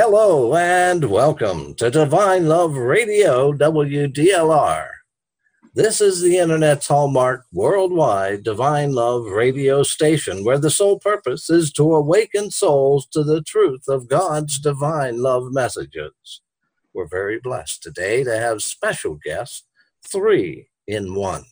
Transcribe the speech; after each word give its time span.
Hello 0.00 0.54
and 0.54 1.06
welcome 1.06 1.74
to 1.74 1.90
Divine 1.90 2.46
Love 2.46 2.76
Radio 2.76 3.52
WDLR. 3.52 4.86
This 5.74 6.00
is 6.00 6.20
the 6.20 6.38
Internet's 6.38 6.86
hallmark 6.86 7.46
worldwide 7.52 8.44
Divine 8.44 8.92
Love 8.92 9.26
radio 9.26 9.82
station 9.82 10.44
where 10.44 10.56
the 10.56 10.70
sole 10.70 11.00
purpose 11.00 11.50
is 11.50 11.72
to 11.72 11.96
awaken 11.96 12.52
souls 12.52 13.08
to 13.08 13.24
the 13.24 13.42
truth 13.42 13.88
of 13.88 14.06
God's 14.06 14.60
divine 14.60 15.20
love 15.20 15.50
messages. 15.50 16.42
We're 16.94 17.08
very 17.08 17.40
blessed 17.40 17.82
today 17.82 18.22
to 18.22 18.38
have 18.38 18.62
special 18.62 19.18
guests, 19.24 19.64
three 20.06 20.68
in 20.86 21.16
one, 21.16 21.42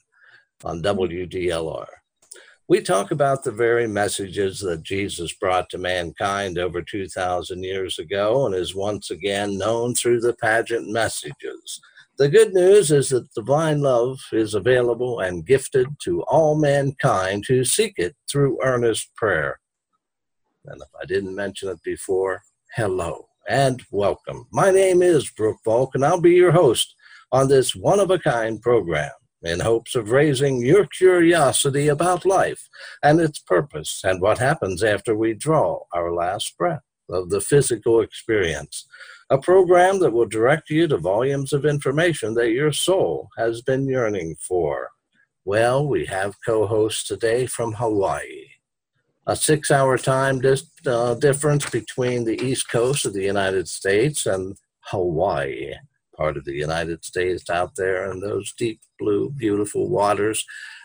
on 0.62 0.82
WDLR. 0.82 1.88
We 2.68 2.80
talk 2.80 3.12
about 3.12 3.44
the 3.44 3.52
very 3.52 3.86
messages 3.86 4.58
that 4.58 4.82
Jesus 4.82 5.32
brought 5.32 5.70
to 5.70 5.78
mankind 5.78 6.58
over 6.58 6.82
2,000 6.82 7.62
years 7.62 8.00
ago 8.00 8.44
and 8.44 8.56
is 8.56 8.74
once 8.74 9.12
again 9.12 9.56
known 9.56 9.94
through 9.94 10.18
the 10.20 10.32
Padgett 10.32 10.84
messages. 10.88 11.80
The 12.18 12.28
good 12.28 12.52
news 12.54 12.90
is 12.90 13.10
that 13.10 13.32
divine 13.34 13.82
love 13.82 14.18
is 14.32 14.54
available 14.54 15.20
and 15.20 15.46
gifted 15.46 15.86
to 16.02 16.22
all 16.22 16.58
mankind 16.58 17.44
who 17.46 17.62
seek 17.62 17.94
it 17.98 18.16
through 18.28 18.58
earnest 18.64 19.14
prayer. 19.14 19.60
And 20.64 20.82
if 20.82 20.88
I 21.00 21.04
didn't 21.04 21.36
mention 21.36 21.68
it 21.68 21.80
before, 21.84 22.42
hello 22.74 23.28
and 23.48 23.80
welcome. 23.92 24.48
My 24.50 24.72
name 24.72 25.02
is 25.02 25.30
Brooke 25.30 25.60
Volk, 25.64 25.94
and 25.94 26.04
I'll 26.04 26.20
be 26.20 26.34
your 26.34 26.50
host 26.50 26.96
on 27.30 27.46
this 27.46 27.76
one 27.76 28.00
of 28.00 28.10
a 28.10 28.18
kind 28.18 28.60
program 28.60 29.12
in 29.42 29.60
hopes 29.60 29.94
of 29.94 30.10
raising 30.10 30.60
your 30.60 30.86
curiosity 30.86 31.88
about 31.88 32.24
life 32.24 32.68
and 33.02 33.20
its 33.20 33.38
purpose 33.38 34.00
and 34.04 34.20
what 34.20 34.38
happens 34.38 34.82
after 34.82 35.14
we 35.14 35.34
draw 35.34 35.80
our 35.92 36.12
last 36.12 36.56
breath 36.56 36.82
of 37.08 37.30
the 37.30 37.40
physical 37.40 38.00
experience. 38.00 38.86
A 39.30 39.38
program 39.38 40.00
that 40.00 40.12
will 40.12 40.26
direct 40.26 40.70
you 40.70 40.86
to 40.88 40.96
volumes 40.98 41.52
of 41.52 41.64
information 41.64 42.34
that 42.34 42.52
your 42.52 42.72
soul 42.72 43.28
has 43.36 43.60
been 43.60 43.88
yearning 43.88 44.36
for. 44.40 44.90
Well, 45.44 45.86
we 45.86 46.06
have 46.06 46.34
co 46.44 46.66
hosts 46.66 47.06
today 47.06 47.46
from 47.46 47.74
Hawaii. 47.74 48.46
A 49.26 49.34
six 49.36 49.70
hour 49.70 49.98
time 49.98 50.40
dis- 50.40 50.70
uh, 50.86 51.14
difference 51.14 51.68
between 51.68 52.24
the 52.24 52.40
East 52.40 52.70
Coast 52.70 53.04
of 53.04 53.14
the 53.14 53.24
United 53.24 53.68
States 53.68 54.26
and 54.26 54.56
Hawaii 54.80 55.74
part 56.16 56.36
of 56.36 56.44
the 56.44 56.54
United 56.54 57.04
States 57.04 57.48
out 57.50 57.76
there 57.76 58.10
in 58.10 58.20
those 58.20 58.52
deep 58.52 58.80
blue, 58.98 59.30
beautiful 59.30 59.88
waters. 59.88 60.44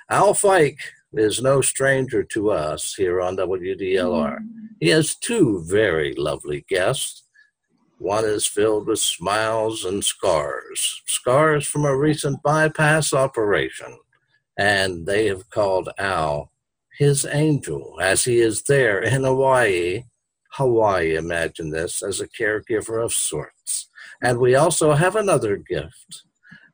Al 0.09 0.33
Fike 0.33 0.79
is 1.13 1.41
no 1.41 1.61
stranger 1.61 2.23
to 2.23 2.51
us 2.51 2.93
here 2.95 3.21
on 3.21 3.37
WDLR. 3.37 4.39
He 4.79 4.89
has 4.89 5.15
two 5.15 5.63
very 5.67 6.13
lovely 6.15 6.65
guests. 6.69 7.23
One 7.97 8.25
is 8.25 8.45
filled 8.45 8.87
with 8.87 8.99
smiles 8.99 9.85
and 9.85 10.03
scars, 10.03 11.01
scars 11.05 11.67
from 11.67 11.85
a 11.85 11.95
recent 11.95 12.41
bypass 12.41 13.13
operation. 13.13 13.99
And 14.57 15.05
they 15.05 15.27
have 15.27 15.49
called 15.49 15.89
Al 15.97 16.51
his 16.97 17.25
angel 17.25 17.97
as 18.01 18.23
he 18.23 18.39
is 18.39 18.63
there 18.63 18.99
in 18.99 19.23
Hawaii. 19.23 20.03
Hawaii, 20.53 21.15
imagine 21.15 21.69
this, 21.69 22.03
as 22.03 22.19
a 22.19 22.27
caregiver 22.27 23.03
of 23.03 23.13
sorts. 23.13 23.89
And 24.21 24.39
we 24.39 24.55
also 24.55 24.93
have 24.93 25.15
another 25.15 25.57
gift. 25.57 26.23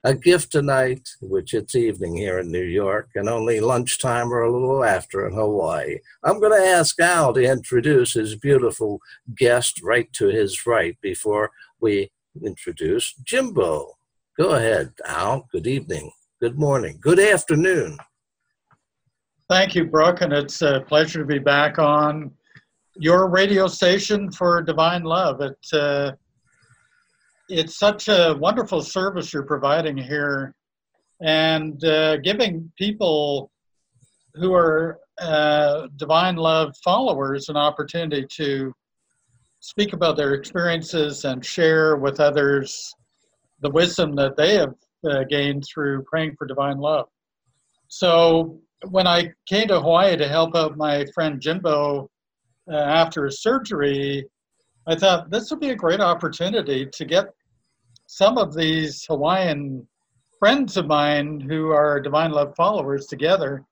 A 0.03 0.14
gift 0.14 0.52
tonight, 0.52 1.08
which 1.22 1.54
it's 1.54 1.76
evening 1.76 2.16
here 2.16 2.39
in 2.39 2.52
New 2.52 2.64
York, 2.64 3.09
and 3.16 3.28
only 3.28 3.59
lunchtime 3.59 4.31
or 4.31 4.42
a 4.42 4.52
little 4.52 4.84
after 4.84 5.28
in 5.28 5.34
Hawaii. 5.34 5.98
I'm 6.23 6.39
going 6.39 6.58
to 6.58 6.67
ask 6.67 7.00
Al 7.00 7.34
to 7.34 7.42
introduce 7.42 8.14
his 8.14 8.36
beautiful 8.36 9.00
guest 9.36 9.81
right 9.84 10.12
to 10.14 10.28
his 10.28 10.66
right 10.66 10.98
before 11.02 11.52
we 11.81 12.12
introduce 12.44 13.14
Jimbeau. 13.23 13.94
Go 14.38 14.52
ahead, 14.52 14.94
Al. 15.06 15.48
Good 15.52 15.67
evening. 15.67 16.11
Good 16.39 16.59
morning. 16.59 17.00
Good 17.02 17.20
afternoon. 17.20 17.98
Thank 19.49 19.76
you, 19.76 19.86
Brooke, 19.86 20.22
and 20.22 20.32
it's 20.32 20.61
a 20.61 20.82
pleasure 20.88 21.20
to 21.20 21.26
be 21.26 21.39
back 21.39 21.80
on 21.80 22.32
your 22.98 23.30
radio 23.30 23.67
station 23.67 24.32
for 24.32 24.61
Divine 24.61 25.04
Love. 25.04 25.42
It, 25.42 25.58
uh, 25.73 26.11
it's 27.50 27.78
such 27.78 28.08
a 28.08 28.36
wonderful 28.40 28.82
service 28.82 29.34
you're 29.34 29.44
providing 29.44 29.98
here 29.98 30.54
and 31.22 31.84
uh, 31.86 32.18
giving 32.18 32.72
people 32.78 33.52
who 34.36 34.54
are 34.54 35.00
uh, 35.20 35.88
divine 35.96 36.36
love 36.36 36.76
followers 36.84 37.50
an 37.50 37.58
opportunity 37.58 38.26
to 38.30 38.72
speak 39.60 39.94
about 39.94 40.16
their 40.16 40.34
experiences 40.34 41.26
and 41.26 41.44
share 41.44 41.98
with 41.98 42.20
others 42.20 42.94
the 43.62 43.70
wisdom 43.70 44.16
that 44.16 44.38
they 44.38 44.56
have 44.56 44.76
uh, 45.10 45.24
gained 45.30 45.64
through 45.66 46.04
praying 46.04 46.36
for 46.38 46.46
divine 46.46 46.78
love. 46.78 47.08
So 47.88 48.60
when 48.90 49.08
I 49.08 49.32
came 49.48 49.70
to 49.70 49.80
Hawaii 49.80 50.16
to 50.18 50.28
help 50.28 50.56
out 50.56 50.78
my 50.78 51.06
friend 51.16 51.42
Jimbeau 51.42 52.08
uh, 52.72 52.76
after 52.76 53.26
his 53.26 53.42
surgery, 53.42 54.26
I 54.87 54.95
thought 54.95 55.30
this 55.30 55.52
would 55.52 55.59
be 55.59 55.71
a 55.71 55.75
great 55.75 55.99
opportunity 55.99 56.86
to 56.86 57.05
get 57.05 57.25
some 58.05 58.37
of 58.37 58.55
these 58.55 59.03
Hawaiian 59.05 59.86
friends 60.39 60.77
of 60.77 60.87
mine 60.87 61.42
who 61.42 61.71
are 61.71 61.99
Divine 61.99 62.31
Love 62.31 62.55
followers 62.55 63.05
together 63.08 63.65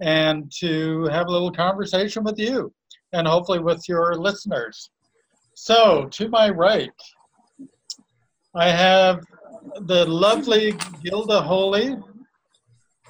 and 0.00 0.52
to 0.58 1.04
have 1.04 1.26
a 1.26 1.30
little 1.30 1.50
conversation 1.50 2.22
with 2.22 2.38
you 2.38 2.70
and 3.14 3.26
hopefully 3.26 3.60
with 3.60 3.88
your 3.88 4.14
listeners. 4.14 4.90
So, 5.54 6.06
to 6.12 6.28
my 6.28 6.50
right, 6.50 6.90
I 8.54 8.68
have 8.68 9.24
the 9.86 10.04
lovely 10.04 10.74
Gilda 11.02 11.40
Holy. 11.40 11.96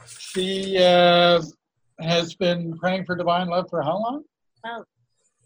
She 0.07 0.79
uh, 0.79 1.43
has 2.01 2.35
been 2.35 2.79
praying 2.79 3.05
for 3.05 3.17
Divine 3.17 3.49
Love 3.49 3.67
for 3.69 3.83
how 3.83 3.99
long? 3.99 4.23
About 4.65 4.87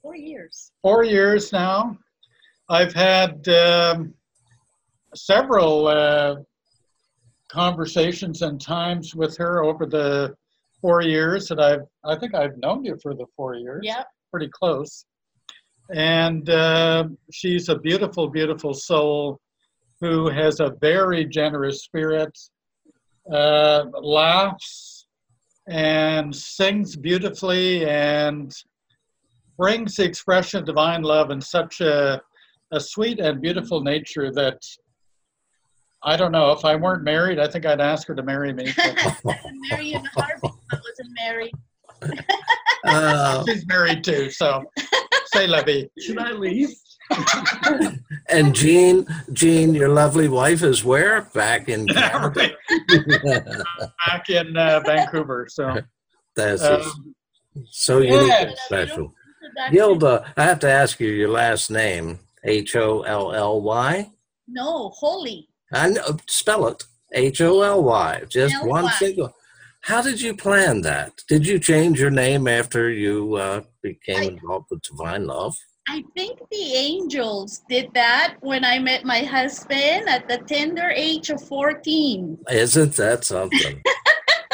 four 0.03 0.17
years. 0.17 0.73
Four 0.83 1.05
years 1.05 1.53
now. 1.53 1.97
I've 2.69 2.93
had 2.93 3.49
um, 3.49 4.15
several 5.15 5.87
uh, 5.87 6.37
conversations 7.49 8.43
and 8.43 8.61
times 8.61 9.15
with 9.15 9.37
her 9.37 9.63
over 9.63 9.87
the 9.87 10.35
four 10.81 11.03
years 11.03 11.49
that 11.49 11.61
I've, 11.61 11.87
I 12.05 12.19
think 12.19 12.35
I've 12.35 12.57
known 12.59 12.85
you 12.85 12.99
for 13.03 13.15
the 13.15 13.27
four 13.37 13.55
years. 13.55 13.81
Yeah. 13.85 14.03
Pretty 14.31 14.51
close. 14.53 15.05
And 15.95 16.49
uh, 16.49 17.09
she's 17.31 17.69
a 17.69 17.79
beautiful, 17.79 18.29
beautiful 18.29 18.75
soul 18.75 19.39
who 20.01 20.29
has 20.31 20.61
a 20.61 20.73
very 20.81 21.25
generous 21.25 21.85
spirit, 21.85 22.37
uh, 23.31 23.85
laughs 24.01 25.07
and 25.69 26.35
sings 26.35 26.97
beautifully 26.97 27.87
and 27.87 28.53
brings 29.59 29.97
the 29.97 30.05
expression 30.05 30.61
of 30.61 30.67
divine 30.67 31.03
love 31.03 31.31
in 31.31 31.41
such 31.41 31.81
a, 31.81 32.21
a 32.73 32.81
sweet 32.81 33.19
and 33.19 33.41
beautiful 33.41 33.83
nature 33.83 34.33
that 34.33 34.59
I 36.05 36.17
don't 36.17 36.33
know. 36.33 36.51
If 36.51 36.65
I 36.65 36.75
weren't 36.75 37.05
married, 37.05 37.39
I 37.39 37.47
think 37.47 37.65
I'd 37.65 37.81
ask 37.81 38.09
her 38.09 38.15
to 38.15 38.23
marry 38.23 38.53
me. 38.53 38.73
marry 39.71 39.87
you 39.87 39.99
in 39.99 40.07
a 40.07 40.21
heartbeat. 40.21 40.53
I 40.73 40.77
wasn't 40.77 41.19
married. 41.21 41.53
uh, 42.85 43.45
She's 43.49 43.67
married 43.67 44.03
too, 44.03 44.31
so 44.31 44.65
say 45.27 45.47
Levy. 45.47 45.91
Should 46.01 46.19
I 46.19 46.33
leave? 46.33 46.71
and 48.29 48.55
Jean, 48.55 49.07
Jean, 49.33 49.75
your 49.75 49.91
lovely 49.91 50.29
wife 50.29 50.63
is 50.63 50.85
where? 50.85 51.23
Back 51.35 51.69
in 51.69 51.87
Canada. 51.87 52.51
Back 54.07 54.29
in 54.31 54.57
uh, 54.57 54.81
Vancouver. 54.85 55.47
So 55.49 55.77
that's 56.35 56.63
um, 56.63 57.15
so 57.71 57.99
unique 57.99 58.29
yeah. 58.29 58.43
and 58.47 58.59
special. 58.59 59.15
Gilda, 59.71 60.33
I 60.37 60.45
have 60.45 60.59
to 60.61 60.71
ask 60.71 61.01
you 61.01 61.09
your 61.09 61.29
last 61.29 61.71
name. 61.71 62.19
H 62.45 62.75
O 62.77 63.03
L 63.03 63.33
L 63.33 63.61
Y. 63.63 64.11
No, 64.49 64.91
Holy. 64.91 65.49
I 65.73 65.91
know, 65.91 66.17
spell 66.27 66.67
it 66.67 66.85
H 67.13 67.41
O 67.41 67.63
L 67.63 67.83
Y, 67.85 68.23
just 68.29 68.55
L-Y. 68.55 68.69
one 68.69 68.91
single. 68.93 69.35
How 69.83 70.01
did 70.01 70.21
you 70.21 70.37
plan 70.37 70.83
that? 70.83 71.23
Did 71.29 71.47
you 71.47 71.59
change 71.59 72.01
your 72.01 72.11
name 72.11 72.47
after 72.47 72.91
you 72.91 73.35
uh, 73.35 73.63
became 73.83 74.21
I, 74.21 74.25
involved 74.27 74.67
with 74.71 74.83
Divine 74.83 75.27
Love? 75.27 75.57
I 75.89 76.05
think 76.17 76.39
the 76.51 76.75
angels 76.75 77.63
did 77.69 77.93
that 77.95 78.37
when 78.41 78.65
I 78.65 78.79
met 78.79 79.05
my 79.05 79.21
husband 79.21 80.09
at 80.09 80.29
the 80.29 80.39
tender 80.39 80.91
age 80.95 81.31
of 81.31 81.43
14. 81.49 82.39
Isn't 82.49 82.95
that 82.95 83.25
something? 83.25 83.83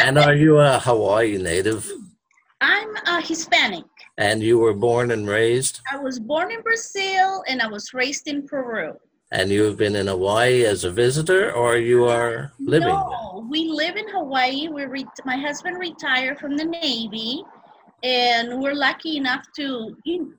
and 0.00 0.16
are 0.18 0.34
you 0.34 0.56
a 0.58 0.78
Hawaii 0.78 1.36
native? 1.36 1.90
I'm 2.62 2.96
a 3.06 3.20
Hispanic. 3.20 3.84
And 4.18 4.42
you 4.42 4.58
were 4.58 4.74
born 4.74 5.12
and 5.12 5.28
raised? 5.28 5.80
I 5.90 5.96
was 5.96 6.18
born 6.18 6.50
in 6.50 6.60
Brazil 6.62 7.44
and 7.46 7.62
I 7.62 7.68
was 7.68 7.94
raised 7.94 8.26
in 8.26 8.46
Peru. 8.46 8.94
And 9.30 9.48
you 9.50 9.62
have 9.62 9.76
been 9.76 9.94
in 9.94 10.08
Hawaii 10.08 10.64
as 10.64 10.84
a 10.84 10.90
visitor, 10.90 11.52
or 11.52 11.76
you 11.76 12.06
are 12.06 12.50
living? 12.58 12.88
No, 12.88 13.46
we 13.48 13.68
live 13.68 13.96
in 13.96 14.08
Hawaii. 14.08 14.68
We 14.68 14.86
re- 14.86 15.06
my 15.26 15.36
husband 15.36 15.78
retired 15.78 16.38
from 16.38 16.56
the 16.56 16.64
Navy, 16.64 17.42
and 18.02 18.58
we're 18.58 18.74
lucky 18.74 19.18
enough 19.18 19.44
to 19.56 19.94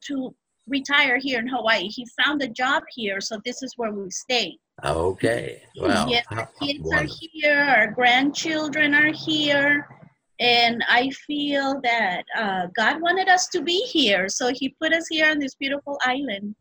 to 0.07 0.35
retire 0.67 1.19
here 1.19 1.39
in 1.39 1.47
Hawaii. 1.47 1.87
He 1.87 2.07
found 2.23 2.41
a 2.41 2.47
job 2.47 2.81
here, 2.89 3.21
so 3.21 3.39
this 3.45 3.61
is 3.61 3.73
where 3.77 3.91
we 3.91 4.09
stay. 4.09 4.57
Okay. 4.83 5.61
Wow. 5.77 6.07
Yes, 6.07 6.25
our 6.31 6.49
kids 6.59 6.91
are 6.91 7.05
here, 7.19 7.59
our 7.59 7.91
grandchildren 7.91 8.95
are 8.95 9.13
here, 9.13 9.87
and 10.39 10.83
I 10.87 11.09
feel 11.27 11.79
that 11.83 12.23
uh, 12.37 12.67
God 12.75 13.01
wanted 13.01 13.27
us 13.27 13.47
to 13.49 13.61
be 13.61 13.81
here, 13.91 14.29
so 14.29 14.51
He 14.53 14.69
put 14.81 14.93
us 14.93 15.07
here 15.09 15.29
on 15.29 15.39
this 15.39 15.55
beautiful 15.55 15.97
island. 16.03 16.55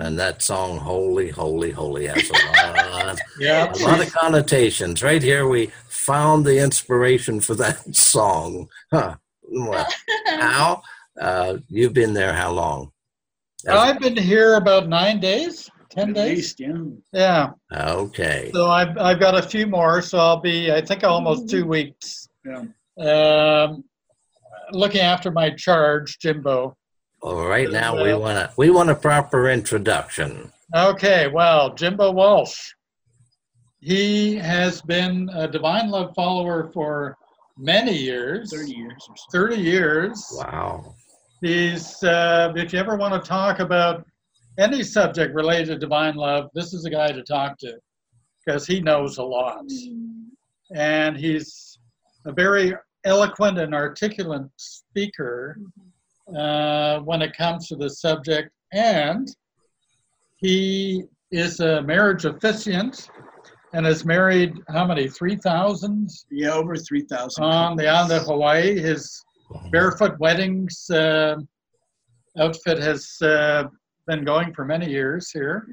And 0.00 0.18
that 0.18 0.40
song, 0.40 0.78
Holy, 0.78 1.28
Holy, 1.28 1.70
Holy, 1.70 2.06
has 2.06 2.30
a 2.30 2.32
lot, 2.32 3.18
Yeah. 3.40 3.70
a 3.70 3.76
lot 3.86 4.00
of 4.00 4.10
connotations. 4.12 5.02
Right 5.02 5.22
here, 5.22 5.46
we 5.46 5.70
found 5.88 6.46
the 6.46 6.58
inspiration 6.62 7.40
for 7.40 7.54
that 7.56 7.94
song. 7.94 8.68
Huh. 8.90 9.16
Well, 9.50 9.86
Al, 10.28 10.82
uh, 11.20 11.58
you've 11.68 11.92
been 11.92 12.14
there 12.14 12.32
how 12.32 12.52
long? 12.52 12.92
I've 13.68 13.98
been 13.98 14.16
here 14.16 14.54
about 14.54 14.88
nine 14.88 15.20
days, 15.20 15.68
ten 15.90 16.10
At 16.10 16.14
days. 16.14 16.36
least, 16.36 16.60
yeah. 16.60 16.78
Yeah. 17.12 17.50
Okay. 17.72 18.50
So 18.54 18.70
I've 18.70 18.96
I've 18.96 19.18
got 19.20 19.34
a 19.36 19.42
few 19.42 19.66
more, 19.66 20.00
so 20.00 20.18
I'll 20.18 20.40
be 20.40 20.72
I 20.72 20.80
think 20.80 21.02
almost 21.04 21.50
two 21.50 21.66
weeks. 21.66 22.27
Yeah. 22.48 23.64
Um, 23.64 23.84
looking 24.72 25.00
after 25.00 25.30
my 25.30 25.50
charge, 25.50 26.18
Jimbeau. 26.18 26.74
Well, 27.22 27.44
right 27.46 27.70
now 27.70 28.02
we 28.02 28.14
want 28.14 28.38
to 28.38 28.52
we 28.56 28.70
want 28.70 28.90
a 28.90 28.94
proper 28.94 29.50
introduction. 29.50 30.52
Okay, 30.74 31.28
well, 31.28 31.74
Jimbeau 31.74 32.12
Walsh. 32.12 32.72
He 33.80 34.36
has 34.36 34.82
been 34.82 35.30
a 35.32 35.46
Divine 35.46 35.90
Love 35.90 36.12
follower 36.14 36.70
for 36.72 37.16
many 37.56 37.96
years. 37.96 38.52
30 38.52 38.72
years 38.72 39.06
or 39.08 39.16
so. 39.16 39.24
30 39.32 39.56
years. 39.56 40.26
Wow. 40.36 40.94
He's, 41.40 42.02
uh, 42.02 42.52
if 42.56 42.72
you 42.72 42.78
ever 42.78 42.96
want 42.96 43.14
to 43.14 43.28
talk 43.28 43.60
about 43.60 44.04
any 44.58 44.82
subject 44.82 45.34
related 45.34 45.66
to 45.68 45.78
divine 45.78 46.16
love, 46.16 46.50
this 46.54 46.74
is 46.74 46.84
a 46.84 46.90
guy 46.90 47.12
to 47.12 47.22
talk 47.22 47.56
to 47.58 47.78
because 48.44 48.66
he 48.66 48.80
knows 48.80 49.18
a 49.18 49.22
lot. 49.22 49.64
And 50.74 51.16
he's 51.16 51.67
a 52.28 52.32
very 52.32 52.74
eloquent 53.04 53.58
and 53.58 53.74
articulate 53.74 54.42
speaker 54.56 55.58
uh, 56.36 56.98
when 57.00 57.22
it 57.22 57.34
comes 57.36 57.66
to 57.68 57.76
the 57.76 57.88
subject. 57.88 58.50
And 58.72 59.34
he 60.36 61.04
is 61.32 61.60
a 61.60 61.82
marriage 61.82 62.26
officiant 62.26 63.08
and 63.72 63.84
has 63.86 64.04
married 64.04 64.52
how 64.68 64.86
many? 64.86 65.08
3,000 65.08 66.08
Yeah, 66.30 66.52
over 66.52 66.76
3,000. 66.76 67.42
on 67.42 67.76
the 67.76 67.88
island 67.88 68.12
of 68.12 68.22
Hawaii. 68.26 68.78
His 68.78 69.22
Barefoot 69.70 70.18
Weddings 70.20 70.88
uh, 70.90 71.36
outfit 72.38 72.78
has 72.78 73.20
uh, 73.22 73.64
been 74.06 74.24
going 74.24 74.52
for 74.54 74.64
many 74.64 74.88
years 74.90 75.30
here. 75.30 75.66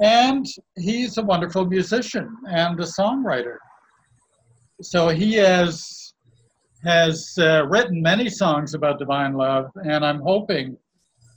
And 0.00 0.46
he's 0.78 1.18
a 1.18 1.22
wonderful 1.22 1.66
musician 1.66 2.34
and 2.48 2.78
a 2.80 2.84
songwriter. 2.84 3.56
So 4.82 5.08
he 5.08 5.34
has 5.34 6.14
has 6.84 7.34
uh, 7.38 7.66
written 7.66 8.00
many 8.00 8.30
songs 8.30 8.72
about 8.74 8.98
divine 8.98 9.34
love, 9.34 9.70
and 9.84 10.04
I'm 10.04 10.20
hoping 10.20 10.76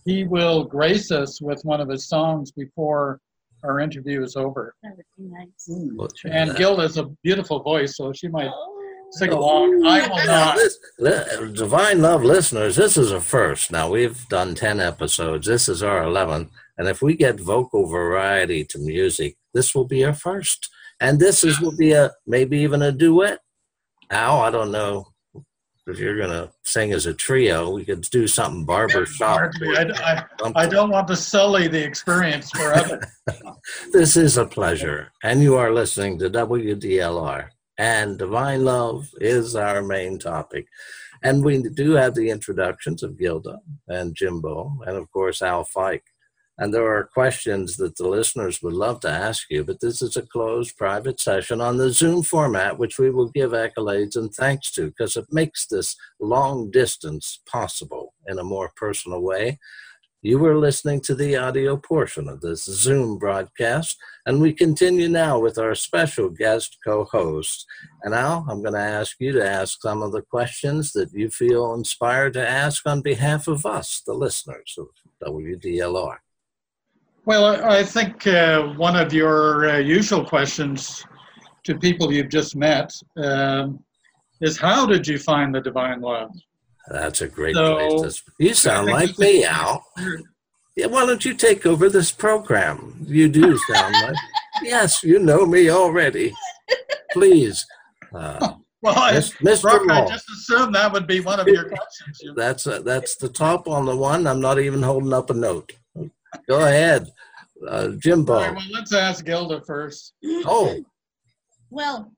he 0.06 0.24
will 0.24 0.63
grace 0.63 1.12
us 1.12 1.42
with 1.42 1.62
one 1.63 1.81
of 1.81 1.90
his 1.90 2.07
songs 2.07 2.51
before 2.51 3.19
our 3.63 3.80
interview 3.81 4.24
is 4.24 4.36
over. 4.38 4.74
That 4.84 4.95
would 4.95 5.06
be 5.18 5.24
nice. 5.25 5.50
Well, 5.95 6.07
And 6.25 6.51
uh, 6.51 6.54
Gilda's 6.54 6.98
a 6.98 7.06
beautiful 7.24 7.62
voice, 7.62 7.98
so 7.98 8.13
she 8.13 8.28
might 8.30 8.50
Oh. 8.54 8.69
sing 9.12 9.31
along. 9.31 9.86
I 9.86 10.07
will 10.07 10.25
not. 10.25 10.56
This- 10.56 10.80
Divine 11.54 12.01
Love 12.01 12.24
listeners, 12.24 12.75
this 12.78 12.98
is 12.98 13.12
a 13.12 13.19
first. 13.22 13.72
Now, 13.72 13.90
we've 13.90 14.28
done 14.30 14.56
10 14.56 14.80
episodes. 14.80 15.48
This 15.48 15.68
is 15.68 15.84
our 15.84 16.04
11th. 16.04 16.50
And 16.78 16.88
if 16.88 17.01
we 17.01 17.16
get 17.16 17.40
vocal 17.40 17.86
variety 17.88 18.63
to 18.66 18.80
music, 18.80 19.36
this 19.54 19.75
will 19.75 19.86
be 19.86 20.04
our 20.06 20.13
first. 20.13 20.69
And 21.00 21.19
this 21.19 21.44
is 21.44 21.60
will 21.60 21.75
be 21.75 21.92
a 21.94 22.12
maybe 22.25 22.60
even 22.60 22.81
a 22.81 22.92
duet. 22.92 23.40
Al, 24.10 24.42
I 24.42 24.51
don't 24.51 24.72
know 24.72 25.07
if 25.88 26.00
you're 26.00 26.18
going 26.18 26.30
to 26.30 26.51
sing 26.63 26.94
as 26.94 27.06
a 27.06 27.13
trio. 27.13 27.72
We 27.72 27.84
could 27.84 28.01
do 28.04 28.28
something 28.28 28.66
barbershop. 28.66 29.38
Hardly. 29.38 29.78
I, 29.78 30.24
I, 30.44 30.51
I 30.56 30.68
don't 30.68 30.90
want 30.90 31.07
to 31.10 31.16
sully 31.16 31.68
the 31.68 31.84
experience 31.84 32.50
for 32.51 32.74
others. 32.74 33.06
This 33.94 34.18
is 34.18 34.38
a 34.38 34.45
pleasure. 34.45 35.13
And 35.24 35.42
you 35.42 35.56
are 35.56 35.72
listening 35.72 36.19
to 36.19 36.30
WDLR. 36.30 37.48
And 37.78 38.18
divine 38.19 38.66
love 38.66 39.10
is 39.22 39.56
our 39.56 39.81
main 39.81 40.19
topic. 40.19 40.68
And 41.24 41.44
we 41.44 41.62
do 41.62 41.94
have 41.94 42.13
the 42.13 42.30
introductions 42.30 43.01
of 43.01 43.18
Gilda 43.18 43.60
and 43.88 44.13
Jimbeau, 44.13 44.80
and 44.86 44.98
of 44.98 45.10
course, 45.12 45.42
Al 45.42 45.63
Fike. 45.63 46.04
And 46.59 46.71
there 46.71 46.85
are 46.85 47.09
questions 47.11 47.77
that 47.77 47.97
the 47.97 48.07
listeners 48.07 48.61
would 48.61 48.73
love 48.73 49.00
to 49.01 49.09
ask 49.09 49.47
you, 49.50 49.63
but 49.63 49.79
this 49.79 50.03
is 50.03 50.15
a 50.15 50.21
closed 50.21 50.77
private 50.77 51.19
session 51.19 51.61
on 51.61 51.77
the 51.77 51.89
Zoom 51.89 52.21
format, 52.21 52.77
which 52.77 53.00
we 53.00 53.09
will 53.09 53.29
give 53.29 53.51
accolades 53.51 54.15
and 54.15 54.31
thanks 54.31 54.71
to 54.73 54.88
because 54.88 55.17
it 55.17 55.25
makes 55.31 55.65
this 55.65 55.95
long 56.19 56.69
distance 56.69 57.41
possible 57.50 58.13
in 58.27 58.38
a 58.38 58.44
more 58.44 58.71
personal 58.75 59.21
way. 59.21 59.57
You 60.25 60.39
were 60.39 60.57
listening 60.57 61.01
to 61.01 61.15
the 61.15 61.35
audio 61.35 61.75
portion 61.75 62.29
of 62.29 62.39
this 62.39 62.63
Zoom 62.63 63.17
broadcast, 63.17 63.97
and 64.25 64.39
we 64.39 64.53
continue 64.53 65.09
now 65.09 65.38
with 65.38 65.57
our 65.57 65.75
special 65.75 66.29
guest 66.29 66.77
co 66.85 67.03
host. 67.03 67.65
And 68.03 68.13
Al, 68.13 68.45
I'm 68.47 68.61
going 68.61 68.73
to 68.75 68.79
ask 68.79 69.17
you 69.19 69.33
to 69.33 69.45
ask 69.45 69.81
some 69.81 70.01
of 70.01 70.13
the 70.13 70.21
questions 70.21 70.94
that 70.94 71.11
you 71.11 71.29
feel 71.29 71.73
inspired 71.73 72.33
to 72.33 72.47
ask 72.47 72.88
on 72.88 73.01
behalf 73.01 73.49
of 73.49 73.65
us, 73.65 74.01
the 74.06 74.13
listeners 74.13 74.77
of 74.77 74.88
WDLR. 75.21 76.19
Well, 77.25 77.45
I 77.45 77.79
I 77.79 77.83
think 77.83 78.27
uh, 78.27 78.73
one 78.73 78.95
of 78.95 79.13
your 79.13 79.69
uh, 79.69 79.77
usual 79.77 80.25
questions 80.25 81.05
to 81.63 81.77
people 81.77 82.11
you've 82.11 82.29
just 82.29 82.55
met 82.55 82.91
um, 83.17 83.79
is 84.41 84.57
how 84.57 84.85
did 84.85 85.07
you 85.07 85.17
find 85.17 85.55
the 85.55 85.61
divine 85.61 86.01
love? 86.01 86.31
That's 86.89 87.21
a 87.21 87.27
great 87.27 87.55
So- 87.55 87.75
place 87.99 88.21
to 88.21 88.31
You 88.39 88.53
sound 88.53 88.89
like 88.89 89.17
me, 89.17 89.45
Al. 89.45 89.85
Yeah, 90.75 90.87
why 90.87 91.05
don't 91.05 91.23
you 91.23 91.33
take 91.35 91.65
over 91.65 91.87
this 91.89 92.11
program? 92.11 93.05
You 93.07 93.29
do 93.29 93.57
sound 93.71 93.93
like. 93.93 94.15
yes, 94.63 95.03
you 95.03 95.19
know 95.19 95.45
me 95.45 95.69
already. 95.69 96.33
Please. 97.11 97.65
Uh, 98.13 98.55
Well, 98.83 98.99
I, 98.99 99.13
Mr. 99.13 99.61
Brooke, 99.61 99.89
I 99.89 100.05
just 100.09 100.29
assumed 100.29 100.75
that 100.75 100.91
would 100.91 101.07
be 101.07 101.21
one 101.21 101.39
of 101.39 101.47
your 101.47 101.69
questions. 101.69 102.21
That's 102.35 102.67
uh, 102.67 102.81
that's 102.81 103.15
the 103.15 103.29
top 103.29 103.65
on 103.69 103.85
the 103.85 103.95
one. 103.95 104.27
I'm 104.27 104.41
not 104.41 104.59
even 104.59 104.81
holding 104.83 105.13
up 105.13 105.29
a 105.29 105.33
note. 105.33 105.71
Go 106.47 106.65
ahead, 106.65 107.07
uh, 107.68 107.71
All 107.71 107.89
right, 107.89 108.00
Jimbeau. 108.00 108.53
well, 108.56 108.57
let's 108.71 108.94
ask 108.94 109.25
Gilda 109.25 109.61
first. 109.61 110.13
Oh, 110.45 110.75
Well, 111.69 112.11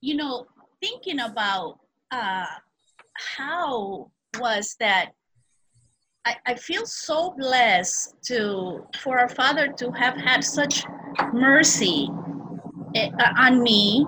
you 0.00 0.16
know, 0.16 0.46
thinking 0.80 1.20
about 1.20 1.78
uh, 2.10 2.46
how 3.14 4.10
was 4.38 4.76
that 4.80 5.10
I, 6.24 6.36
I 6.46 6.54
feel 6.54 6.84
so 6.86 7.34
blessed 7.38 8.14
to 8.24 8.86
for 9.00 9.18
our 9.18 9.28
father 9.28 9.68
to 9.78 9.90
have 9.92 10.16
had 10.16 10.44
such 10.44 10.84
mercy 11.32 12.08
eh, 12.94 13.08
uh, 13.18 13.32
on 13.38 13.62
me 13.62 14.06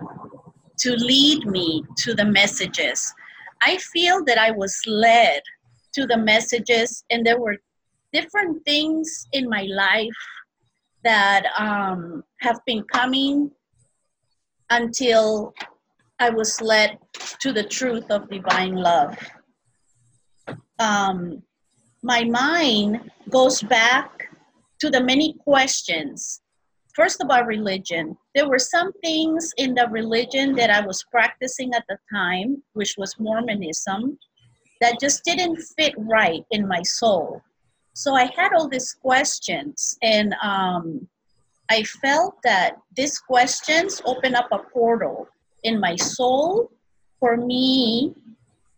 to 0.78 0.92
lead 0.96 1.46
me 1.46 1.82
to 1.98 2.14
the 2.14 2.24
messages. 2.24 3.12
I 3.62 3.78
feel 3.78 4.24
that 4.24 4.38
I 4.38 4.50
was 4.50 4.78
led 4.86 5.40
to 5.94 6.06
the 6.06 6.16
messages, 6.16 7.04
and 7.10 7.24
there 7.24 7.38
were 7.40 7.56
different 8.12 8.64
things 8.64 9.26
in 9.32 9.48
my 9.48 9.66
life 9.70 10.10
that 11.04 11.46
um, 11.58 12.22
have 12.40 12.60
been 12.66 12.82
coming 12.84 13.50
until 14.70 15.52
I 16.18 16.30
was 16.30 16.60
led 16.60 16.98
to 17.40 17.52
the 17.52 17.64
truth 17.64 18.10
of 18.10 18.30
divine 18.30 18.76
love. 18.76 19.18
Um, 20.78 21.42
my 22.02 22.24
mind 22.24 23.10
goes 23.30 23.62
back 23.62 24.28
to 24.80 24.90
the 24.90 25.02
many 25.02 25.34
questions. 25.44 26.40
First, 26.94 27.22
about 27.22 27.46
religion. 27.46 28.16
There 28.34 28.48
were 28.48 28.58
some 28.58 28.92
things 29.04 29.50
in 29.56 29.74
the 29.74 29.88
religion 29.90 30.54
that 30.56 30.70
I 30.70 30.84
was 30.84 31.04
practicing 31.10 31.72
at 31.74 31.84
the 31.88 31.96
time, 32.12 32.62
which 32.74 32.96
was 32.98 33.14
Mormonism, 33.18 34.18
that 34.80 35.00
just 35.00 35.24
didn't 35.24 35.56
fit 35.78 35.94
right 35.96 36.42
in 36.50 36.68
my 36.68 36.82
soul. 36.82 37.40
So 37.94 38.14
I 38.14 38.30
had 38.36 38.52
all 38.54 38.68
these 38.68 38.94
questions, 38.94 39.98
and 40.02 40.34
um, 40.42 41.06
I 41.70 41.82
felt 41.84 42.36
that 42.42 42.76
these 42.96 43.18
questions 43.18 44.00
open 44.04 44.34
up 44.34 44.48
a 44.50 44.58
portal 44.72 45.28
in 45.62 45.78
my 45.78 45.96
soul 45.96 46.70
for 47.20 47.36
me 47.36 48.14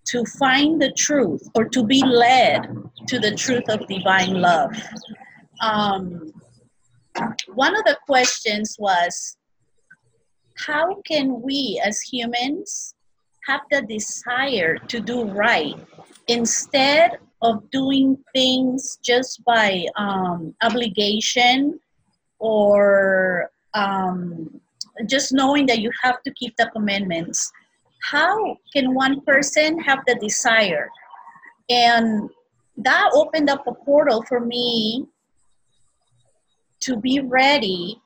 to 0.06 0.25
find 0.38 0.80
the 0.80 0.92
truth 0.92 1.49
or 1.54 1.64
to 1.66 1.85
be 1.85 2.04
led 2.04 2.68
to 3.09 3.18
the 3.18 3.35
truth 3.35 3.64
of 3.68 3.87
divine 3.88 4.35
love. 4.35 4.71
Um, 5.62 6.33
one 7.54 7.76
of 7.76 7.85
the 7.85 7.97
questions 8.04 8.76
was 8.78 9.37
how 10.66 11.00
can 11.02 11.40
we 11.40 11.80
as 11.85 12.00
humans 12.00 12.94
have 13.47 13.61
the 13.71 13.83
desire 13.83 14.76
to 14.88 15.00
do 15.00 15.25
right 15.25 15.76
instead 16.28 17.18
of 17.45 17.71
doing 17.71 18.17
things 18.35 18.99
just 19.05 19.45
by 19.45 19.85
um, 19.97 20.55
obligation 20.63 21.79
or 22.39 23.51
um, 23.75 24.61
just 25.07 25.33
knowing 25.33 25.67
that 25.67 25.79
you 25.79 25.91
have 26.03 26.23
to 26.23 26.33
keep 26.33 26.57
the 26.57 26.71
commandments. 26.73 27.53
How 28.11 28.57
can 28.73 28.95
one 28.95 29.21
person 29.23 29.79
have 29.81 30.01
the 30.07 30.15
desire? 30.17 30.89
And 31.69 32.31
that 32.79 33.11
opened 33.15 33.51
up 33.51 33.67
a 33.67 33.75
portal 33.75 34.25
for 34.29 34.41
me 34.41 35.07
to 36.81 36.97
be 36.97 37.21
ready 37.21 38.01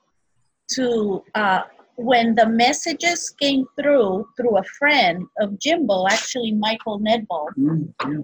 to 0.74 1.22
uh, 1.34 1.62
when 1.96 2.34
the 2.34 2.46
messages 2.46 3.30
came 3.40 3.66
through 3.74 4.28
through 4.36 4.56
a 4.56 4.64
friend 4.78 5.26
of 5.40 5.58
Jimbeau, 5.58 6.06
actually 6.08 6.52
Michael 6.52 7.00
Nedball. 7.00 7.48
Mm-hmm. 7.58 8.20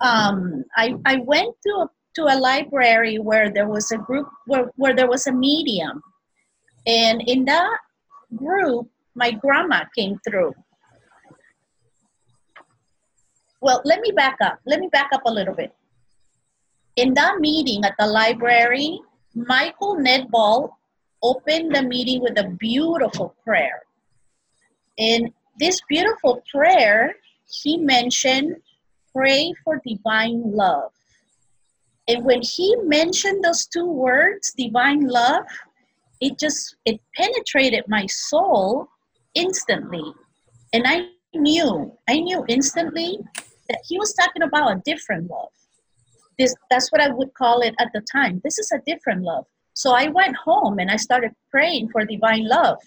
Um, 0.00 0.64
I, 0.76 0.94
I 1.04 1.16
went 1.24 1.54
to 1.66 1.70
a, 1.70 1.90
to 2.16 2.22
a 2.24 2.38
library 2.38 3.18
where 3.18 3.50
there 3.50 3.68
was 3.68 3.90
a 3.90 3.98
group 3.98 4.28
where, 4.46 4.70
where 4.76 4.94
there 4.94 5.08
was 5.08 5.26
a 5.26 5.32
medium, 5.32 6.02
and 6.86 7.22
in 7.26 7.44
that 7.46 7.78
group, 8.34 8.88
my 9.14 9.30
grandma 9.30 9.84
came 9.96 10.18
through. 10.28 10.52
Well, 13.60 13.80
let 13.84 14.00
me 14.00 14.12
back 14.12 14.36
up. 14.40 14.60
Let 14.66 14.80
me 14.80 14.88
back 14.92 15.08
up 15.12 15.22
a 15.26 15.32
little 15.32 15.54
bit. 15.54 15.72
In 16.96 17.14
that 17.14 17.40
meeting 17.40 17.84
at 17.84 17.94
the 17.98 18.06
library, 18.06 19.00
Michael 19.34 19.96
Nedball 19.96 20.70
opened 21.22 21.74
the 21.74 21.82
meeting 21.82 22.20
with 22.22 22.38
a 22.38 22.48
beautiful 22.58 23.34
prayer. 23.44 23.82
In 24.96 25.32
this 25.58 25.80
beautiful 25.88 26.42
prayer, 26.50 27.16
he 27.50 27.76
mentioned 27.76 28.56
pray 29.16 29.52
for 29.64 29.80
divine 29.86 30.42
love. 30.44 30.92
And 32.08 32.24
when 32.24 32.42
he 32.42 32.76
mentioned 32.84 33.42
those 33.42 33.66
two 33.66 33.90
words, 33.90 34.52
divine 34.56 35.08
love, 35.08 35.46
it 36.20 36.38
just 36.38 36.76
it 36.84 37.00
penetrated 37.16 37.84
my 37.88 38.06
soul 38.06 38.88
instantly. 39.34 40.12
And 40.72 40.84
I 40.86 41.08
knew, 41.34 41.92
I 42.08 42.20
knew 42.20 42.44
instantly 42.48 43.18
that 43.68 43.80
he 43.86 43.98
was 43.98 44.14
talking 44.14 44.42
about 44.42 44.72
a 44.72 44.82
different 44.84 45.30
love. 45.30 45.48
This 46.38 46.54
that's 46.70 46.92
what 46.92 47.00
I 47.00 47.08
would 47.08 47.32
call 47.34 47.60
it 47.60 47.74
at 47.78 47.90
the 47.92 48.02
time. 48.12 48.40
This 48.44 48.58
is 48.58 48.70
a 48.72 48.80
different 48.86 49.22
love. 49.22 49.46
So 49.74 49.92
I 49.92 50.08
went 50.08 50.36
home 50.36 50.78
and 50.78 50.90
I 50.90 50.96
started 50.96 51.32
praying 51.50 51.88
for 51.90 52.04
divine 52.04 52.46
love. 52.48 52.78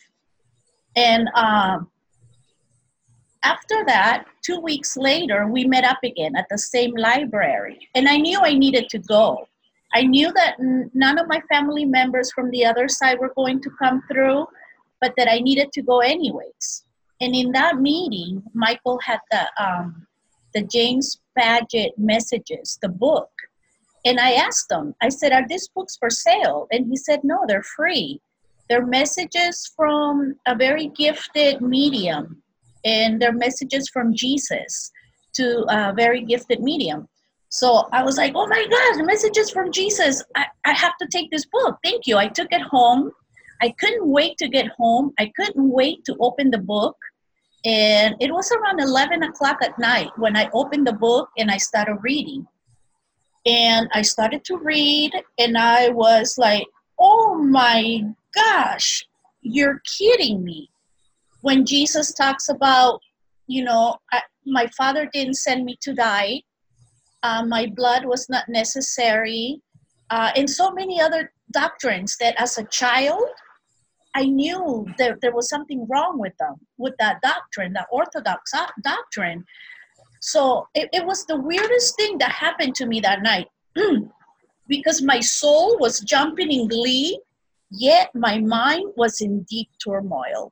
And 0.96 1.30
um, 1.36 1.90
after 3.44 3.84
that, 3.86 4.26
two 4.42 4.60
weeks 4.60 4.98
later, 4.98 5.48
we 5.48 5.66
met 5.66 5.84
up 5.84 6.00
again 6.04 6.36
at 6.36 6.48
the 6.50 6.58
same 6.58 6.96
library. 6.96 7.88
And 7.96 8.08
I 8.08 8.18
knew 8.18 8.40
I 8.42 8.54
needed 8.54 8.90
to 8.90 9.00
go. 9.00 9.48
I 9.94 10.04
knew 10.04 10.32
that 10.34 10.56
n- 10.60 10.92
none 10.94 11.18
of 11.18 11.28
my 11.28 11.42
family 11.50 11.86
members 11.86 12.32
from 12.32 12.52
the 12.52 12.66
other 12.66 12.88
side 12.88 13.20
were 13.20 13.34
going 13.36 13.62
to 13.62 13.70
come 13.82 14.04
through, 14.12 14.46
but 15.02 15.14
that 15.18 15.30
I 15.30 15.40
needed 15.40 15.72
to 15.74 15.82
go 15.82 16.00
anyways. 16.00 16.84
And 17.22 17.36
in 17.36 17.52
that 17.54 17.78
meeting, 17.78 18.44
Michael 18.54 19.00
had 19.00 19.20
the 19.32 19.48
um, 19.62 20.06
the 20.54 20.64
James 20.64 21.20
Padgett 21.38 21.92
messages, 21.98 22.80
the 22.82 22.90
book, 22.90 23.30
and 24.06 24.20
I 24.20 24.34
asked 24.34 24.72
him, 24.72 24.96
I 25.02 25.10
said, 25.10 25.32
Are 25.34 25.48
these 25.48 25.68
books 25.70 25.98
for 25.98 26.10
sale? 26.10 26.68
And 26.72 26.88
he 26.88 26.96
said, 26.96 27.22
No, 27.24 27.44
they're 27.48 27.64
free. 27.64 28.22
They're 28.70 28.86
messages 28.86 29.72
from 29.76 30.36
a 30.48 30.56
very 30.56 30.88
gifted 30.88 31.62
medium, 31.62 32.42
and 32.86 33.22
they're 33.22 33.34
messages 33.34 33.90
from 33.90 34.14
Jesus 34.14 34.92
to 35.36 35.66
a 35.70 35.94
very 35.94 36.24
gifted 36.24 36.62
medium. 36.62 37.08
So 37.50 37.88
I 37.92 38.04
was 38.04 38.18
like, 38.18 38.34
Oh 38.36 38.48
my 38.48 38.66
God, 38.70 39.06
messages 39.06 39.50
from 39.50 39.72
Jesus. 39.72 40.24
I, 40.36 40.46
I 40.66 40.74
have 40.74 40.94
to 41.02 41.08
take 41.12 41.32
this 41.32 41.46
book. 41.52 41.78
Thank 41.84 42.08
you. 42.08 42.18
I 42.18 42.28
took 42.28 42.52
it 42.52 42.62
home. 42.62 43.12
I 43.62 43.74
couldn't 43.80 44.08
wait 44.08 44.38
to 44.38 44.48
get 44.48 44.68
home. 44.78 45.14
I 45.20 45.32
couldn't 45.36 45.72
wait 45.72 46.06
to 46.06 46.16
open 46.20 46.52
the 46.52 46.60
book. 46.60 46.96
And 47.66 48.16
it 48.22 48.32
was 48.32 48.52
around 48.52 48.80
11 48.80 49.24
o'clock 49.24 49.58
at 49.62 49.78
night 49.78 50.10
when 50.18 50.38
I 50.38 50.50
opened 50.54 50.88
the 50.88 50.94
book 50.94 51.30
and 51.38 51.52
I 51.52 51.58
started 51.58 51.98
reading 52.02 52.48
and 53.46 53.90
I 53.94 54.02
started 54.02 54.44
to 54.46 54.58
read, 54.58 55.12
and 55.38 55.58
I 55.58 55.90
was 55.90 56.38
like, 56.38 56.68
oh 57.00 57.36
my 57.36 58.04
gosh, 58.36 59.06
you're 59.42 59.82
kidding 59.98 60.44
me. 60.44 60.70
When 61.42 61.66
Jesus 61.66 62.14
talks 62.14 62.50
about, 62.50 63.00
you 63.48 63.64
know, 63.64 63.96
I, 64.12 64.22
my 64.46 64.68
father 64.78 65.10
didn't 65.14 65.36
send 65.36 65.66
me 65.66 65.78
to 65.82 65.94
die, 65.94 66.42
uh, 67.24 67.46
my 67.46 67.68
blood 67.76 68.06
was 68.06 68.28
not 68.30 68.48
necessary, 68.50 69.62
uh, 70.10 70.32
and 70.36 70.50
so 70.50 70.72
many 70.72 71.02
other 71.02 71.32
doctrines 71.52 72.18
that 72.20 72.40
as 72.42 72.58
a 72.58 72.64
child, 72.66 73.24
I 74.16 74.26
knew 74.26 74.86
that 74.98 75.22
there 75.22 75.34
was 75.34 75.50
something 75.50 75.86
wrong 75.90 76.18
with 76.18 76.34
them, 76.40 76.56
with 76.78 76.96
that 77.00 77.22
doctrine, 77.22 77.74
that 77.74 77.88
orthodox 77.92 78.52
doctrine. 78.82 79.46
So 80.22 80.68
it, 80.74 80.90
it 80.92 81.06
was 81.06 81.26
the 81.26 81.40
weirdest 81.40 81.96
thing 81.96 82.18
that 82.18 82.32
happened 82.32 82.76
to 82.76 82.86
me 82.86 83.00
that 83.02 83.22
night 83.22 83.48
because 84.68 85.02
my 85.02 85.20
soul 85.20 85.78
was 85.80 86.00
jumping 86.02 86.52
in 86.52 86.68
glee, 86.68 87.20
yet 87.72 88.10
my 88.16 88.40
mind 88.40 88.94
was 88.98 89.22
in 89.22 89.44
deep 89.44 89.70
turmoil. 89.84 90.52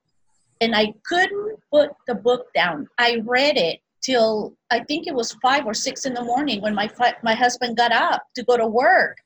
And 0.61 0.75
I 0.75 0.93
couldn't 1.05 1.59
put 1.71 1.91
the 2.07 2.15
book 2.15 2.47
down. 2.53 2.87
I 2.97 3.21
read 3.25 3.57
it 3.57 3.79
till 4.01 4.55
I 4.71 4.83
think 4.83 5.07
it 5.07 5.13
was 5.13 5.33
five 5.41 5.65
or 5.65 5.73
six 5.73 6.05
in 6.05 6.13
the 6.13 6.23
morning 6.23 6.61
when 6.61 6.75
my, 6.75 6.89
my 7.23 7.35
husband 7.35 7.77
got 7.77 7.91
up 7.91 8.23
to 8.35 8.43
go 8.43 8.57
to 8.57 8.67
work. 8.67 9.17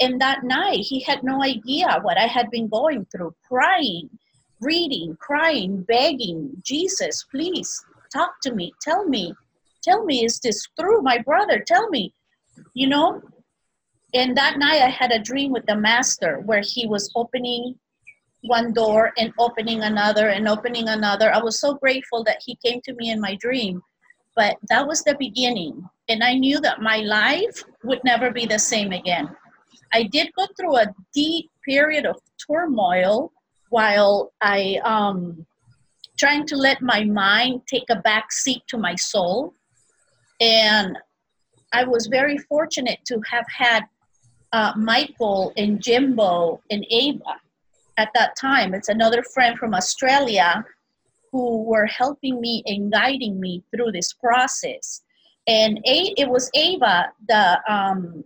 And 0.00 0.20
that 0.20 0.44
night, 0.44 0.78
he 0.78 1.00
had 1.00 1.22
no 1.22 1.42
idea 1.42 1.98
what 2.02 2.18
I 2.18 2.26
had 2.26 2.50
been 2.50 2.68
going 2.68 3.06
through, 3.12 3.34
crying, 3.46 4.08
reading, 4.60 5.16
crying, 5.20 5.82
begging, 5.82 6.52
Jesus, 6.62 7.24
please 7.30 7.84
talk 8.12 8.40
to 8.42 8.54
me, 8.54 8.72
tell 8.80 9.06
me 9.06 9.34
tell 9.82 10.04
me 10.04 10.24
is 10.24 10.38
this 10.40 10.66
true 10.78 11.02
my 11.02 11.18
brother? 11.18 11.62
Tell 11.66 11.88
me. 11.88 12.14
You 12.74 12.88
know? 12.88 13.22
And 14.12 14.36
that 14.36 14.58
night 14.58 14.82
i 14.82 14.88
had 14.88 15.12
a 15.12 15.22
dream 15.22 15.52
with 15.52 15.66
the 15.66 15.76
master 15.76 16.40
where 16.40 16.62
he 16.64 16.86
was 16.86 17.10
opening 17.14 17.76
one 18.42 18.72
door 18.72 19.12
and 19.18 19.32
opening 19.38 19.82
another 19.82 20.28
and 20.28 20.48
opening 20.48 20.88
another. 20.88 21.32
I 21.32 21.42
was 21.42 21.60
so 21.60 21.74
grateful 21.74 22.24
that 22.24 22.38
he 22.44 22.56
came 22.64 22.80
to 22.84 22.94
me 22.94 23.10
in 23.10 23.20
my 23.20 23.36
dream. 23.40 23.82
But 24.36 24.56
that 24.68 24.86
was 24.86 25.02
the 25.02 25.16
beginning. 25.18 25.82
And 26.08 26.22
i 26.24 26.34
knew 26.34 26.60
that 26.60 26.80
my 26.80 26.98
life 26.98 27.62
would 27.84 28.02
never 28.04 28.30
be 28.30 28.46
the 28.46 28.58
same 28.58 28.92
again. 28.92 29.28
I 29.92 30.04
did 30.04 30.30
go 30.36 30.46
through 30.56 30.76
a 30.76 30.94
deep 31.14 31.50
period 31.64 32.06
of 32.06 32.16
turmoil 32.46 33.32
while 33.68 34.32
i 34.40 34.80
um 34.84 35.46
trying 36.18 36.46
to 36.46 36.56
let 36.56 36.82
my 36.82 37.04
mind 37.04 37.62
take 37.66 37.88
a 37.90 37.96
back 37.96 38.30
seat 38.30 38.62
to 38.68 38.76
my 38.76 38.94
soul. 38.94 39.54
And 40.40 40.98
I 41.72 41.84
was 41.84 42.08
very 42.08 42.36
fortunate 42.36 42.98
to 43.06 43.18
have 43.30 43.46
had 43.56 43.84
uh, 44.52 44.72
Michael 44.76 45.52
and 45.56 45.80
Jimbeau 45.80 46.60
and 46.70 46.84
Ava 46.90 47.40
at 48.00 48.10
that 48.14 48.34
time. 48.36 48.74
It's 48.74 48.88
another 48.88 49.22
friend 49.22 49.58
from 49.58 49.74
Australia 49.74 50.64
who 51.30 51.62
were 51.62 51.86
helping 51.86 52.40
me 52.40 52.62
and 52.66 52.90
guiding 52.90 53.38
me 53.38 53.62
through 53.70 53.92
this 53.92 54.12
process. 54.14 55.02
And 55.46 55.80
it 55.84 56.28
was 56.28 56.50
Ava 56.54 57.12
that 57.28 57.60
um, 57.68 58.24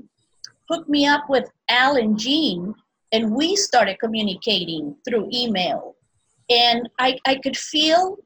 hooked 0.71 0.89
me 0.89 1.07
up 1.07 1.25
with 1.29 1.51
Al 1.69 1.97
and 1.97 2.19
Jean, 2.19 2.75
and 3.13 3.33
we 3.33 3.57
started 3.57 3.99
communicating 3.99 4.97
through 5.07 5.29
email. 5.33 5.97
And 6.51 6.89
I, 6.99 7.19
I 7.27 7.37
could 7.37 7.57
feel 7.57 8.17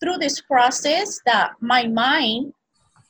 through 0.00 0.18
this 0.18 0.40
process 0.40 1.20
that 1.26 1.52
my 1.60 1.86
mind 1.86 2.52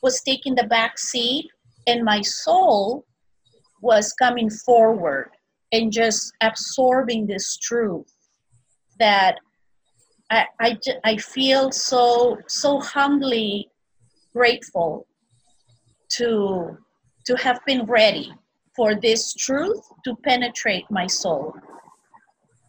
was 0.01 0.21
taking 0.21 0.55
the 0.55 0.65
back 0.65 0.97
seat 0.97 1.49
and 1.87 2.03
my 2.03 2.21
soul 2.21 3.05
was 3.81 4.13
coming 4.13 4.49
forward 4.49 5.31
and 5.71 5.91
just 5.91 6.33
absorbing 6.41 7.27
this 7.27 7.57
truth 7.57 8.11
that 8.99 9.35
I, 10.29 10.45
I, 10.59 10.77
I 11.03 11.17
feel 11.17 11.71
so 11.71 12.37
so 12.47 12.79
humbly 12.79 13.69
grateful 14.33 15.07
to 16.13 16.77
to 17.25 17.35
have 17.37 17.59
been 17.65 17.85
ready 17.85 18.31
for 18.75 18.95
this 18.95 19.33
truth 19.33 19.81
to 20.05 20.15
penetrate 20.23 20.85
my 20.89 21.05
soul. 21.05 21.53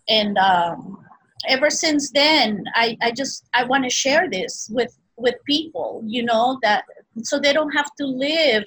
And 0.09 0.37
um, 0.37 1.03
ever 1.49 1.71
since 1.71 2.11
then 2.11 2.65
I, 2.75 2.97
I 3.01 3.11
just 3.11 3.49
i 3.55 3.65
want 3.65 3.85
to 3.85 3.91
share 3.91 4.29
this 4.31 4.71
with 4.73 4.97
with 5.17 5.35
people 5.47 6.03
you 6.07 6.23
know 6.25 6.59
that 6.63 6.85
so 7.23 7.39
they 7.39 7.53
don't 7.53 7.73
have 7.73 7.91
to 7.99 8.07
live 8.07 8.65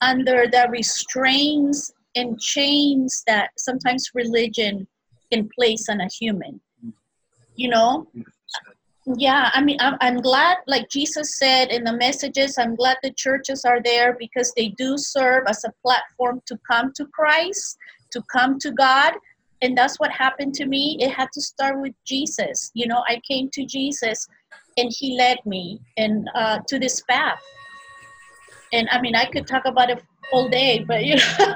under 0.00 0.46
the 0.50 0.66
restraints 0.70 1.92
and 2.16 2.40
chains 2.40 3.22
that 3.26 3.50
sometimes 3.56 4.10
religion 4.14 4.86
can 5.32 5.48
place 5.56 5.88
on 5.88 6.00
a 6.00 6.08
human. 6.08 6.60
You 7.54 7.70
know? 7.70 8.08
Yeah 9.16 9.50
i 9.54 9.62
mean 9.62 9.76
I'm, 9.80 10.20
glad 10.20 10.56
like 10.66 10.88
jesus 10.88 11.38
said 11.38 11.70
in 11.70 11.84
the 11.84 11.92
messages 11.92 12.58
i'm 12.58 12.74
glad 12.74 12.96
the 13.04 13.12
churches 13.12 13.64
are 13.64 13.80
there 13.80 14.16
because 14.18 14.52
they 14.56 14.70
do 14.70 14.98
serve 14.98 15.44
as 15.46 15.62
a 15.62 15.72
platform 15.80 16.42
to 16.46 16.58
come 16.68 16.92
to 16.96 17.06
christ 17.06 17.78
to 18.10 18.20
come 18.32 18.58
to 18.58 18.72
god. 18.72 19.12
And 19.62 19.78
that's 19.78 19.98
what 19.98 20.12
happened 20.12 20.54
to 20.54 20.66
me. 20.66 20.98
It 21.00 21.10
had 21.10 21.28
to 21.32 21.40
start 21.40 21.80
with 21.80 21.94
jesus. 22.04 22.72
You 22.74 22.88
know 22.88 23.04
i 23.08 23.20
came 23.30 23.48
to 23.52 23.64
jesus 23.64 24.26
and 24.76 24.90
he 24.90 25.16
led 25.16 25.38
me 25.46 25.80
and 25.96 26.28
uh, 26.34 26.58
to 26.66 26.78
this 26.78 27.00
path 27.02 27.40
and 28.76 28.88
i 28.90 29.00
mean 29.00 29.16
i 29.16 29.24
could 29.24 29.46
talk 29.46 29.64
about 29.64 29.90
it 29.90 30.02
all 30.32 30.48
day 30.48 30.84
but 30.86 31.04
you 31.04 31.16
know 31.16 31.54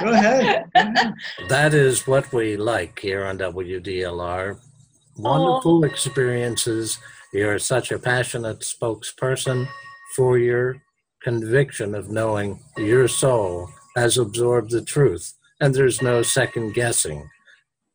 Go 0.00 0.12
ahead. 0.12 0.64
That 1.48 1.74
is 1.74 2.06
what 2.06 2.32
we 2.32 2.56
like 2.56 2.98
here 2.98 3.24
on 3.24 3.38
WDLR. 3.38 4.58
Wonderful 5.16 5.84
experiences. 5.84 6.98
You're 7.32 7.58
such 7.58 7.92
a 7.92 7.98
passionate 7.98 8.60
spokesperson 8.60 9.68
for 10.16 10.38
your 10.38 10.82
conviction 11.22 11.94
of 11.94 12.10
knowing 12.10 12.60
your 12.78 13.08
soul 13.08 13.68
has 13.96 14.16
absorbed 14.16 14.70
the 14.70 14.82
truth, 14.82 15.34
and 15.60 15.74
there's 15.74 16.00
no 16.00 16.22
second 16.22 16.72
guessing. 16.72 17.28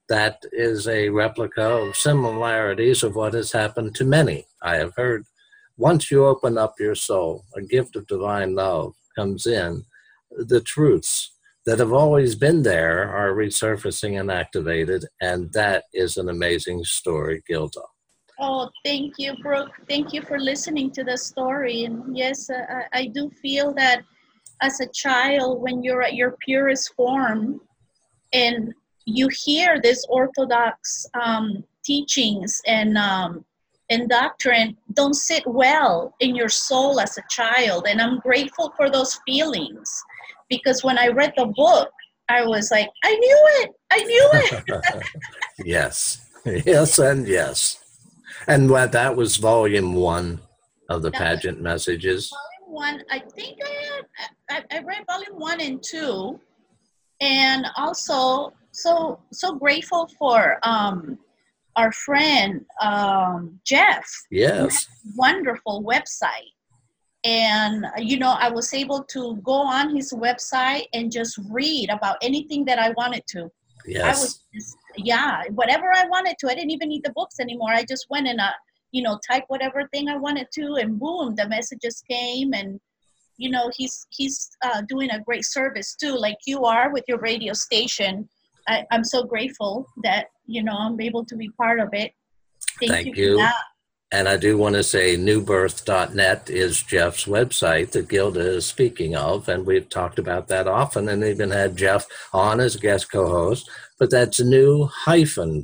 That 0.08 0.44
is 0.52 0.88
a 0.88 1.10
replica 1.10 1.64
of 1.64 1.96
similarities 1.96 3.02
of 3.02 3.16
what 3.16 3.34
has 3.34 3.52
happened 3.52 3.96
to 3.96 4.06
many. 4.06 4.46
I 4.62 4.76
have 4.76 4.94
heard 4.96 5.26
once 5.78 6.10
you 6.10 6.26
open 6.26 6.58
up 6.58 6.76
your 6.80 6.96
soul, 6.96 7.46
a 7.56 7.62
gift 7.62 7.96
of 7.96 8.08
divine 8.08 8.56
love 8.56 8.94
comes 9.16 9.46
in, 9.46 9.84
the 10.32 10.62
truths 10.62 11.32
that 11.66 11.80
have 11.80 11.94
always 11.94 12.36
been 12.36 12.64
there 12.64 13.10
are 13.10 13.34
resurfacing 13.34 14.20
and 14.20 14.32
activated, 14.32 15.06
and 15.22 15.52
that 15.54 15.86
is 15.94 16.18
an 16.18 16.30
amazing 16.30 16.84
story, 16.84 17.44
Gilda. 17.48 17.82
Oh, 18.40 18.70
thank 18.84 19.14
you, 19.18 19.34
Brooke. 19.42 19.72
Thank 19.88 20.14
you 20.14 20.22
for 20.22 20.38
listening 20.40 20.92
to 20.92 21.04
the 21.04 21.18
story. 21.18 21.86
And 21.86 22.16
yes, 22.16 22.50
uh, 22.50 22.66
I, 22.94 23.00
I 23.00 23.08
do 23.08 23.32
feel 23.42 23.74
that 23.76 24.04
as 24.62 24.80
a 24.82 24.88
child, 24.94 25.62
when 25.62 25.84
you're 25.84 26.02
at 26.02 26.16
your 26.16 26.36
purest 26.46 26.94
form 26.96 27.62
and 28.34 28.74
you 29.06 29.30
hear 29.32 29.80
these 29.82 30.06
orthodox 30.10 31.06
um, 31.22 31.64
teachings 31.84 32.62
and 32.68 32.98
um, 32.98 33.46
and 33.90 34.10
doctrine 34.10 34.76
don't 34.94 35.14
sit 35.14 35.44
well 35.46 36.14
in 36.20 36.36
your 36.36 36.50
soul 36.50 37.00
as 37.00 37.18
a 37.18 37.24
child. 37.30 37.86
And 37.88 38.02
I'm 38.02 38.20
grateful 38.20 38.74
for 38.76 38.90
those 38.90 39.20
feelings 39.28 39.90
because 40.50 40.84
when 40.84 40.98
I 40.98 41.08
read 41.08 41.34
the 41.38 41.46
book, 41.48 41.90
I 42.30 42.44
was 42.46 42.72
like, 42.72 42.90
I 43.04 43.16
knew 43.16 43.40
it. 43.62 43.72
I 43.92 44.00
knew 44.04 44.30
it. 44.34 45.04
yes, 45.66 46.26
yes, 46.46 46.98
and 46.98 47.28
yes. 47.28 47.80
And 48.48 48.70
that 48.70 49.16
was 49.16 49.38
volume 49.38 49.94
one 49.94 50.40
of 50.90 51.02
the 51.02 51.12
That- 51.12 51.42
Padgett 51.44 51.60
messages. 51.60 52.30
volume 52.32 52.74
one, 52.76 53.04
I 53.12 53.20
think 53.36 53.60
I, 53.64 53.96
had, 54.50 54.66
I, 54.72 54.78
I 54.78 54.84
read 54.84 55.04
volume 55.08 55.40
one 55.40 55.62
and 55.62 55.82
two, 55.84 56.40
and 57.22 57.66
also 57.78 58.52
so 58.72 59.20
so 59.32 59.54
grateful 59.56 60.10
for 60.20 60.60
um, 60.64 61.18
our 61.76 61.92
friend 61.92 62.66
um, 62.82 63.60
Jeff. 63.66 64.06
Yes, 64.32 64.88
Wonderful 65.16 65.84
website. 65.84 66.52
And 67.24 67.86
you 67.98 68.20
know, 68.20 68.36
I 68.40 68.50
was 68.50 68.74
able 68.74 69.04
to 69.06 69.38
go 69.44 69.54
on 69.54 69.96
his 69.96 70.14
website 70.14 70.86
and 70.94 71.12
just 71.12 71.40
read 71.50 71.90
about 71.90 72.18
anything 72.22 72.66
that 72.66 72.80
I 72.80 72.92
wanted 72.92 73.24
to. 73.30 73.50
I 73.86 73.90
yes. 73.90 74.22
was 74.22 74.44
just, 74.54 74.78
yeah, 74.98 75.44
whatever 75.52 75.92
I 75.94 76.08
wanted 76.08 76.38
to. 76.40 76.50
I 76.50 76.56
didn't 76.56 76.72
even 76.72 76.90
need 76.90 77.04
the 77.04 77.14
books 77.14 77.40
anymore. 77.40 77.70
I 77.72 77.84
just 77.84 78.08
went 78.10 78.28
and, 78.28 78.40
uh, 78.40 78.50
you 78.92 79.04
know, 79.04 79.20
type 79.30 79.44
whatever 79.48 79.88
thing 79.94 80.10
I 80.10 80.18
wanted 80.18 80.48
to, 80.54 80.76
and 80.76 81.00
boom, 81.00 81.36
the 81.36 81.48
messages 81.48 82.02
came. 82.10 82.54
And, 82.54 82.80
you 83.38 83.52
know, 83.52 83.70
he's 83.76 84.08
he's 84.10 84.50
uh, 84.64 84.82
doing 84.88 85.12
a 85.12 85.20
great 85.22 85.46
service 85.46 85.96
too, 85.96 86.16
like 86.16 86.38
you 86.48 86.66
are 86.66 86.92
with 86.92 87.04
your 87.08 87.20
radio 87.20 87.54
station. 87.54 88.28
I, 88.68 88.86
I'm 88.92 89.04
so 89.04 89.24
grateful 89.24 89.88
that 90.04 90.28
you 90.46 90.64
know 90.64 90.74
I'm 90.74 91.00
able 91.00 91.26
to 91.26 91.36
be 91.36 91.50
part 91.50 91.80
of 91.80 91.90
it. 91.94 92.14
Thank, 92.80 92.92
Thank 92.92 93.18
you. 93.18 93.40
you. 93.40 93.48
And 94.12 94.30
I 94.30 94.38
do 94.38 94.58
want 94.58 94.76
to 94.76 94.84
say 94.84 95.18
newbirth.net 95.18 96.50
is 96.50 96.82
Jeff's 96.84 97.26
website 97.26 97.92
that 97.92 98.08
Gilda 98.08 98.40
is 98.40 98.66
speaking 98.66 99.16
of. 99.16 99.50
And 99.50 99.66
we've 99.66 99.90
talked 99.90 100.20
about 100.20 100.48
that 100.48 100.68
often 100.68 101.10
and 101.10 101.24
even 101.24 101.52
had 101.52 101.76
Jeff 101.76 102.06
on 102.32 102.60
as 102.60 102.76
guest 102.76 103.12
co 103.12 103.28
host. 103.28 103.70
But 104.00 104.12
that's 104.12 104.40
new 104.40 104.90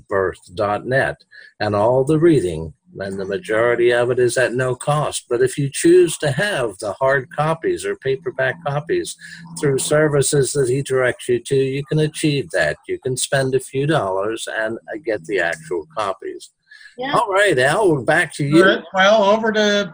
birth.net. 0.10 1.24
And 1.60 1.76
all 1.76 2.04
the 2.04 2.20
reading, 2.20 2.74
and 3.00 3.20
the 3.20 3.26
majority 3.26 3.92
of 3.92 4.12
it 4.12 4.20
is 4.20 4.38
at 4.38 4.54
no 4.54 4.76
cost. 4.76 5.26
But 5.30 5.42
if 5.42 5.58
you 5.58 5.70
choose 5.72 6.18
to 6.20 6.32
have 6.32 6.78
the 6.80 6.94
hard 6.94 7.30
copies 7.30 7.86
or 7.86 7.96
paperback 7.96 8.64
copies 8.66 9.16
through 9.60 9.80
services 9.80 10.52
that 10.54 10.70
he 10.70 10.82
directs 10.82 11.30
you 11.30 11.40
to, 11.40 11.56
you 11.56 11.84
can 11.86 12.00
achieve 12.00 12.50
that. 12.52 12.78
You 12.88 13.00
can 13.00 13.18
spend 13.18 13.56
a 13.56 13.60
few 13.60 13.88
dollars 13.88 14.48
and 14.52 14.78
uh, 14.78 14.98
get 15.04 15.24
the 15.26 15.40
actual 15.40 15.88
copies. 15.98 16.52
Yeah. 16.98 17.14
All 17.16 17.30
right, 17.30 17.58
Al, 17.58 17.92
we're 17.92 18.02
back 18.02 18.34
to 18.36 18.46
you. 18.46 18.64
Good. 18.64 18.84
Well, 18.94 19.24
over 19.24 19.52
to 19.52 19.94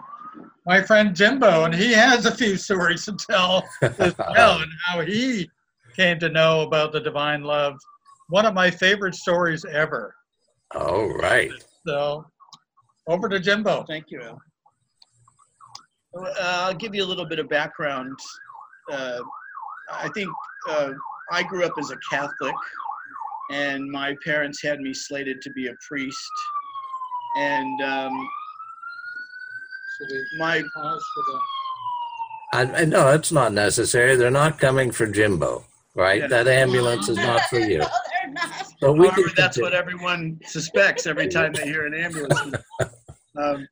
my 0.66 0.82
friend 0.82 1.16
Jimbeau, 1.16 1.66
and 1.66 1.74
he 1.74 1.94
has 1.94 2.26
a 2.26 2.36
few 2.36 2.58
stories 2.58 3.06
to 3.06 3.16
tell 3.16 3.64
as 3.82 4.18
well, 4.36 4.62
and 4.62 4.72
how 4.86 5.02
he 5.02 5.50
came 5.96 6.20
to 6.20 6.30
know 6.30 6.62
about 6.62 6.92
the 6.92 7.00
divine 7.00 7.44
love. 7.44 7.78
One 8.30 8.46
of 8.46 8.54
my 8.54 8.70
favorite 8.70 9.16
stories 9.16 9.64
ever. 9.66 10.14
All 10.76 11.08
right. 11.08 11.52
So, 11.88 12.26
over 13.08 13.30
to 13.30 13.40
Jimbeau. 13.40 13.86
Thank 13.88 14.06
you, 14.10 14.22
Al. 14.22 14.42
Uh, 16.16 16.34
I'll 16.40 16.74
give 16.74 16.96
you 16.96 17.04
a 17.04 17.06
little 17.06 17.26
bit 17.26 17.40
of 17.40 17.48
background. 17.50 18.18
Uh, 18.92 19.20
I 19.92 20.10
think 20.10 20.30
uh, 20.70 20.92
I 21.32 21.44
grew 21.44 21.66
up 21.66 21.74
as 21.80 21.92
a 21.92 21.98
Catholic, 22.10 22.56
and 23.52 23.90
my 23.90 24.16
parents 24.24 24.62
had 24.62 24.80
me 24.80 24.94
slated 24.94 25.42
to 25.42 25.52
be 25.52 25.68
a 25.68 25.74
priest. 25.88 26.32
And 27.38 27.82
um, 27.82 28.30
my 30.40 30.64
Pause 30.76 31.04
for 31.16 31.40
I, 32.54 32.62
I 32.82 32.86
know 32.86 33.10
it's 33.10 33.32
not 33.32 33.54
necessary. 33.54 34.16
They're 34.16 34.32
not 34.32 34.58
coming 34.58 34.92
for 34.92 35.06
Jimbeau, 35.06 35.66
right? 35.96 36.22
Yeah. 36.22 36.28
That 36.28 36.48
ambulance 36.48 37.10
is 37.10 37.18
not 37.18 37.42
for 37.50 37.60
you. 37.60 37.80
no, 37.80 37.88
they're 37.88 38.32
not. 38.32 38.68
But 38.80 38.94
we 38.94 39.08
However, 39.08 39.24
can 39.24 39.34
that's 39.36 39.60
what 39.60 39.74
everyone 39.74 40.40
suspects 40.46 41.08
every 41.08 41.28
time 41.28 41.54
they 41.54 41.66
hear 41.66 41.86
an 41.86 41.94
ambulance. 41.94 42.56
um, 43.38 43.68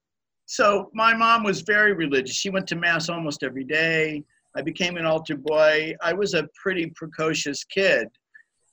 so 0.45 0.89
my 0.93 1.13
mom 1.13 1.43
was 1.43 1.61
very 1.61 1.93
religious. 1.93 2.35
She 2.35 2.49
went 2.49 2.67
to 2.67 2.75
mass 2.75 3.09
almost 3.09 3.43
every 3.43 3.63
day. 3.63 4.23
I 4.55 4.61
became 4.61 4.95
an 4.97 5.05
altar 5.05 5.35
boy. 5.35 5.95
I 6.01 6.13
was 6.13 6.33
a 6.33 6.47
pretty 6.61 6.91
precocious 6.95 7.63
kid, 7.63 8.07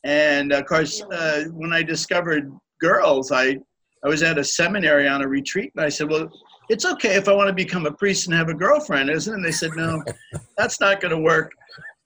and 0.04 0.52
of 0.52 0.66
course, 0.66 1.02
uh, 1.02 1.44
when 1.52 1.72
I 1.72 1.82
discovered 1.82 2.52
girls, 2.80 3.32
I 3.32 3.58
I 4.04 4.08
was 4.08 4.22
at 4.22 4.38
a 4.38 4.44
seminary 4.44 5.08
on 5.08 5.22
a 5.22 5.28
retreat, 5.28 5.72
and 5.74 5.84
I 5.84 5.88
said, 5.88 6.10
"Well, 6.10 6.30
it's 6.68 6.84
okay 6.84 7.16
if 7.16 7.28
I 7.28 7.32
want 7.32 7.48
to 7.48 7.54
become 7.54 7.86
a 7.86 7.92
priest 7.92 8.26
and 8.26 8.36
have 8.36 8.48
a 8.48 8.54
girlfriend, 8.54 9.10
isn't 9.10 9.32
it?" 9.32 9.36
And 9.36 9.44
they 9.44 9.52
said, 9.52 9.70
"No, 9.74 10.02
that's 10.56 10.80
not 10.80 11.00
going 11.00 11.14
to 11.14 11.20
work." 11.20 11.52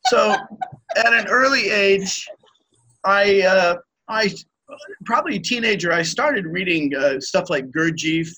So, 0.06 0.30
at 0.96 1.12
an 1.12 1.26
early 1.26 1.68
age, 1.70 2.26
I 3.04 3.42
uh, 3.42 3.76
I 4.08 4.32
probably 5.04 5.36
a 5.36 5.40
teenager, 5.40 5.92
I 5.92 6.02
started 6.02 6.46
reading 6.46 6.94
uh, 6.94 7.20
stuff 7.20 7.50
like 7.50 7.70
Gurdjieff 7.70 8.28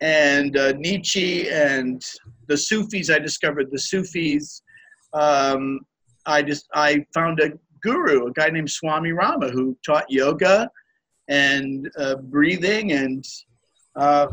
and 0.00 0.56
uh, 0.56 0.72
Nietzsche 0.72 1.50
and 1.50 2.02
the 2.48 2.56
Sufis. 2.56 3.10
I 3.10 3.18
discovered 3.18 3.70
the 3.70 3.78
Sufis. 3.78 4.62
Um, 5.12 5.80
I 6.26 6.42
just 6.42 6.66
I 6.74 7.04
found 7.14 7.40
a 7.40 7.52
guru, 7.82 8.26
a 8.26 8.32
guy 8.32 8.48
named 8.48 8.70
Swami 8.70 9.12
Rama, 9.12 9.48
who 9.48 9.76
taught 9.84 10.10
yoga 10.10 10.70
and 11.28 11.90
uh, 11.98 12.16
breathing 12.16 12.92
and. 12.92 13.24
Uh, 13.96 14.28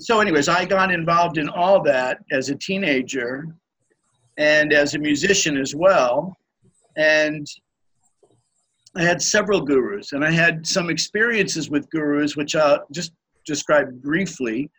so, 0.00 0.20
anyways, 0.20 0.48
I 0.48 0.64
got 0.64 0.90
involved 0.90 1.38
in 1.38 1.48
all 1.48 1.80
that 1.84 2.18
as 2.32 2.48
a 2.48 2.56
teenager, 2.56 3.46
and 4.38 4.72
as 4.72 4.94
a 4.94 4.98
musician 4.98 5.56
as 5.56 5.74
well, 5.76 6.36
and 6.96 7.46
I 8.96 9.02
had 9.02 9.22
several 9.22 9.60
gurus, 9.60 10.12
and 10.12 10.24
I 10.24 10.30
had 10.30 10.66
some 10.66 10.90
experiences 10.90 11.70
with 11.70 11.88
gurus, 11.90 12.36
which 12.36 12.56
I'll 12.56 12.84
just 12.92 13.12
describe 13.44 14.02
briefly. 14.02 14.70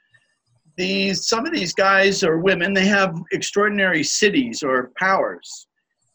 These 0.77 1.27
some 1.27 1.45
of 1.45 1.53
these 1.53 1.73
guys 1.73 2.23
or 2.23 2.39
women, 2.39 2.73
they 2.73 2.85
have 2.85 3.15
extraordinary 3.31 4.01
siddhis 4.01 4.63
or 4.63 4.91
powers, 4.97 5.67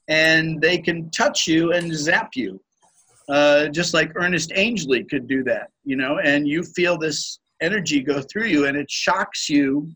and 0.09 0.61
they 0.61 0.79
can 0.79 1.11
touch 1.11 1.47
you 1.47 1.73
and 1.73 1.95
zap 1.95 2.31
you, 2.35 2.61
uh, 3.29 3.69
just 3.69 3.95
like 3.95 4.13
Ernest 4.17 4.53
Angley 4.53 5.05
could 5.05 5.27
do 5.27 5.43
that, 5.45 5.71
you 5.85 5.97
know. 5.97 6.19
And 6.19 6.47
you 6.47 6.63
feel 6.63 6.99
this 6.99 7.39
energy 7.63 8.01
go 8.01 8.21
through 8.21 8.47
you, 8.47 8.67
and 8.67 8.77
it 8.77 8.91
shocks 8.91 9.49
you 9.49 9.91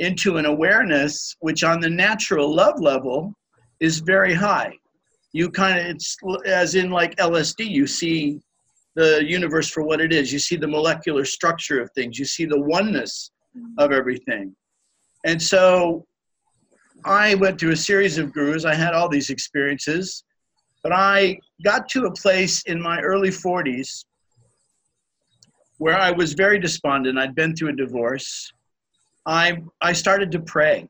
into 0.00 0.36
an 0.36 0.46
awareness, 0.46 1.36
which 1.40 1.62
on 1.62 1.80
the 1.80 1.90
natural 1.90 2.52
love 2.52 2.80
level 2.80 3.32
is 3.78 4.00
very 4.00 4.34
high 4.34 4.76
you 5.32 5.50
kind 5.50 5.78
of 5.78 5.86
it's 5.86 6.16
as 6.46 6.74
in 6.74 6.90
like 6.90 7.16
LSD. 7.16 7.68
You 7.68 7.86
see 7.86 8.40
the 8.94 9.24
universe 9.24 9.70
for 9.70 9.82
what 9.82 10.00
it 10.00 10.12
is. 10.12 10.32
You 10.32 10.38
see 10.38 10.56
the 10.56 10.68
molecular 10.68 11.24
structure 11.24 11.80
of 11.80 11.90
things. 11.92 12.18
You 12.18 12.24
see 12.24 12.44
the 12.44 12.60
oneness 12.60 13.30
of 13.78 13.92
everything. 13.92 14.54
And 15.24 15.40
so 15.40 16.06
I 17.04 17.34
went 17.36 17.58
through 17.58 17.72
a 17.72 17.76
series 17.76 18.18
of 18.18 18.32
gurus. 18.32 18.64
I 18.64 18.74
had 18.74 18.94
all 18.94 19.08
these 19.08 19.30
experiences, 19.30 20.24
but 20.82 20.92
I 20.92 21.38
got 21.64 21.88
to 21.90 22.06
a 22.06 22.12
place 22.12 22.62
in 22.64 22.80
my 22.80 23.00
early 23.00 23.30
40s 23.30 24.04
where 25.78 25.98
I 25.98 26.10
was 26.10 26.34
very 26.34 26.58
despondent. 26.58 27.18
I'd 27.18 27.34
been 27.34 27.56
through 27.56 27.70
a 27.70 27.76
divorce. 27.76 28.52
I, 29.26 29.62
I 29.80 29.92
started 29.92 30.30
to 30.32 30.40
pray. 30.40 30.88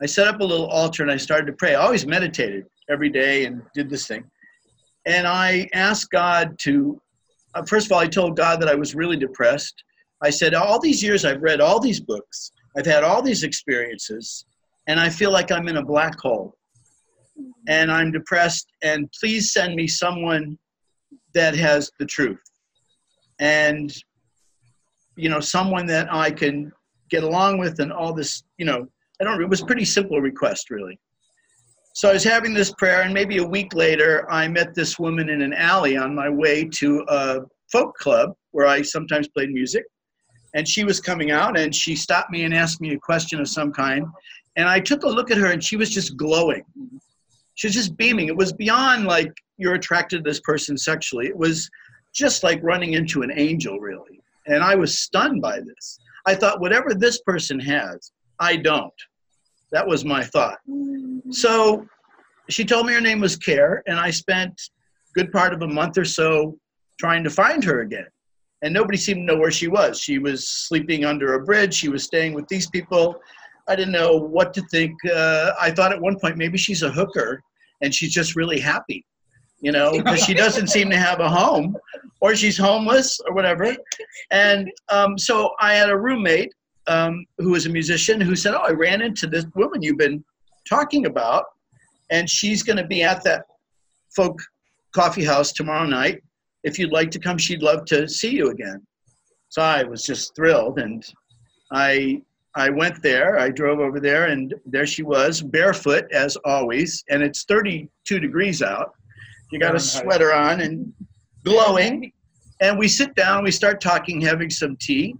I 0.00 0.06
set 0.06 0.28
up 0.28 0.40
a 0.40 0.44
little 0.44 0.66
altar 0.66 1.02
and 1.02 1.10
I 1.10 1.16
started 1.16 1.46
to 1.46 1.52
pray. 1.52 1.74
I 1.74 1.84
always 1.84 2.06
meditated 2.06 2.66
every 2.88 3.10
day 3.10 3.44
and 3.44 3.62
did 3.74 3.90
this 3.90 4.06
thing. 4.06 4.24
And 5.06 5.26
I 5.26 5.68
asked 5.72 6.10
God 6.10 6.58
to, 6.60 7.00
Uh, 7.58 7.62
first 7.64 7.86
of 7.86 7.92
all, 7.92 7.98
I 7.98 8.06
told 8.06 8.36
God 8.36 8.60
that 8.60 8.68
I 8.68 8.74
was 8.74 8.94
really 8.94 9.16
depressed. 9.16 9.82
I 10.22 10.30
said, 10.30 10.54
All 10.54 10.80
these 10.80 11.02
years 11.02 11.24
I've 11.24 11.42
read 11.42 11.60
all 11.60 11.80
these 11.80 12.00
books, 12.00 12.52
I've 12.76 12.86
had 12.86 13.02
all 13.02 13.20
these 13.20 13.42
experiences, 13.42 14.44
and 14.86 15.00
I 15.00 15.08
feel 15.08 15.32
like 15.32 15.50
I'm 15.50 15.68
in 15.68 15.78
a 15.78 15.84
black 15.84 16.18
hole. 16.20 16.54
And 17.68 17.90
I'm 17.90 18.10
depressed, 18.10 18.68
and 18.82 19.10
please 19.20 19.52
send 19.52 19.74
me 19.74 19.86
someone 19.86 20.58
that 21.34 21.54
has 21.54 21.90
the 21.98 22.06
truth. 22.06 22.40
And, 23.38 23.94
you 25.16 25.28
know, 25.28 25.40
someone 25.40 25.86
that 25.86 26.12
I 26.12 26.30
can 26.30 26.72
get 27.10 27.22
along 27.22 27.58
with 27.58 27.78
and 27.80 27.92
all 27.92 28.12
this, 28.12 28.42
you 28.56 28.66
know, 28.66 28.86
I 29.20 29.24
don't, 29.24 29.40
it 29.40 29.48
was 29.48 29.62
pretty 29.62 29.84
simple 29.84 30.20
request, 30.20 30.70
really. 30.70 30.98
So 31.98 32.08
I 32.08 32.12
was 32.12 32.22
having 32.22 32.54
this 32.54 32.72
prayer, 32.74 33.02
and 33.02 33.12
maybe 33.12 33.38
a 33.38 33.44
week 33.44 33.74
later, 33.74 34.24
I 34.30 34.46
met 34.46 34.72
this 34.72 35.00
woman 35.00 35.28
in 35.30 35.42
an 35.42 35.52
alley 35.52 35.96
on 35.96 36.14
my 36.14 36.28
way 36.28 36.62
to 36.74 37.04
a 37.08 37.40
folk 37.72 37.96
club 37.96 38.36
where 38.52 38.68
I 38.68 38.82
sometimes 38.82 39.26
played 39.26 39.50
music. 39.50 39.82
And 40.54 40.68
she 40.68 40.84
was 40.84 41.00
coming 41.00 41.32
out, 41.32 41.58
and 41.58 41.74
she 41.74 41.96
stopped 41.96 42.30
me 42.30 42.44
and 42.44 42.54
asked 42.54 42.80
me 42.80 42.94
a 42.94 42.98
question 43.00 43.40
of 43.40 43.48
some 43.48 43.72
kind. 43.72 44.06
And 44.54 44.68
I 44.68 44.78
took 44.78 45.02
a 45.02 45.08
look 45.08 45.32
at 45.32 45.38
her, 45.38 45.48
and 45.50 45.62
she 45.62 45.76
was 45.76 45.90
just 45.90 46.16
glowing. 46.16 46.62
She 47.56 47.66
was 47.66 47.74
just 47.74 47.96
beaming. 47.96 48.28
It 48.28 48.36
was 48.36 48.52
beyond 48.52 49.06
like 49.06 49.32
you're 49.56 49.74
attracted 49.74 50.18
to 50.18 50.30
this 50.30 50.38
person 50.38 50.78
sexually. 50.78 51.26
It 51.26 51.36
was 51.36 51.68
just 52.14 52.44
like 52.44 52.62
running 52.62 52.92
into 52.92 53.22
an 53.22 53.32
angel, 53.34 53.80
really. 53.80 54.20
And 54.46 54.62
I 54.62 54.76
was 54.76 55.00
stunned 55.00 55.42
by 55.42 55.58
this. 55.58 55.98
I 56.28 56.36
thought, 56.36 56.60
whatever 56.60 56.94
this 56.94 57.20
person 57.22 57.58
has, 57.58 58.12
I 58.38 58.54
don't. 58.54 58.94
That 59.72 59.86
was 59.86 60.04
my 60.04 60.24
thought. 60.24 60.58
So 61.30 61.86
she 62.48 62.64
told 62.64 62.86
me 62.86 62.94
her 62.94 63.00
name 63.00 63.20
was 63.20 63.36
Care, 63.36 63.82
and 63.86 63.98
I 63.98 64.10
spent 64.10 64.60
good 65.14 65.30
part 65.32 65.52
of 65.52 65.62
a 65.62 65.68
month 65.68 65.98
or 65.98 66.04
so 66.04 66.56
trying 66.98 67.24
to 67.24 67.30
find 67.30 67.62
her 67.64 67.80
again. 67.80 68.06
And 68.62 68.74
nobody 68.74 68.98
seemed 68.98 69.20
to 69.28 69.34
know 69.34 69.40
where 69.40 69.50
she 69.50 69.68
was. 69.68 70.00
She 70.00 70.18
was 70.18 70.48
sleeping 70.48 71.04
under 71.04 71.34
a 71.34 71.44
bridge. 71.44 71.74
She 71.74 71.88
was 71.88 72.04
staying 72.04 72.34
with 72.34 72.48
these 72.48 72.68
people. 72.68 73.20
I 73.68 73.76
didn't 73.76 73.92
know 73.92 74.16
what 74.16 74.52
to 74.54 74.62
think. 74.70 74.92
Uh, 75.04 75.52
I 75.60 75.70
thought 75.70 75.92
at 75.92 76.00
one 76.00 76.18
point 76.18 76.36
maybe 76.36 76.58
she's 76.58 76.82
a 76.82 76.90
hooker 76.90 77.40
and 77.82 77.94
she's 77.94 78.12
just 78.12 78.34
really 78.34 78.58
happy, 78.58 79.04
you 79.60 79.70
know, 79.70 79.92
because 79.92 80.24
she 80.24 80.34
doesn't 80.34 80.68
seem 80.68 80.90
to 80.90 80.96
have 80.96 81.20
a 81.20 81.28
home 81.28 81.76
or 82.20 82.34
she's 82.34 82.58
homeless 82.58 83.20
or 83.26 83.34
whatever. 83.34 83.76
And 84.30 84.70
um, 84.88 85.16
so 85.18 85.50
I 85.60 85.74
had 85.74 85.90
a 85.90 85.96
roommate 85.96 86.52
um, 86.88 87.24
who 87.38 87.50
was 87.50 87.66
a 87.66 87.70
musician 87.70 88.20
who 88.20 88.34
said, 88.34 88.54
Oh, 88.54 88.66
I 88.66 88.70
ran 88.70 89.02
into 89.02 89.26
this 89.26 89.44
woman 89.54 89.82
you've 89.82 89.98
been 89.98 90.24
talking 90.68 91.06
about, 91.06 91.44
and 92.10 92.28
she's 92.28 92.62
going 92.62 92.78
to 92.78 92.86
be 92.86 93.02
at 93.02 93.22
that 93.24 93.44
folk 94.14 94.38
coffee 94.94 95.24
house 95.24 95.52
tomorrow 95.52 95.86
night. 95.86 96.22
If 96.64 96.78
you'd 96.78 96.92
like 96.92 97.10
to 97.12 97.18
come, 97.18 97.38
she'd 97.38 97.62
love 97.62 97.84
to 97.86 98.08
see 98.08 98.30
you 98.30 98.50
again. 98.50 98.84
So 99.48 99.62
I 99.62 99.84
was 99.84 100.02
just 100.02 100.34
thrilled, 100.34 100.78
and 100.78 101.04
I 101.72 102.22
I 102.54 102.70
went 102.70 103.02
there. 103.02 103.38
I 103.38 103.50
drove 103.50 103.78
over 103.78 104.00
there, 104.00 104.26
and 104.26 104.54
there 104.66 104.86
she 104.86 105.02
was, 105.02 105.40
barefoot 105.40 106.10
as 106.12 106.36
always, 106.44 107.04
and 107.08 107.22
it's 107.22 107.44
32 107.44 108.18
degrees 108.18 108.62
out. 108.62 108.92
You 109.52 109.60
got 109.60 109.74
a 109.74 109.80
sweater 109.80 110.34
on 110.34 110.60
and 110.60 110.92
glowing, 111.44 112.12
and 112.60 112.78
we 112.78 112.88
sit 112.88 113.14
down. 113.14 113.44
We 113.44 113.52
start 113.52 113.80
talking, 113.80 114.20
having 114.20 114.50
some 114.50 114.76
tea, 114.76 115.14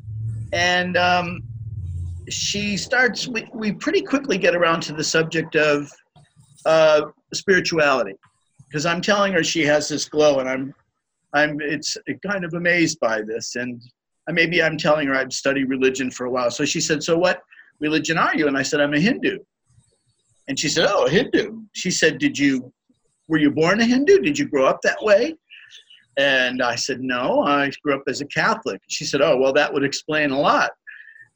and 0.53 0.97
um, 0.97 1.43
she 2.31 2.77
starts. 2.77 3.29
We, 3.29 3.49
we 3.53 3.73
pretty 3.73 4.03
quickly 4.03 4.39
get 4.39 4.55
around 4.55 4.81
to 4.83 4.93
the 4.93 5.05
subject 5.05 5.57
of 5.57 5.91
uh, 6.67 7.03
spirituality 7.33 8.15
because 8.69 8.87
I'm 8.87 9.01
telling 9.01 9.33
her 9.33 9.43
she 9.43 9.65
has 9.65 9.89
this 9.89 10.09
glow, 10.09 10.41
and 10.41 10.49
I'm, 10.49 10.75
I'm, 11.33 11.61
it's 11.61 11.97
kind 12.27 12.45
of 12.45 12.55
amazed 12.55 13.01
by 13.01 13.23
this, 13.23 13.57
and 13.57 13.81
maybe 14.31 14.63
I'm 14.63 14.77
telling 14.77 15.09
her 15.09 15.15
I'd 15.15 15.33
studied 15.33 15.69
religion 15.69 16.11
for 16.11 16.27
a 16.27 16.31
while. 16.31 16.51
So 16.51 16.65
she 16.65 16.81
said, 16.81 17.03
"So 17.03 17.17
what 17.17 17.43
religion 17.81 18.19
are 18.19 18.35
you?" 18.37 18.47
And 18.47 18.57
I 18.57 18.63
said, 18.63 18.81
"I'm 18.81 18.95
a 18.95 19.01
Hindu." 19.01 19.39
And 20.49 20.59
she 20.59 20.69
said, 20.69 20.87
"Oh, 20.89 21.07
a 21.07 21.11
Hindu." 21.11 21.63
She 21.73 21.91
said, 21.91 22.19
"Did 22.19 22.39
you, 22.39 22.73
were 23.29 23.39
you 23.39 23.51
born 23.51 23.81
a 23.81 23.85
Hindu? 23.85 24.21
Did 24.21 24.39
you 24.39 24.49
grow 24.49 24.67
up 24.67 24.81
that 24.83 25.03
way?" 25.03 25.35
And 26.17 26.63
I 26.63 26.75
said, 26.75 27.01
"No, 27.01 27.43
I 27.43 27.71
grew 27.83 27.95
up 27.95 28.03
as 28.09 28.21
a 28.21 28.27
Catholic." 28.27 28.81
She 28.89 29.05
said, 29.05 29.23
"Oh, 29.23 29.37
well, 29.37 29.53
that 29.53 29.73
would 29.73 29.85
explain 29.85 30.31
a 30.31 30.39
lot." 30.39 30.71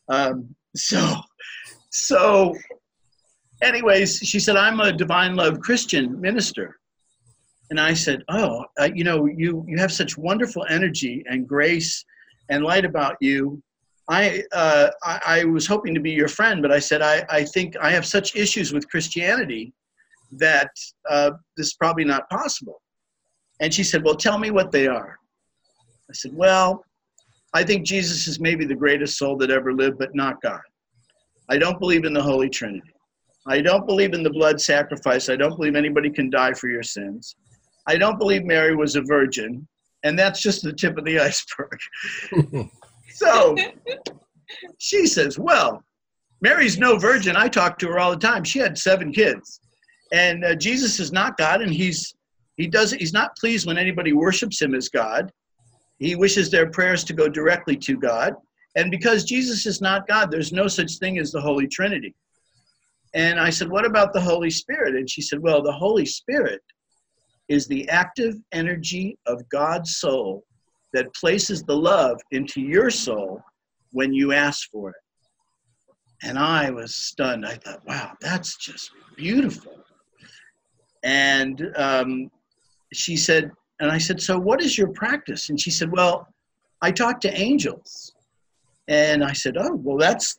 Um, 0.08 0.54
so, 0.74 1.16
so 1.90 2.54
anyways, 3.62 4.18
she 4.18 4.40
said, 4.40 4.56
I'm 4.56 4.80
a 4.80 4.92
divine 4.92 5.36
love 5.36 5.60
Christian 5.60 6.20
minister. 6.20 6.78
And 7.70 7.80
I 7.80 7.94
said, 7.94 8.22
Oh, 8.28 8.64
uh, 8.80 8.90
you 8.94 9.04
know, 9.04 9.26
you, 9.26 9.64
you 9.66 9.78
have 9.78 9.92
such 9.92 10.18
wonderful 10.18 10.66
energy 10.68 11.24
and 11.26 11.48
grace 11.48 12.04
and 12.50 12.64
light 12.64 12.84
about 12.84 13.16
you. 13.20 13.62
I, 14.10 14.42
uh, 14.52 14.90
I, 15.04 15.20
I, 15.26 15.44
was 15.44 15.66
hoping 15.66 15.94
to 15.94 16.00
be 16.00 16.10
your 16.10 16.28
friend, 16.28 16.60
but 16.60 16.72
I 16.72 16.80
said, 16.80 17.00
I, 17.02 17.24
I 17.30 17.44
think 17.44 17.76
I 17.80 17.90
have 17.92 18.04
such 18.04 18.34
issues 18.34 18.72
with 18.72 18.88
Christianity 18.90 19.72
that 20.32 20.70
uh, 21.08 21.30
this 21.56 21.68
is 21.68 21.74
probably 21.74 22.04
not 22.04 22.28
possible. 22.28 22.82
And 23.60 23.72
she 23.72 23.84
said, 23.84 24.04
Well, 24.04 24.16
tell 24.16 24.38
me 24.38 24.50
what 24.50 24.72
they 24.72 24.86
are. 24.86 25.18
I 26.10 26.14
said, 26.14 26.32
Well, 26.34 26.84
I 27.54 27.62
think 27.62 27.84
Jesus 27.84 28.26
is 28.26 28.40
maybe 28.40 28.64
the 28.64 28.74
greatest 28.74 29.18
soul 29.18 29.36
that 29.38 29.50
ever 29.50 29.72
lived, 29.72 29.98
but 29.98 30.14
not 30.14 30.40
God. 30.40 30.60
I 31.48 31.58
don't 31.58 31.78
believe 31.78 32.04
in 32.04 32.14
the 32.14 32.22
Holy 32.22 32.48
Trinity. 32.48 32.92
I 33.46 33.60
don't 33.60 33.86
believe 33.86 34.14
in 34.14 34.22
the 34.22 34.30
blood 34.30 34.60
sacrifice. 34.60 35.28
I 35.28 35.36
don't 35.36 35.56
believe 35.56 35.74
anybody 35.74 36.10
can 36.10 36.30
die 36.30 36.52
for 36.52 36.68
your 36.68 36.82
sins. 36.82 37.36
I 37.86 37.96
don't 37.96 38.18
believe 38.18 38.44
Mary 38.44 38.74
was 38.76 38.96
a 38.96 39.02
virgin. 39.02 39.66
And 40.04 40.18
that's 40.18 40.40
just 40.40 40.62
the 40.62 40.72
tip 40.72 40.96
of 40.96 41.04
the 41.04 41.18
iceberg. 42.40 42.70
so 43.10 43.56
she 44.78 45.06
says, 45.06 45.38
Well, 45.38 45.82
Mary's 46.40 46.78
no 46.78 46.98
virgin. 46.98 47.36
I 47.36 47.48
talk 47.48 47.78
to 47.78 47.88
her 47.88 47.98
all 47.98 48.10
the 48.10 48.16
time. 48.16 48.44
She 48.44 48.58
had 48.58 48.78
seven 48.78 49.12
kids. 49.12 49.60
And 50.12 50.44
uh, 50.44 50.54
Jesus 50.54 51.00
is 51.00 51.12
not 51.12 51.38
God, 51.38 51.62
and 51.62 51.72
he's 51.72 52.14
he 52.56 52.66
does 52.66 52.92
he's 52.92 53.14
not 53.14 53.34
pleased 53.36 53.66
when 53.66 53.78
anybody 53.78 54.12
worships 54.12 54.60
him 54.60 54.74
as 54.74 54.88
God. 54.88 55.32
He 56.02 56.16
wishes 56.16 56.50
their 56.50 56.68
prayers 56.68 57.04
to 57.04 57.12
go 57.12 57.28
directly 57.28 57.76
to 57.76 57.96
God. 57.96 58.34
And 58.74 58.90
because 58.90 59.24
Jesus 59.24 59.66
is 59.66 59.80
not 59.80 60.08
God, 60.08 60.30
there's 60.30 60.52
no 60.52 60.66
such 60.66 60.98
thing 60.98 61.18
as 61.18 61.30
the 61.30 61.40
Holy 61.40 61.68
Trinity. 61.68 62.14
And 63.14 63.38
I 63.38 63.50
said, 63.50 63.70
What 63.70 63.84
about 63.84 64.12
the 64.12 64.20
Holy 64.20 64.50
Spirit? 64.50 64.96
And 64.96 65.08
she 65.08 65.22
said, 65.22 65.40
Well, 65.40 65.62
the 65.62 65.72
Holy 65.72 66.06
Spirit 66.06 66.60
is 67.48 67.68
the 67.68 67.88
active 67.88 68.34
energy 68.52 69.16
of 69.26 69.48
God's 69.50 69.96
soul 69.96 70.44
that 70.92 71.14
places 71.14 71.62
the 71.62 71.76
love 71.76 72.18
into 72.32 72.60
your 72.60 72.90
soul 72.90 73.40
when 73.92 74.12
you 74.12 74.32
ask 74.32 74.68
for 74.70 74.90
it. 74.90 74.96
And 76.24 76.38
I 76.38 76.70
was 76.70 76.94
stunned. 76.94 77.46
I 77.46 77.54
thought, 77.56 77.86
wow, 77.86 78.12
that's 78.20 78.56
just 78.56 78.90
beautiful. 79.16 79.72
And 81.02 81.68
um, 81.76 82.30
she 82.92 83.16
said, 83.16 83.50
and 83.82 83.90
I 83.90 83.98
said, 83.98 84.22
so 84.22 84.38
what 84.38 84.62
is 84.62 84.78
your 84.78 84.88
practice? 84.92 85.50
And 85.50 85.60
she 85.60 85.70
said, 85.70 85.90
well, 85.90 86.28
I 86.80 86.92
talk 86.92 87.20
to 87.22 87.36
angels. 87.36 88.14
And 88.86 89.24
I 89.24 89.32
said, 89.32 89.56
oh, 89.58 89.74
well, 89.74 89.98
that's 89.98 90.38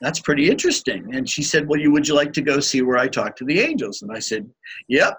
that's 0.00 0.18
pretty 0.18 0.50
interesting. 0.50 1.14
And 1.14 1.28
she 1.28 1.42
said, 1.42 1.68
well, 1.68 1.78
you 1.78 1.92
would 1.92 2.08
you 2.08 2.14
like 2.14 2.32
to 2.32 2.42
go 2.42 2.58
see 2.58 2.82
where 2.82 2.98
I 2.98 3.06
talk 3.06 3.36
to 3.36 3.44
the 3.44 3.60
angels? 3.60 4.02
And 4.02 4.10
I 4.10 4.18
said, 4.18 4.50
yep. 4.88 5.18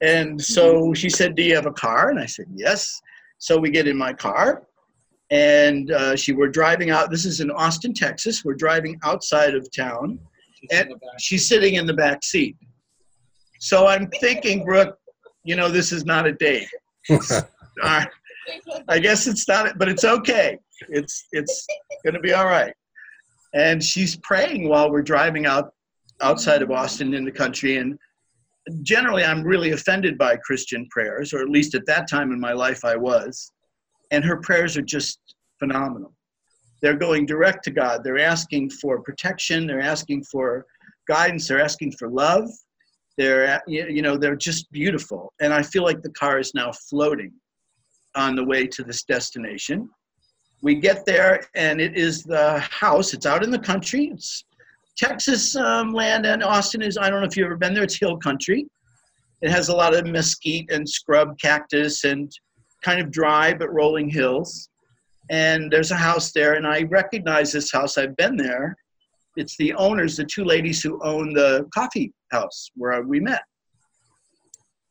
And 0.00 0.42
so 0.42 0.92
she 0.92 1.08
said, 1.08 1.36
do 1.36 1.42
you 1.44 1.54
have 1.54 1.66
a 1.66 1.72
car? 1.72 2.10
And 2.10 2.18
I 2.18 2.26
said, 2.26 2.46
yes. 2.52 3.00
So 3.38 3.58
we 3.58 3.70
get 3.70 3.86
in 3.86 3.96
my 3.96 4.12
car 4.12 4.66
and 5.30 5.92
uh, 5.92 6.16
she 6.16 6.32
we're 6.32 6.48
driving 6.48 6.90
out. 6.90 7.12
This 7.12 7.24
is 7.24 7.40
in 7.40 7.50
Austin, 7.52 7.94
Texas. 7.94 8.44
We're 8.44 8.54
driving 8.54 8.98
outside 9.04 9.54
of 9.54 9.70
town, 9.70 10.18
she's 10.54 10.70
and 10.72 10.92
she's 11.18 11.46
sitting 11.46 11.74
in 11.74 11.86
the 11.86 11.94
back 11.94 12.24
seat. 12.24 12.56
So 13.60 13.86
I'm 13.86 14.08
thinking, 14.20 14.64
Brooke, 14.64 14.98
you 15.46 15.56
know, 15.56 15.68
this 15.68 15.92
is 15.92 16.04
not 16.04 16.26
a 16.26 16.32
date. 16.32 16.68
uh, 17.10 18.04
I 18.88 18.98
guess 18.98 19.26
it's 19.26 19.48
not, 19.48 19.78
but 19.78 19.88
it's 19.88 20.04
okay. 20.04 20.58
It's 20.88 21.26
it's 21.32 21.66
gonna 22.04 22.20
be 22.20 22.32
all 22.32 22.46
right. 22.46 22.74
And 23.54 23.82
she's 23.82 24.16
praying 24.16 24.68
while 24.68 24.90
we're 24.90 25.02
driving 25.02 25.46
out 25.46 25.72
outside 26.20 26.62
of 26.62 26.70
Austin 26.70 27.14
in 27.14 27.24
the 27.24 27.30
country, 27.30 27.76
and 27.78 27.98
generally 28.82 29.24
I'm 29.24 29.42
really 29.42 29.70
offended 29.70 30.18
by 30.18 30.36
Christian 30.36 30.86
prayers, 30.90 31.32
or 31.32 31.40
at 31.40 31.48
least 31.48 31.74
at 31.74 31.86
that 31.86 32.08
time 32.08 32.32
in 32.32 32.40
my 32.40 32.52
life 32.52 32.84
I 32.84 32.96
was. 32.96 33.52
And 34.10 34.24
her 34.24 34.36
prayers 34.36 34.76
are 34.76 34.82
just 34.82 35.18
phenomenal. 35.58 36.12
They're 36.82 36.96
going 36.96 37.26
direct 37.26 37.64
to 37.64 37.70
God. 37.70 38.04
They're 38.04 38.18
asking 38.18 38.70
for 38.70 39.00
protection. 39.00 39.66
They're 39.66 39.80
asking 39.80 40.24
for 40.24 40.66
guidance. 41.08 41.48
They're 41.48 41.62
asking 41.62 41.92
for 41.92 42.08
love. 42.08 42.48
They're 43.16 43.62
you 43.66 44.02
know 44.02 44.16
they're 44.16 44.36
just 44.36 44.70
beautiful. 44.72 45.32
And 45.40 45.52
I 45.52 45.62
feel 45.62 45.82
like 45.82 46.02
the 46.02 46.10
car 46.10 46.38
is 46.38 46.54
now 46.54 46.72
floating 46.72 47.32
on 48.14 48.34
the 48.34 48.44
way 48.44 48.66
to 48.66 48.82
this 48.82 49.02
destination. 49.04 49.88
We 50.62 50.74
get 50.74 51.04
there, 51.04 51.40
and 51.54 51.80
it 51.80 51.96
is 51.96 52.22
the 52.22 52.58
house. 52.60 53.14
It's 53.14 53.26
out 53.26 53.44
in 53.44 53.50
the 53.50 53.58
country. 53.58 54.10
It's 54.12 54.44
Texas 54.96 55.54
um, 55.56 55.92
land 55.92 56.24
and 56.24 56.42
Austin 56.42 56.82
is, 56.82 56.96
I 56.96 57.10
don't 57.10 57.20
know 57.20 57.26
if 57.26 57.36
you've 57.36 57.46
ever 57.46 57.56
been 57.56 57.74
there, 57.74 57.84
it's 57.84 57.98
hill 57.98 58.16
country. 58.16 58.66
It 59.42 59.50
has 59.50 59.68
a 59.68 59.76
lot 59.76 59.94
of 59.94 60.06
mesquite 60.06 60.70
and 60.70 60.88
scrub 60.88 61.38
cactus 61.38 62.04
and 62.04 62.32
kind 62.82 63.00
of 63.00 63.10
dry 63.10 63.52
but 63.52 63.72
rolling 63.72 64.08
hills. 64.08 64.70
And 65.28 65.70
there's 65.70 65.90
a 65.90 65.96
house 65.96 66.32
there, 66.32 66.54
and 66.54 66.66
I 66.66 66.84
recognize 66.84 67.52
this 67.52 67.70
house. 67.70 67.98
I've 67.98 68.16
been 68.16 68.36
there. 68.36 68.76
It's 69.36 69.56
the 69.56 69.74
owners, 69.74 70.16
the 70.16 70.24
two 70.24 70.44
ladies 70.44 70.82
who 70.82 71.00
own 71.02 71.32
the 71.32 71.68
coffee 71.72 72.12
house 72.32 72.70
where 72.74 73.02
we 73.02 73.20
met. 73.20 73.42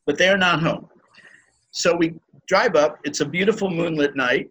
But 0.06 0.18
they 0.18 0.30
are 0.30 0.38
not 0.38 0.62
home. 0.62 0.88
So 1.72 1.96
we 1.96 2.16
drive 2.48 2.76
up. 2.76 3.00
It's 3.04 3.22
a 3.22 3.26
beautiful 3.26 3.70
moonlit 3.70 4.16
night. 4.16 4.50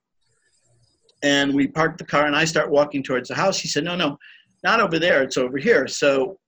And 1.23 1.55
we 1.55 1.69
park 1.69 1.97
the 1.97 2.05
car, 2.05 2.27
and 2.27 2.37
I 2.37 2.45
start 2.45 2.71
walking 2.71 3.03
towards 3.03 3.29
the 3.29 3.35
house. 3.35 3.59
He 3.59 3.69
said, 3.69 3.85
No, 3.85 3.97
no, 3.97 4.19
not 4.63 4.81
over 4.81 4.99
there, 4.99 5.23
it's 5.23 5.39
over 5.39 5.57
here. 5.57 5.87
So 5.87 6.39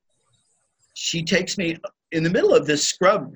she 0.94 1.22
takes 1.22 1.56
me 1.56 1.76
in 2.12 2.22
the 2.22 2.30
middle 2.30 2.54
of 2.54 2.66
this 2.66 2.86
scrub 2.86 3.34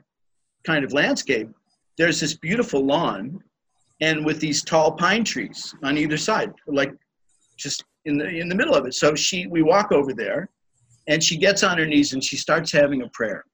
kind 0.65 0.85
of 0.85 0.93
landscape. 0.93 1.49
There's 1.97 2.21
this 2.21 2.35
beautiful 2.35 2.85
lawn, 2.85 3.43
and 4.01 4.25
with 4.25 4.41
these 4.41 4.63
tall 4.63 4.93
pine 4.93 5.25
trees 5.25 5.75
on 5.83 5.97
either 5.97 6.17
side, 6.17 6.53
like 6.67 6.93
just 7.57 7.85
in 8.05 8.19
the 8.19 8.29
in 8.29 8.49
the 8.49 8.55
middle 8.55 8.75
of 8.75 8.87
it. 8.87 8.95
So 8.95 9.15
she, 9.15 9.47
we 9.47 9.63
walk 9.63 9.93
over 9.93 10.13
there, 10.13 10.49
and 11.09 11.23
she 11.23 11.37
gets 11.37 11.63
on 11.63 11.79
her 11.79 11.87
knees 11.87 12.13
and 12.13 12.23
she 12.23 12.37
starts 12.37 12.73
having 12.73 13.03
a 13.03 13.09
prayer. 13.09 13.45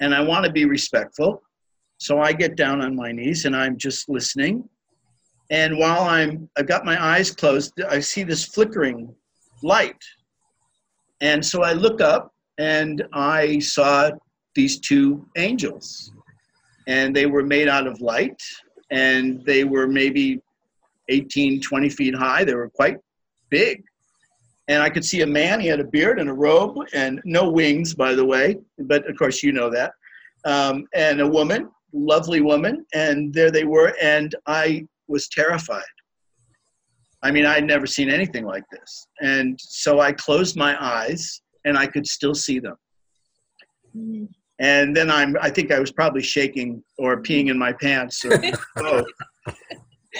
And 0.00 0.14
I 0.14 0.20
want 0.20 0.44
to 0.44 0.52
be 0.52 0.64
respectful, 0.64 1.42
so 1.98 2.20
I 2.20 2.32
get 2.32 2.56
down 2.56 2.82
on 2.82 2.94
my 2.94 3.12
knees 3.12 3.44
and 3.44 3.56
I'm 3.56 3.76
just 3.76 4.08
listening. 4.08 4.68
And 5.50 5.78
while 5.78 6.02
I'm, 6.02 6.50
I've 6.58 6.66
got 6.66 6.84
my 6.84 7.02
eyes 7.02 7.30
closed, 7.30 7.72
I 7.88 8.00
see 8.00 8.24
this 8.24 8.44
flickering 8.44 9.14
light 9.62 10.02
and 11.20 11.44
so 11.44 11.62
I 11.62 11.72
look 11.72 12.00
up 12.00 12.34
and 12.58 13.02
I 13.12 13.58
saw 13.58 14.10
these 14.54 14.78
two 14.78 15.26
angels. 15.36 16.12
And 16.86 17.14
they 17.14 17.26
were 17.26 17.42
made 17.42 17.68
out 17.68 17.86
of 17.86 18.00
light 18.00 18.40
and 18.90 19.44
they 19.44 19.64
were 19.64 19.88
maybe 19.88 20.40
18, 21.08 21.60
20 21.60 21.88
feet 21.88 22.14
high. 22.14 22.44
They 22.44 22.54
were 22.54 22.68
quite 22.68 22.98
big. 23.60 23.82
And 24.68 24.82
I 24.82 24.90
could 24.90 25.04
see 25.04 25.20
a 25.22 25.26
man, 25.26 25.60
he 25.60 25.68
had 25.68 25.80
a 25.80 25.90
beard 25.96 26.18
and 26.18 26.28
a 26.28 26.38
robe 26.46 26.76
and 26.92 27.20
no 27.24 27.48
wings, 27.48 27.94
by 27.94 28.12
the 28.14 28.24
way, 28.34 28.46
but 28.78 29.08
of 29.08 29.16
course 29.16 29.42
you 29.42 29.52
know 29.52 29.70
that. 29.70 29.92
Um, 30.44 30.84
and 30.94 31.20
a 31.20 31.28
woman, 31.38 31.70
lovely 31.92 32.40
woman, 32.40 32.84
and 32.92 33.32
there 33.32 33.50
they 33.50 33.64
were. 33.64 33.94
And 34.02 34.34
I 34.46 34.86
was 35.08 35.28
terrified. 35.28 35.94
I 37.22 37.30
mean, 37.30 37.46
I'd 37.46 37.64
never 37.64 37.86
seen 37.86 38.10
anything 38.10 38.44
like 38.44 38.64
this. 38.70 39.06
And 39.20 39.58
so 39.60 40.00
I 40.00 40.12
closed 40.12 40.56
my 40.56 40.72
eyes 40.98 41.40
and 41.64 41.78
I 41.78 41.86
could 41.86 42.06
still 42.06 42.34
see 42.34 42.58
them. 42.58 42.76
Mm. 43.96 44.28
And 44.58 44.96
then 44.96 45.10
I'm, 45.10 45.36
I 45.40 45.50
think 45.50 45.70
I 45.70 45.80
was 45.80 45.92
probably 45.92 46.22
shaking 46.22 46.82
or 46.98 47.22
peeing 47.22 47.48
in 47.50 47.58
my 47.58 47.72
pants. 47.72 48.24
Or. 48.24 48.38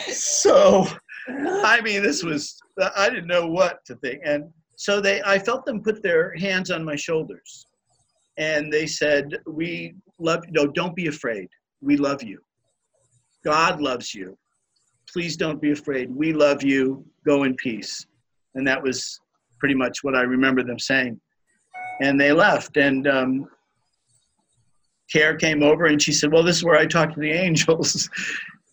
So, 0.08 0.86
I 1.28 1.80
mean, 1.82 2.02
this 2.02 2.22
was, 2.22 2.58
I 2.96 3.08
didn't 3.08 3.26
know 3.26 3.46
what 3.48 3.84
to 3.86 3.96
think. 3.96 4.20
And 4.24 4.50
so 4.76 5.00
they, 5.00 5.22
I 5.22 5.38
felt 5.38 5.66
them 5.66 5.82
put 5.82 6.02
their 6.02 6.34
hands 6.36 6.70
on 6.70 6.84
my 6.84 6.96
shoulders. 6.96 7.66
And 8.36 8.72
they 8.72 8.86
said, 8.86 9.38
We 9.46 9.94
love, 10.18 10.44
no, 10.50 10.66
don't 10.66 10.94
be 10.94 11.06
afraid. 11.06 11.48
We 11.80 11.96
love 11.96 12.22
you. 12.22 12.40
God 13.44 13.80
loves 13.80 14.14
you 14.14 14.36
please 15.16 15.36
don't 15.36 15.60
be 15.60 15.72
afraid. 15.72 16.14
We 16.14 16.32
love 16.32 16.62
you. 16.62 17.04
Go 17.24 17.44
in 17.44 17.54
peace. 17.56 18.06
And 18.54 18.66
that 18.66 18.82
was 18.82 19.20
pretty 19.58 19.74
much 19.74 20.02
what 20.02 20.14
I 20.14 20.22
remember 20.22 20.62
them 20.62 20.78
saying. 20.78 21.20
And 22.02 22.20
they 22.20 22.32
left. 22.32 22.76
And 22.76 23.08
um, 23.08 23.48
Care 25.10 25.36
came 25.36 25.62
over 25.62 25.86
and 25.86 26.02
she 26.02 26.12
said, 26.12 26.32
Well, 26.32 26.42
this 26.42 26.56
is 26.56 26.64
where 26.64 26.76
I 26.76 26.86
talk 26.86 27.14
to 27.14 27.20
the 27.20 27.30
angels. 27.46 28.10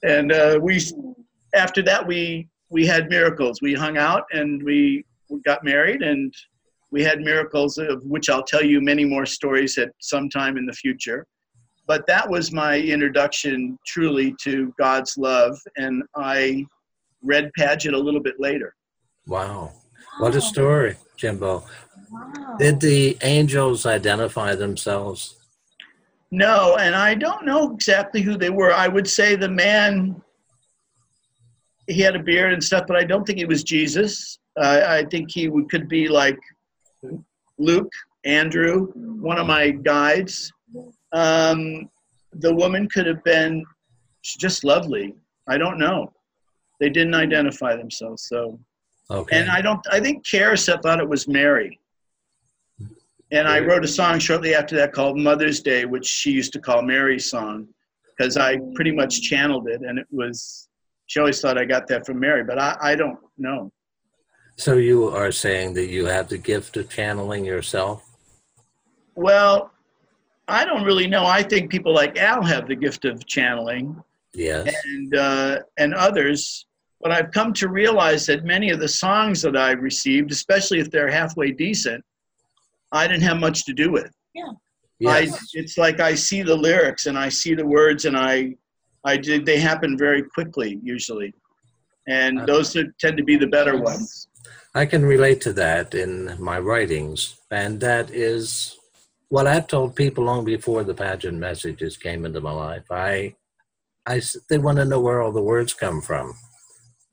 and 0.03 0.31
uh, 0.31 0.59
we, 0.61 0.81
after 1.53 1.81
that, 1.83 2.05
we, 2.05 2.47
we 2.69 2.85
had 2.85 3.09
miracles. 3.09 3.61
We 3.61 3.73
hung 3.73 3.97
out 3.97 4.23
and 4.31 4.63
we 4.63 5.05
got 5.45 5.63
married 5.63 6.01
and 6.01 6.33
we 6.91 7.03
had 7.03 7.21
miracles 7.21 7.77
of 7.77 8.03
which 8.03 8.29
I'll 8.29 8.43
tell 8.43 8.63
you 8.63 8.79
many 8.79 9.03
more 9.03 9.25
stories 9.25 9.77
at 9.77 9.89
some 9.99 10.29
time 10.29 10.57
in 10.57 10.65
the 10.65 10.73
future 10.73 11.25
but 11.87 12.07
that 12.07 12.29
was 12.29 12.51
my 12.51 12.77
introduction 12.79 13.77
truly 13.85 14.35
to 14.41 14.73
God's 14.79 15.17
love, 15.17 15.57
and 15.75 16.03
I 16.15 16.65
read 17.21 17.51
Padgett 17.57 17.93
a 17.93 17.97
little 17.97 18.21
bit 18.21 18.39
later. 18.39 18.73
Wow. 19.27 19.73
What 20.19 20.35
a 20.35 20.41
story, 20.41 20.95
Jimbeau. 21.17 21.63
Wow. 22.09 22.55
Did 22.59 22.79
the 22.79 23.17
angels 23.21 23.85
identify 23.85 24.55
themselves? 24.55 25.35
No, 26.31 26.77
and 26.77 26.95
I 26.95 27.15
don't 27.15 27.45
know 27.45 27.73
exactly 27.73 28.21
who 28.21 28.37
they 28.37 28.49
were. 28.49 28.71
I 28.71 28.87
would 28.87 29.07
say 29.07 29.35
the 29.35 29.49
man, 29.49 30.21
he 31.87 32.01
had 32.01 32.15
a 32.15 32.23
beard 32.23 32.53
and 32.53 32.63
stuff, 32.63 32.85
but 32.87 32.97
I 32.97 33.03
don't 33.03 33.25
think 33.25 33.39
he 33.39 33.45
was 33.45 33.63
Jesus. 33.63 34.39
Uh, 34.59 34.81
I 34.87 35.05
think 35.09 35.31
he 35.31 35.49
would, 35.49 35.69
could 35.69 35.89
be 35.89 36.07
like 36.07 36.39
Luke, 37.57 37.91
Andrew, 38.25 38.87
one 38.95 39.37
of 39.37 39.47
my 39.47 39.71
guides. 39.71 40.51
Um, 41.11 41.89
the 42.33 42.53
woman 42.53 42.87
could 42.89 43.05
have 43.05 43.23
been 43.23 43.63
just 44.23 44.63
lovely. 44.63 45.13
I 45.47 45.57
don't 45.57 45.77
know. 45.77 46.11
They 46.79 46.89
didn't 46.89 47.15
identify 47.15 47.75
themselves. 47.75 48.27
So, 48.27 48.59
okay. 49.11 49.39
And 49.39 49.49
I 49.49 49.61
don't. 49.61 49.79
I 49.91 49.99
think 49.99 50.25
Karis 50.25 50.65
thought 50.81 50.99
it 50.99 51.07
was 51.07 51.27
Mary. 51.27 51.79
And 53.31 53.47
I 53.47 53.59
wrote 53.59 53.83
a 53.83 53.87
song 53.87 54.19
shortly 54.19 54.53
after 54.53 54.75
that 54.75 54.93
called 54.93 55.17
Mother's 55.17 55.59
Day, 55.61 55.85
which 55.85 56.05
she 56.05 56.31
used 56.31 56.53
to 56.53 56.59
call 56.59 56.83
Mary's 56.83 57.29
song, 57.29 57.67
because 58.15 58.37
I 58.37 58.57
pretty 58.75 58.91
much 58.91 59.21
channeled 59.21 59.67
it, 59.67 59.81
and 59.81 59.99
it 59.99 60.07
was. 60.11 60.69
She 61.07 61.19
always 61.19 61.39
thought 61.41 61.57
I 61.57 61.65
got 61.65 61.87
that 61.87 62.05
from 62.05 62.19
Mary, 62.19 62.43
but 62.43 62.59
I, 62.59 62.77
I 62.81 62.95
don't 62.95 63.19
know. 63.37 63.71
So 64.57 64.75
you 64.75 65.07
are 65.09 65.31
saying 65.31 65.73
that 65.75 65.87
you 65.87 66.05
have 66.05 66.29
the 66.29 66.37
gift 66.37 66.77
of 66.77 66.89
channeling 66.89 67.43
yourself? 67.43 68.09
Well, 69.15 69.71
I 70.47 70.65
don't 70.65 70.83
really 70.83 71.07
know. 71.07 71.25
I 71.25 71.41
think 71.43 71.71
people 71.71 71.93
like 71.93 72.17
Al 72.17 72.43
have 72.43 72.67
the 72.67 72.75
gift 72.75 73.05
of 73.05 73.25
channeling. 73.25 74.01
Yes. 74.33 74.73
And 74.85 75.15
uh, 75.15 75.59
and 75.77 75.93
others. 75.93 76.65
But 77.01 77.11
I've 77.11 77.31
come 77.31 77.51
to 77.53 77.67
realize 77.67 78.25
that 78.27 78.45
many 78.45 78.69
of 78.69 78.79
the 78.79 78.87
songs 78.87 79.41
that 79.41 79.57
I 79.57 79.71
received, 79.71 80.31
especially 80.31 80.79
if 80.79 80.89
they're 80.89 81.11
halfway 81.11 81.51
decent, 81.51 82.03
I 82.91 83.07
didn't 83.07 83.23
have 83.23 83.37
much 83.37 83.65
to 83.65 83.73
do 83.73 83.91
with. 83.91 84.11
Yeah. 84.33 84.51
Yes. 84.99 85.33
I, 85.33 85.37
it's 85.53 85.77
like 85.77 85.99
I 85.99 86.15
see 86.15 86.43
the 86.43 86.55
lyrics 86.55 87.07
and 87.07 87.17
I 87.17 87.27
see 87.27 87.55
the 87.55 87.65
words 87.65 88.05
and 88.05 88.15
I, 88.15 88.55
I 89.05 89.17
did. 89.17 89.45
They 89.45 89.59
happen 89.59 89.97
very 89.97 90.23
quickly 90.23 90.79
usually, 90.83 91.33
and 92.07 92.41
uh, 92.41 92.45
those 92.45 92.75
are, 92.75 92.93
tend 92.99 93.17
to 93.17 93.23
be 93.23 93.35
the 93.35 93.47
better 93.47 93.77
ones. 93.77 94.27
I 94.75 94.85
can 94.85 95.05
relate 95.05 95.41
to 95.41 95.53
that 95.53 95.93
in 95.93 96.35
my 96.39 96.59
writings, 96.59 97.35
and 97.51 97.79
that 97.81 98.09
is 98.11 98.77
what 99.33 99.47
I've 99.47 99.65
told 99.65 99.95
people 99.95 100.25
long 100.25 100.45
before 100.45 100.83
the 100.83 100.93
Padgett 100.93 101.33
messages 101.33 101.97
came 101.97 102.23
into 102.23 102.39
my 102.39 102.51
life, 102.51 102.83
I, 102.91 103.33
I, 104.05 104.21
they 104.47 104.59
want 104.59 104.77
to 104.77 104.85
know 104.85 104.99
where 104.99 105.23
all 105.23 105.31
the 105.31 105.41
words 105.41 105.73
come 105.73 106.01
from. 106.01 106.35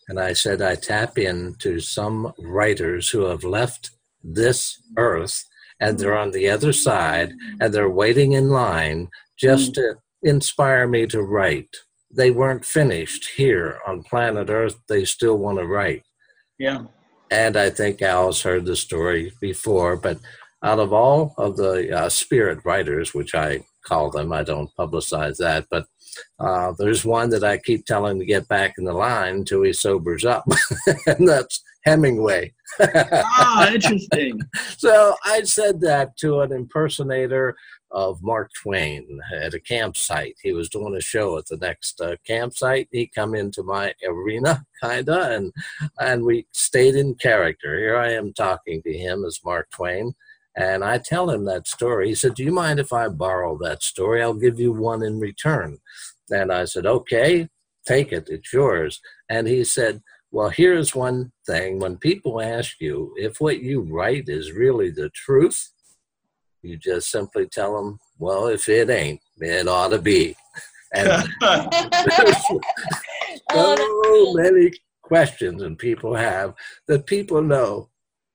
And 0.07 0.21
I 0.21 0.35
said, 0.35 0.61
I 0.61 0.75
tap 0.75 1.17
into 1.17 1.81
some 1.81 2.35
writers 2.39 3.09
who 3.09 3.23
have 3.23 3.43
left 3.43 3.93
this 4.23 4.83
earth 4.99 5.47
and 5.81 5.99
they're 5.99 6.15
on 6.15 6.33
the 6.33 6.51
other 6.51 6.75
side 6.75 7.33
and 7.59 7.73
they're 7.73 7.89
waiting 7.89 8.33
in 8.33 8.51
line 8.51 9.09
just 9.39 9.73
to 9.77 9.95
inspire 10.23 10.87
me 10.87 11.07
to 11.07 11.23
write. 11.23 11.77
They 12.11 12.31
weren't 12.31 12.65
finished 12.65 13.31
here 13.37 13.79
on 13.87 14.03
planet 14.03 14.51
Earth, 14.51 14.81
they 14.89 15.05
still 15.05 15.39
want 15.39 15.59
to 15.59 15.67
write. 15.67 16.03
Yeah. 16.59 16.85
And 17.31 17.57
I 17.57 17.71
think 17.71 18.03
Al's 18.03 18.43
heard 18.43 18.65
the 18.65 18.77
story 18.77 19.33
before, 19.41 19.97
but 19.97 20.19
out 20.63 20.79
of 20.79 20.93
all 20.93 21.35
of 21.39 21.57
the 21.57 21.97
uh, 21.97 22.09
spirit 22.09 22.59
writers, 22.65 23.15
which 23.15 23.35
I 23.35 23.65
call 23.87 24.11
them, 24.11 24.33
I 24.33 24.43
don't 24.43 24.71
publicize 24.79 25.39
that, 25.39 25.67
but 25.71 25.87
uh, 26.39 26.73
there's 26.79 27.05
one 27.05 27.31
that 27.31 27.45
I 27.45 27.59
keep 27.59 27.87
telling 27.87 28.19
to 28.19 28.25
get 28.25 28.49
back 28.49 28.75
in 28.79 28.85
the 28.85 28.93
line 28.93 29.37
until 29.37 29.63
he 29.63 29.73
sobers 29.73 30.25
up, 30.25 30.45
and 31.07 31.29
that's 31.29 31.63
Hemingway. 31.85 32.53
ah, 32.81 33.73
interesting. 33.73 34.41
so 34.77 35.15
I 35.25 35.43
said 35.43 35.81
that 35.83 36.17
to 36.19 36.41
an 36.41 36.53
impersonator 36.53 37.57
of 37.93 38.23
Mark 38.23 38.51
Twain 38.63 39.21
at 39.35 39.55
a 39.55 39.61
campsite. 39.61 40.37
He 40.43 40.53
was 40.53 40.69
doing 40.69 40.95
a 40.95 41.01
show 41.01 41.39
at 41.39 41.47
the 41.47 41.57
next 41.57 42.01
uh, 42.01 42.17
campsite. 42.27 42.89
He 42.91 43.07
come 43.07 43.35
into 43.35 43.63
my 43.63 43.95
arena, 44.07 44.65
kinda, 44.83 45.37
and 45.37 45.53
and 45.99 46.25
we 46.25 46.47
stayed 46.53 46.95
in 46.95 47.15
character. 47.15 47.79
Here 47.79 47.97
I 47.97 48.13
am 48.13 48.33
talking 48.33 48.83
to 48.83 48.93
him 48.93 49.25
as 49.25 49.41
Mark 49.45 49.71
Twain, 49.71 50.15
and 50.57 50.85
I 50.85 50.99
tell 50.99 51.31
him 51.31 51.45
that 51.47 51.67
story. 51.67 52.09
He 52.09 52.15
said, 52.15 52.35
"Do 52.35 52.45
you 52.45 52.53
mind 52.53 52.79
if 52.79 52.93
I 52.93 53.09
borrow 53.09 53.59
that 53.59 53.83
story? 53.83 54.23
I'll 54.23 54.35
give 54.35 54.61
you 54.61 54.73
one 54.73 55.03
in 55.03 55.19
return." 55.19 55.79
And 56.31 56.53
I 56.53 56.65
said, 56.67 56.87
"Okay, 56.87 57.49
take 57.87 58.13
it. 58.13 58.29
It's 58.29 58.53
yours." 58.53 59.01
And 59.29 59.47
he 59.47 59.65
said. 59.65 60.03
Well, 60.33 60.51
here's 60.51 60.95
one 60.95 61.33
thing. 61.45 61.81
When 61.81 61.97
people 61.97 62.41
ask 62.41 62.77
you 62.81 63.13
if 63.17 63.41
what 63.41 63.63
you 63.63 63.81
write 63.81 64.29
is 64.29 64.53
really 64.53 64.91
the 64.91 65.09
truth, 65.09 65.73
you 66.63 66.77
just 66.77 67.11
simply 67.11 67.47
tell 67.47 67.77
them, 67.77 67.99
well, 68.19 68.47
if 68.47 68.69
it 68.69 68.91
ain't, 68.91 69.21
it 69.39 69.69
ought 69.69 69.89
to 69.89 70.01
be. 70.01 70.37
And 70.93 71.09
so 73.53 74.35
many 74.35 74.73
questions 75.03 75.63
and 75.63 75.79
people 75.79 76.17
have 76.17 76.53
that 76.89 77.07
people 77.07 77.43
know 77.43 77.91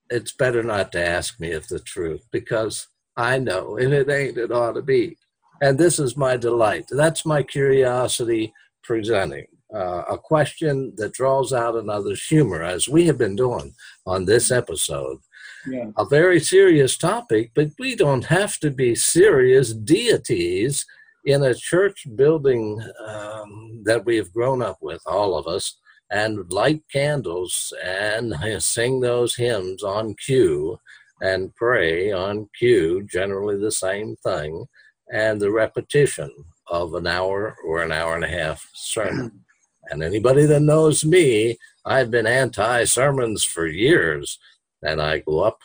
it's 0.10 0.32
better 0.32 0.64
not 0.64 0.94
to 0.94 1.06
ask 1.06 1.38
me 1.38 1.50
if 1.50 1.68
the 1.68 1.80
truth 1.80 2.26
because 2.32 2.88
I 3.18 3.40
know 3.40 3.78
if 3.78 3.92
it 3.92 4.10
ain't, 4.10 4.38
it 4.38 4.54
ought 4.54 4.74
to 4.74 4.82
be. 4.82 5.18
And 5.62 5.78
this 5.78 6.00
is 6.00 6.18
my 6.18 6.38
delight. 6.38 6.86
That's 6.90 7.26
my 7.26 7.44
curiosity 7.44 8.54
presenting. 8.84 9.48
Uh, 9.74 10.04
a 10.10 10.18
question 10.18 10.94
that 10.96 11.14
draws 11.14 11.52
out 11.52 11.76
another's 11.76 12.24
humor, 12.24 12.64
as 12.64 12.88
we 12.88 13.08
have 13.08 13.18
been 13.18 13.36
doing 13.36 13.74
on 14.06 14.26
this 14.26 14.52
episode 14.52 15.18
yeah. 15.67 15.91
a 15.97 16.06
very 16.06 16.39
serious 16.39 16.97
topic, 16.97 17.51
but 17.54 17.69
we 17.80 17.95
don't 17.95 18.25
have 18.25 18.60
to 18.60 18.71
be 18.71 18.95
serious 18.95 19.73
deities 19.73 20.86
in 21.25 21.43
a 21.43 21.56
church 21.56 22.06
building 22.15 22.82
um, 23.08 23.82
that 23.84 24.06
we 24.06 24.15
have 24.17 24.34
grown 24.34 24.62
up 24.62 24.78
with, 24.82 25.01
all 25.06 25.36
of 25.36 25.47
us, 25.47 25.78
and 26.12 26.51
light 26.51 26.84
candles 26.91 27.73
and 27.84 28.34
sing 28.63 29.01
those 29.01 29.36
hymns 29.36 29.84
on 29.84 30.15
cue 30.25 30.80
and 31.21 31.56
pray 31.56 32.12
on 32.12 32.47
cue, 32.58 33.08
generally 33.12 33.58
the 33.58 33.71
same 33.71 34.15
thing, 34.17 34.65
and 35.12 35.39
the 35.39 35.51
repetition 35.51 36.32
of 36.67 36.93
an 36.93 37.08
hour 37.08 37.56
or 37.65 37.84
an 37.84 37.91
hour 37.91 38.15
and 38.15 38.23
a 38.23 38.30
half 38.30 38.67
sermon. 38.73 39.32
And 39.91 40.01
anybody 40.01 40.47
that 40.47 40.63
knows 40.63 41.06
me, 41.06 41.60
I've 41.86 42.10
been 42.10 42.25
anti 42.25 42.86
sermons 42.86 43.43
for 43.43 43.67
years 43.67 44.39
and 44.84 45.02
I 45.02 45.20
go 45.20 45.40
up 45.40 45.60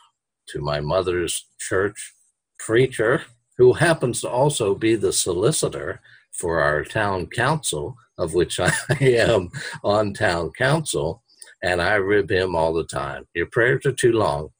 to 0.48 0.60
my 0.60 0.80
mother's 0.80 1.46
church 1.58 2.14
preacher, 2.58 3.22
who 3.58 3.74
happens 3.74 4.20
to 4.20 4.28
also 4.28 4.74
be 4.74 4.94
the 4.94 5.12
solicitor 5.12 6.00
for 6.32 6.60
our 6.60 6.84
town 6.84 7.26
council, 7.26 7.96
of 8.18 8.34
which 8.34 8.58
I 8.60 8.72
am 9.00 9.50
on 9.84 10.14
town 10.14 10.52
council, 10.56 11.22
and 11.62 11.80
I 11.80 11.94
rib 11.94 12.30
him 12.30 12.54
all 12.54 12.72
the 12.72 12.84
time. 12.84 13.26
Your 13.34 13.46
prayers 13.46 13.86
are 13.86 13.92
too 13.92 14.12
long. 14.12 14.50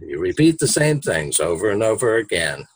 You 0.00 0.18
repeat 0.18 0.58
the 0.58 0.68
same 0.68 1.00
things 1.00 1.40
over 1.40 1.70
and 1.70 1.82
over 1.82 2.16
again. 2.16 2.66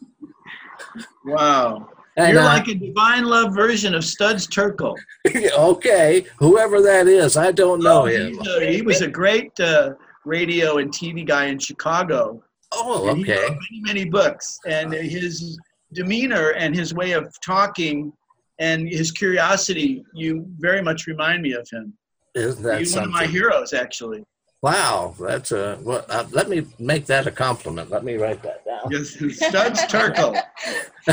Wow. 1.24 1.88
And 2.16 2.34
You're 2.34 2.44
like 2.44 2.68
a 2.68 2.74
divine 2.74 3.24
love 3.24 3.54
version 3.54 3.94
of 3.94 4.04
Studs 4.04 4.46
Terkel. 4.46 4.94
okay, 5.58 6.24
whoever 6.38 6.80
that 6.80 7.08
is, 7.08 7.36
I 7.36 7.50
don't 7.50 7.82
know 7.82 8.02
oh, 8.02 8.06
him. 8.06 8.38
A, 8.38 8.70
he 8.70 8.82
was 8.82 9.00
a 9.00 9.08
great 9.08 9.58
uh, 9.58 9.94
radio 10.24 10.78
and 10.78 10.90
TV 10.90 11.26
guy 11.26 11.46
in 11.46 11.58
Chicago. 11.58 12.42
Oh, 12.72 13.08
okay. 13.10 13.48
many, 13.48 13.80
many 13.80 14.04
books, 14.04 14.58
and 14.66 14.92
his 14.92 15.58
demeanor 15.92 16.50
and 16.50 16.74
his 16.74 16.92
way 16.92 17.12
of 17.12 17.32
talking 17.40 18.12
and 18.58 18.88
his 18.88 19.10
curiosity, 19.10 20.04
you 20.14 20.46
very 20.58 20.82
much 20.82 21.06
remind 21.06 21.42
me 21.42 21.52
of 21.52 21.68
him. 21.70 21.92
Isn't 22.34 22.62
that 22.64 22.78
He's 22.80 22.94
one 22.94 23.04
of 23.04 23.10
my 23.10 23.26
heroes, 23.26 23.72
actually. 23.72 24.24
Wow, 24.62 25.14
that's 25.20 25.52
a 25.52 25.78
well. 25.82 26.04
Uh, 26.08 26.24
let 26.30 26.48
me 26.48 26.66
make 26.78 27.06
that 27.06 27.26
a 27.26 27.30
compliment. 27.30 27.90
Let 27.90 28.02
me 28.02 28.16
write 28.16 28.42
that 28.42 28.64
down. 28.64 28.90
Yes, 28.90 29.10
Studs 29.10 29.82
Terkel. 29.82 30.40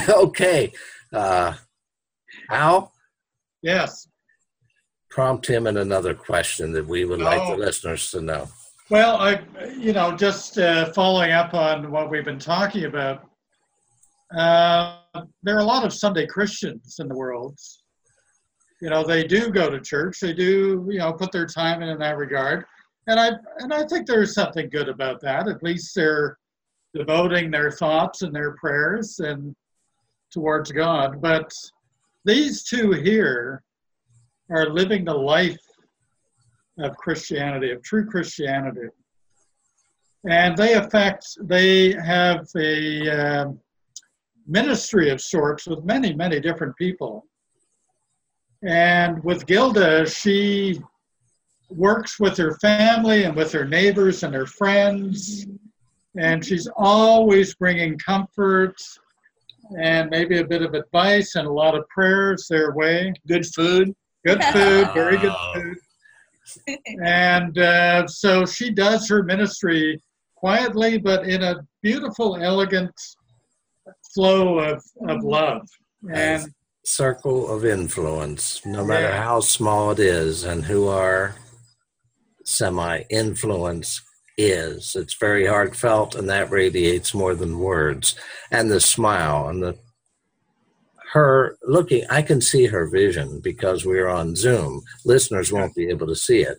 okay, 0.10 0.72
uh, 1.12 1.54
Al. 2.50 2.94
Yes. 3.62 4.08
Prompt 5.10 5.46
him 5.46 5.68
in 5.68 5.76
another 5.76 6.14
question 6.14 6.72
that 6.72 6.88
we 6.88 7.04
would 7.04 7.20
like 7.20 7.46
the 7.46 7.54
oh. 7.54 7.58
listeners 7.58 8.10
to 8.12 8.22
know. 8.22 8.48
Well, 8.92 9.16
I, 9.16 9.42
you 9.80 9.94
know, 9.94 10.18
just 10.18 10.58
uh, 10.58 10.92
following 10.92 11.32
up 11.32 11.54
on 11.54 11.92
what 11.92 12.12
we've 12.12 12.26
been 12.26 12.38
talking 12.38 12.84
about, 12.84 13.24
uh, 14.38 14.98
there 15.44 15.56
are 15.56 15.62
a 15.62 15.64
lot 15.64 15.86
of 15.86 15.94
Sunday 15.94 16.28
Christians 16.28 16.98
in 17.00 17.08
the 17.08 17.16
world. 17.16 17.58
You 18.82 18.90
know, 18.90 19.06
they 19.06 19.24
do 19.26 19.50
go 19.50 19.70
to 19.70 19.80
church. 19.80 20.20
They 20.20 20.34
do, 20.34 20.86
you 20.90 21.00
know, 21.00 21.14
put 21.14 21.32
their 21.32 21.46
time 21.46 21.82
in 21.82 21.88
in 21.88 22.00
that 22.00 22.18
regard, 22.18 22.66
and 23.08 23.18
I 23.18 23.30
and 23.60 23.74
I 23.74 23.88
think 23.88 24.08
there's 24.08 24.34
something 24.34 24.70
good 24.70 24.90
about 24.90 25.22
that. 25.22 25.48
At 25.48 25.64
least 25.64 25.96
they're 25.96 26.38
devoting 26.94 27.50
their 27.50 27.72
thoughts 27.72 28.24
and 28.24 28.36
their 28.36 28.58
prayers 28.58 29.20
and 29.20 29.56
towards 30.34 30.70
God. 30.70 31.22
But 31.22 31.50
these 32.26 32.64
two 32.64 32.92
here 32.92 33.64
are 34.50 34.70
living 34.70 35.06
the 35.06 35.14
life 35.14 35.58
of 36.82 36.96
Christianity, 36.98 37.72
of 37.72 37.82
true 37.84 38.06
Christianity. 38.06 38.88
And 40.30 40.56
they 40.56 40.74
affect, 40.74 41.26
they 41.42 41.94
have 41.94 42.48
a 42.56 43.10
uh, 43.10 43.52
ministry 44.48 45.10
of 45.10 45.20
sorts 45.20 45.66
with 45.68 45.84
many, 45.84 46.14
many 46.14 46.40
different 46.40 46.76
people. 46.76 47.26
And 48.64 49.24
with 49.24 49.48
Gilda, 49.48 50.08
she 50.08 50.80
works 51.70 52.20
with 52.20 52.38
her 52.38 52.56
family 52.58 53.24
and 53.24 53.36
with 53.36 53.52
her 53.54 53.66
neighbors 53.66 54.24
and 54.24 54.36
her 54.36 54.46
friends. 54.46 55.48
And 56.18 56.46
she's 56.46 56.68
always 56.76 57.56
bringing 57.56 57.98
comfort 57.98 58.76
and 59.80 60.10
maybe 60.10 60.40
a 60.40 60.46
bit 60.46 60.62
of 60.62 60.74
advice 60.76 61.36
and 61.36 61.48
a 61.48 61.52
lot 61.52 61.74
of 61.74 61.88
prayers 61.88 62.48
their 62.48 62.74
way. 62.74 63.14
Good 63.28 63.46
food. 63.48 63.96
Good 64.24 64.44
food, 64.44 64.92
very 64.94 65.18
good 65.18 65.34
food 65.56 65.78
and 67.04 67.58
uh, 67.58 68.08
so 68.08 68.46
she 68.46 68.72
does 68.72 69.08
her 69.10 69.24
ministry 69.24 70.02
quietly, 70.36 70.98
but 70.98 71.28
in 71.28 71.44
a 71.44 71.56
beautiful, 71.82 72.38
elegant 72.38 72.92
flow 74.14 74.60
of, 74.60 74.84
of 75.08 75.24
love. 75.24 75.68
And 76.14 76.52
circle 76.84 77.54
of 77.54 77.64
influence, 77.64 78.62
no 78.66 78.84
matter 78.84 79.10
yeah. 79.10 79.24
how 79.24 79.40
small 79.40 79.92
it 79.92 80.00
is, 80.00 80.44
and 80.44 80.66
who 80.66 80.88
our 80.88 81.36
semi 82.44 83.04
influence 83.10 84.02
is. 84.38 84.96
It's 84.96 85.16
very 85.20 85.46
heartfelt, 85.46 86.16
and 86.16 86.30
that 86.30 86.50
radiates 86.50 87.14
more 87.14 87.36
than 87.36 87.60
words. 87.60 88.16
And 88.50 88.72
the 88.72 88.80
smile 88.80 89.48
and 89.48 89.62
the 89.62 89.78
her 91.12 91.58
looking, 91.64 92.06
I 92.10 92.22
can 92.22 92.40
see 92.40 92.66
her 92.66 92.88
vision 92.88 93.42
because 93.42 93.86
we're 93.86 94.08
on 94.08 94.36
Zoom. 94.36 94.82
Listeners 95.04 95.52
won't 95.52 95.76
be 95.76 95.90
able 95.90 96.08
to 96.08 96.16
see 96.16 96.42
it. 96.42 96.58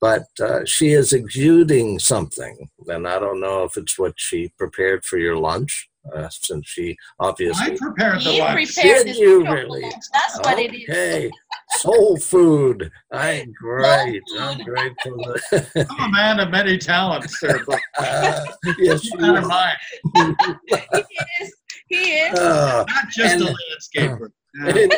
But 0.00 0.24
uh, 0.40 0.64
she 0.64 0.88
is 0.88 1.12
exuding 1.12 2.00
something. 2.00 2.68
And 2.88 3.06
I 3.06 3.20
don't 3.20 3.40
know 3.40 3.62
if 3.62 3.76
it's 3.76 3.96
what 3.96 4.14
she 4.16 4.52
prepared 4.58 5.04
for 5.04 5.18
your 5.18 5.36
lunch, 5.36 5.88
uh, 6.12 6.28
since 6.30 6.66
she 6.68 6.96
obviously. 7.20 7.74
I 7.74 7.76
prepared 7.76 8.22
the 8.22 8.32
lunch. 8.32 8.74
Prepared 8.74 9.06
Did 9.06 9.16
you 9.16 9.44
really? 9.44 9.88
That's 10.12 10.38
what 10.40 10.58
it 10.58 10.74
is. 10.74 10.88
Okay. 10.88 11.30
Soul 11.78 12.16
food. 12.16 12.90
I'm 13.12 13.52
great. 13.52 14.22
I'm 14.40 14.58
grateful. 14.64 15.34
I'm 15.52 16.08
a 16.08 16.10
man 16.10 16.40
of 16.40 16.50
many 16.50 16.76
talents, 16.76 17.38
sir. 17.38 17.62
But 17.64 17.80
uh, 17.98 18.44
yes, 18.78 19.04
you 19.04 19.24
are. 19.24 19.40
Mine. 19.42 19.76
he 20.16 21.44
is. 21.44 21.54
He 21.92 21.98
is. 21.98 22.38
Uh, 22.38 22.84
Not 22.88 23.08
just 23.10 23.34
and, 23.34 23.42
a 23.42 23.54
landscaper. 23.54 24.28
In, 24.76 24.90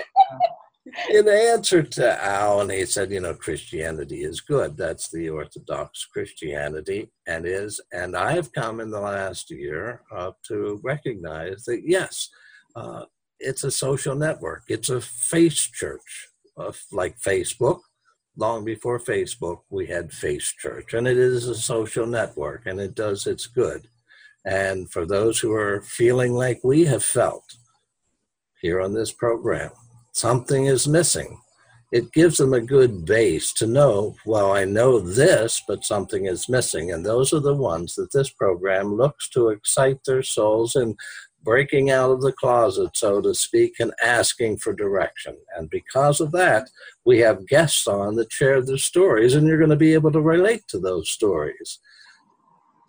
in 1.10 1.28
answer 1.28 1.82
to 1.82 2.24
Al, 2.24 2.60
and 2.60 2.70
he 2.70 2.84
said, 2.84 3.10
you 3.10 3.20
know, 3.20 3.34
Christianity 3.34 4.22
is 4.22 4.40
good. 4.40 4.76
That's 4.76 5.10
the 5.10 5.28
Orthodox 5.30 6.04
Christianity, 6.04 7.10
and 7.26 7.46
is. 7.46 7.80
And 7.92 8.16
I 8.16 8.32
have 8.32 8.52
come 8.52 8.80
in 8.80 8.90
the 8.90 9.00
last 9.00 9.50
year 9.50 10.02
uh, 10.14 10.32
to 10.48 10.80
recognize 10.84 11.64
that 11.64 11.82
yes, 11.84 12.28
uh, 12.76 13.06
it's 13.40 13.64
a 13.64 13.70
social 13.70 14.14
network. 14.14 14.64
It's 14.68 14.90
a 14.90 15.00
face 15.00 15.62
church, 15.62 16.28
uh, 16.58 16.72
like 16.92 17.18
Facebook. 17.18 17.80
Long 18.36 18.64
before 18.64 18.98
Facebook, 18.98 19.60
we 19.70 19.86
had 19.86 20.12
Face 20.12 20.52
Church, 20.58 20.92
and 20.92 21.06
it 21.06 21.16
is 21.16 21.46
a 21.46 21.54
social 21.54 22.04
network, 22.04 22.66
and 22.66 22.80
it 22.80 22.96
does 22.96 23.28
its 23.28 23.46
good. 23.46 23.88
And 24.44 24.90
for 24.90 25.06
those 25.06 25.38
who 25.38 25.52
are 25.52 25.82
feeling 25.82 26.32
like 26.34 26.60
we 26.62 26.84
have 26.84 27.04
felt 27.04 27.56
here 28.60 28.80
on 28.80 28.94
this 28.94 29.12
program, 29.12 29.70
something 30.12 30.66
is 30.66 30.86
missing. 30.86 31.40
It 31.92 32.12
gives 32.12 32.38
them 32.38 32.52
a 32.52 32.60
good 32.60 33.04
base 33.04 33.52
to 33.54 33.66
know, 33.66 34.16
well, 34.26 34.52
I 34.52 34.64
know 34.64 34.98
this, 34.98 35.62
but 35.66 35.84
something 35.84 36.26
is 36.26 36.48
missing. 36.48 36.90
And 36.90 37.06
those 37.06 37.32
are 37.32 37.40
the 37.40 37.54
ones 37.54 37.94
that 37.94 38.12
this 38.12 38.30
program 38.30 38.96
looks 38.96 39.28
to 39.30 39.50
excite 39.50 40.00
their 40.04 40.22
souls 40.22 40.74
and 40.74 40.96
breaking 41.44 41.90
out 41.90 42.10
of 42.10 42.22
the 42.22 42.32
closet, 42.32 42.96
so 42.96 43.20
to 43.20 43.34
speak, 43.34 43.74
and 43.78 43.92
asking 44.02 44.56
for 44.56 44.72
direction. 44.72 45.36
And 45.56 45.70
because 45.70 46.20
of 46.20 46.32
that, 46.32 46.68
we 47.04 47.18
have 47.18 47.46
guests 47.46 47.86
on 47.86 48.16
that 48.16 48.32
share 48.32 48.60
their 48.62 48.78
stories, 48.78 49.34
and 49.34 49.46
you're 49.46 49.58
going 49.58 49.70
to 49.70 49.76
be 49.76 49.94
able 49.94 50.10
to 50.12 50.20
relate 50.20 50.66
to 50.68 50.78
those 50.78 51.10
stories. 51.10 51.78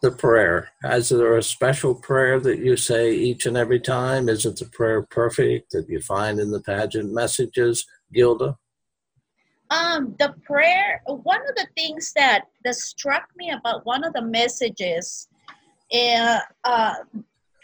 The 0.02 0.12
prayer. 0.12 0.70
Is 0.84 1.10
there 1.10 1.38
a 1.38 1.44
special 1.44 1.96
prayer 1.96 2.40
that 2.40 2.60
you 2.60 2.78
say 2.78 3.14
each 3.14 3.46
and 3.46 3.58
every 3.58 3.80
time? 3.80 4.30
Is 4.30 4.46
it 4.46 4.58
the 4.58 4.66
prayer 4.66 5.02
perfect 5.02 5.72
that 5.72 5.90
you 5.90 6.00
find 6.00 6.40
in 6.40 6.52
the 6.52 6.62
Padgett 6.62 7.10
messages, 7.10 7.86
Gilda? 8.14 8.58
Um, 9.72 10.16
the 10.20 10.36
prayer, 10.44 11.02
one 11.08 11.42
of 11.42 11.56
the 11.56 11.68
things 11.76 12.14
that, 12.16 12.46
that 12.64 12.76
struck 12.76 13.30
me 13.36 13.50
about 13.52 13.86
one 13.86 14.04
of 14.04 14.14
the 14.14 14.22
messages 14.22 15.28
uh, 15.94 16.40
uh, 16.64 16.94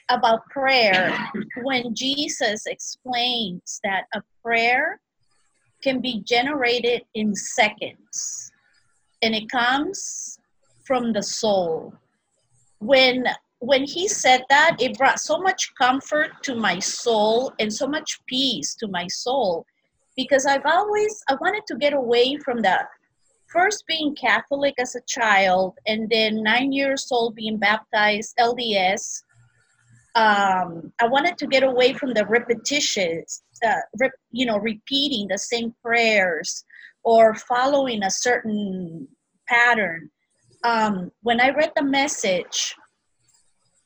about 0.10 0.46
prayer 0.50 1.16
when 1.64 1.94
Jesus 1.94 2.66
explains 2.66 3.80
that 3.84 4.06
a 4.16 4.22
prayer 4.44 5.00
can 5.82 6.02
be 6.02 6.22
generated 6.22 7.04
in 7.14 7.36
seconds 7.36 8.52
and 9.22 9.36
it 9.36 9.50
comes 9.50 10.40
from 10.84 11.14
the 11.14 11.24
soul. 11.24 11.94
When 12.82 13.26
when 13.60 13.84
he 13.84 14.08
said 14.08 14.44
that, 14.50 14.78
it 14.80 14.98
brought 14.98 15.20
so 15.20 15.38
much 15.38 15.72
comfort 15.80 16.32
to 16.44 16.56
my 16.56 16.80
soul 16.80 17.54
and 17.60 17.72
so 17.72 17.88
much 17.88 18.20
peace 18.26 18.76
to 18.76 18.88
my 18.88 19.06
soul 19.08 19.66
because 20.18 20.46
I've 20.46 20.66
always 20.66 21.24
I 21.30 21.36
wanted 21.36 21.64
to 21.68 21.76
get 21.78 21.94
away 21.94 22.38
from 22.44 22.62
that 22.64 22.88
first 23.48 23.86
being 23.88 24.16
Catholic 24.16 24.74
as 24.80 24.96
a 24.96 25.02
child 25.08 25.76
and 25.86 26.10
then 26.10 26.44
nine 26.44 26.72
years 26.72 27.08
old 27.12 27.36
being 27.36 27.58
baptized 27.58 28.36
LDS 28.40 29.24
um, 30.16 30.92
I 31.00 31.08
wanted 31.08 31.38
to 31.38 31.48
get 31.48 31.64
away 31.64 31.94
from 31.94 32.14
the 32.14 32.26
repetitions, 32.26 33.44
uh, 33.66 34.08
you 34.32 34.46
know, 34.46 34.58
repeating 34.58 35.28
the 35.28 35.38
same 35.38 35.74
prayers 35.82 36.66
or 37.04 37.34
following 37.36 38.04
a 38.04 38.12
certain 38.12 39.08
pattern. 39.48 40.10
Um, 40.64 41.12
when 41.24 41.42
I 41.42 41.50
read 41.50 41.72
the 41.76 41.84
message, 41.84 42.76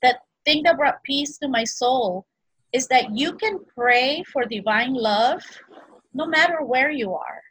that 0.01 0.19
thing 0.43 0.63
that 0.63 0.78
brought 0.78 1.03
peace 1.03 1.38
to 1.38 1.47
my 1.47 1.63
soul 1.63 2.26
is 2.73 2.88
that 2.88 3.15
you 3.15 3.34
can 3.34 3.59
pray 3.73 4.23
for 4.32 4.43
divine 4.43 4.93
love 4.93 5.41
no 6.13 6.26
matter 6.26 6.63
where 6.63 6.91
you 6.91 7.13
are. 7.13 7.41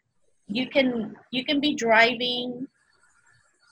You 0.47 0.68
can 0.68 1.16
you 1.31 1.45
can 1.45 1.59
be 1.61 1.75
driving, 1.75 2.66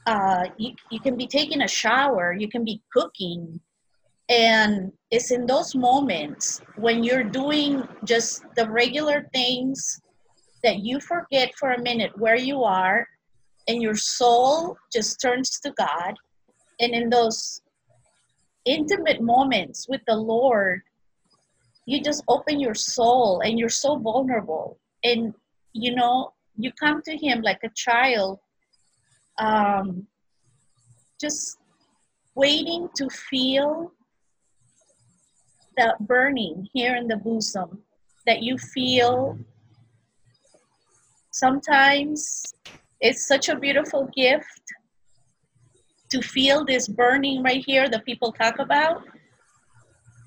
uh, 0.07 0.45
you, 0.57 0.73
you 0.91 1.01
can 1.01 1.17
be 1.17 1.27
taking 1.27 1.63
a 1.63 1.69
shower, 1.69 2.33
you 2.33 2.49
can 2.49 2.65
be 2.65 2.81
cooking, 2.93 3.61
and 4.31 4.93
it's 5.11 5.31
in 5.31 5.45
those 5.45 5.75
moments 5.75 6.63
when 6.77 7.05
you're 7.05 7.25
doing 7.25 7.87
just 8.05 8.43
the 8.57 8.69
regular 8.71 9.29
things 9.35 10.01
that 10.63 10.79
you 10.79 11.01
forget 11.01 11.53
for 11.59 11.73
a 11.73 11.83
minute 11.83 12.17
where 12.19 12.37
you 12.37 12.65
are 12.65 13.07
and 13.69 13.83
your 13.83 13.95
soul 13.95 14.77
just 14.93 15.21
turns 15.21 15.61
to 15.61 15.73
God. 15.79 16.15
And 16.81 16.93
in 16.95 17.11
those 17.11 17.63
intimate 18.65 19.21
moments 19.21 19.87
with 19.89 20.01
the 20.07 20.17
Lord, 20.17 20.83
you 21.87 22.03
just 22.03 22.23
open 22.29 22.61
your 22.61 22.75
soul 22.75 23.41
and 23.45 23.59
you're 23.59 23.69
so 23.69 23.97
vulnerable. 23.97 24.79
And, 25.05 25.35
you 25.73 25.95
know, 25.95 26.33
you 26.57 26.73
come 26.73 27.03
to 27.03 27.17
Him 27.17 27.43
like 27.43 27.61
a 27.65 27.71
child, 27.75 28.39
um, 29.39 30.07
just 31.21 31.59
waiting 32.35 32.89
to 32.97 33.09
feel 33.09 33.93
that 35.77 35.99
burning 36.07 36.69
here 36.73 36.97
in 36.97 37.09
the 37.09 37.17
bosom 37.17 37.83
that 38.27 38.43
you 38.43 38.59
feel 38.59 39.39
sometimes 41.31 42.55
it's 43.03 43.27
such 43.27 43.49
a 43.51 43.57
beautiful 43.57 44.09
gift 44.17 44.63
to 46.11 46.23
feel 46.23 46.65
this 46.65 46.89
burning 46.89 47.43
right 47.43 47.63
here 47.67 47.89
that 47.91 48.05
people 48.07 48.33
talk 48.33 48.59
about 48.59 49.03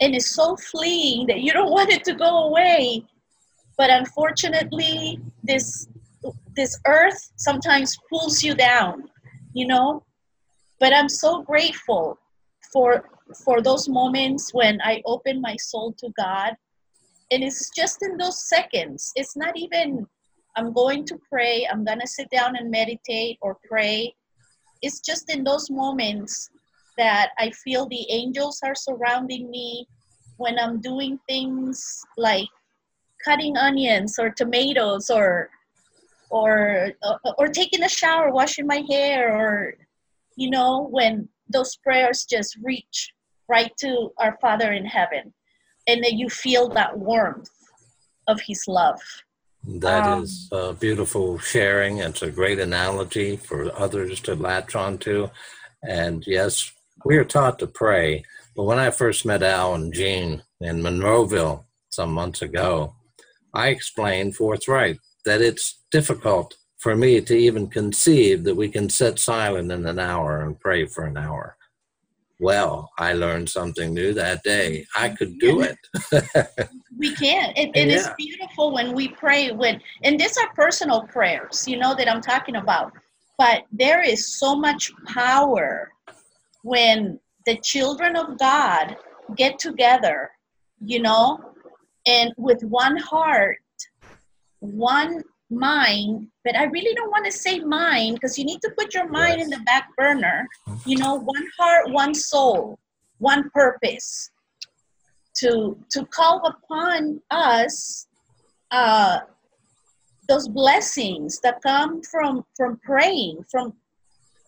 and 0.02 0.14
it's 0.14 0.36
so 0.36 0.56
fleeing 0.58 1.26
that 1.26 1.42
you 1.42 1.52
don't 1.52 1.72
want 1.78 1.92
it 1.92 2.04
to 2.04 2.14
go 2.14 2.44
away 2.50 3.04
but 3.78 3.90
unfortunately 3.90 5.20
this 5.44 5.88
this 6.56 6.80
earth 6.86 7.32
sometimes 7.38 7.98
pulls 8.10 8.44
you 8.44 8.54
down 8.54 9.10
you 9.54 9.66
know 9.66 10.04
but 10.80 10.94
i'm 10.94 11.10
so 11.10 11.42
grateful 11.42 12.20
for 12.72 13.04
for 13.44 13.62
those 13.62 13.90
moments 13.90 14.54
when 14.54 14.80
I 14.82 15.02
open 15.06 15.42
my 15.42 15.56
soul 15.58 15.94
to 16.00 16.10
God. 16.18 16.54
And 17.32 17.44
it's 17.44 17.72
just 17.76 18.04
in 18.04 18.18
those 18.18 18.48
seconds. 18.48 19.12
It's 19.16 19.36
not 19.36 19.58
even, 19.58 20.06
I'm 20.56 20.72
going 20.74 21.06
to 21.06 21.20
pray, 21.30 21.68
I'm 21.70 21.84
going 21.84 22.00
to 22.00 22.08
sit 22.08 22.30
down 22.30 22.56
and 22.56 22.72
meditate 22.72 23.38
or 23.42 23.58
pray. 23.68 24.14
It's 24.82 25.00
just 25.00 25.30
in 25.34 25.44
those 25.44 25.70
moments 25.70 26.50
that 26.98 27.32
I 27.38 27.52
feel 27.52 27.88
the 27.88 28.06
angels 28.10 28.60
are 28.64 28.76
surrounding 28.76 29.50
me 29.50 29.88
when 30.38 30.58
I'm 30.60 30.80
doing 30.82 31.20
things 31.28 32.02
like 32.18 32.48
cutting 33.24 33.58
onions 33.58 34.18
or 34.20 34.30
tomatoes 34.30 35.10
or 35.10 35.50
or 36.30 36.92
uh, 37.04 37.18
or 37.38 37.48
taking 37.48 37.84
a 37.84 37.90
shower, 37.90 38.32
washing 38.32 38.68
my 38.68 38.84
hair 38.90 39.36
or 39.36 39.76
you 40.36 40.50
know 40.50 40.88
when 40.92 41.30
those 41.50 41.76
prayers 41.78 42.26
just 42.30 42.58
reach 42.64 43.14
right 43.48 43.72
to 43.78 44.10
our 44.18 44.38
Father 44.42 44.72
in 44.72 44.86
heaven, 44.86 45.34
and 45.88 46.04
that 46.04 46.14
you 46.14 46.30
feel 46.30 46.68
that 46.70 46.98
warmth 46.98 47.50
of 48.28 48.40
His 48.42 48.64
love. 48.68 49.02
That 49.68 50.06
um, 50.06 50.24
is 50.24 50.48
a 50.52 50.74
beautiful 50.74 51.40
sharing. 51.40 51.98
It's 51.98 52.22
a 52.22 52.32
great 52.32 52.60
analogy 52.60 53.38
for 53.38 53.76
others 53.78 54.20
to 54.22 54.36
latch 54.36 54.76
onto. 54.76 55.30
And 55.84 56.26
yes, 56.28 56.72
we 57.04 57.18
are 57.18 57.26
taught 57.26 57.60
to 57.60 57.68
pray. 57.68 58.24
But 58.56 58.64
when 58.64 58.80
I 58.80 58.92
first 58.92 59.26
met 59.26 59.44
Al 59.44 59.76
and 59.76 59.94
Jean 59.94 60.44
in 60.62 60.82
Monroeville 60.82 61.66
some 61.90 62.14
months 62.14 62.42
ago, 62.42 62.96
I 63.54 63.70
explained 63.70 64.36
forthright 64.36 65.00
that 65.26 65.42
it's 65.42 65.82
difficult 65.92 66.56
for 66.78 66.96
me 66.96 67.20
to 67.22 67.36
even 67.36 67.68
conceive 67.68 68.44
that 68.44 68.56
we 68.56 68.70
can 68.70 68.90
sit 68.90 69.18
silent 69.18 69.72
in 69.72 69.86
an 69.86 69.98
hour 69.98 70.42
and 70.42 70.60
pray 70.60 70.86
for 70.86 71.06
an 71.06 71.18
hour. 71.18 71.58
Well, 72.40 72.92
I 72.98 73.14
learned 73.14 73.50
something 73.50 73.94
new 73.94 74.14
that 74.14 74.44
day. 74.44 74.86
I 74.96 75.10
could 75.10 75.40
do 75.40 75.62
it. 75.62 75.78
we 76.98 77.16
can. 77.16 77.54
It, 77.56 77.72
it 77.76 77.88
yeah. 77.88 77.96
is 77.96 78.10
beautiful 78.18 78.74
when 78.74 78.94
we 78.94 79.10
pray 79.10 79.52
when 79.52 79.82
and 80.04 80.20
these 80.20 80.38
are 80.38 80.54
personal 80.54 81.04
prayers, 81.04 81.66
you 81.68 81.78
know, 81.78 81.96
that 81.96 82.10
I'm 82.10 82.22
talking 82.22 82.58
about. 82.58 82.92
But 83.38 83.64
there 83.72 84.04
is 84.04 84.38
so 84.38 84.56
much 84.56 84.92
power 85.08 85.92
when 86.64 87.20
the 87.46 87.58
children 87.58 88.16
of 88.16 88.38
God 88.38 88.98
get 89.36 89.60
together, 89.60 90.32
you 90.80 91.02
know, 91.02 91.40
and 92.06 92.34
with 92.38 92.64
one 92.64 92.98
heart, 92.98 93.58
one 94.60 95.24
mind, 95.50 96.28
but 96.44 96.56
I 96.56 96.64
really 96.66 96.94
don't 96.96 97.12
want 97.12 97.26
to 97.26 97.32
say 97.32 97.60
mind 97.60 98.16
because 98.16 98.38
you 98.38 98.46
need 98.46 98.62
to 98.62 98.72
put 98.78 98.94
your 98.94 99.10
mind 99.10 99.38
yes. 99.38 99.46
in 99.46 99.50
the 99.52 99.64
back 99.66 99.90
burner. 99.98 100.48
You 100.86 100.98
know, 100.98 101.16
one 101.16 101.48
heart, 101.60 101.92
one 101.92 102.14
soul, 102.14 102.80
one 103.20 103.50
purpose. 103.52 104.32
To 105.40 105.78
to 105.92 106.06
call 106.06 106.42
upon 106.48 107.22
us 107.30 108.08
uh, 108.72 109.20
those 110.30 110.48
blessings 110.48 111.40
that 111.42 111.62
come 111.62 112.02
from 112.04 112.46
from 112.56 112.80
praying. 112.84 113.44
From 113.52 113.74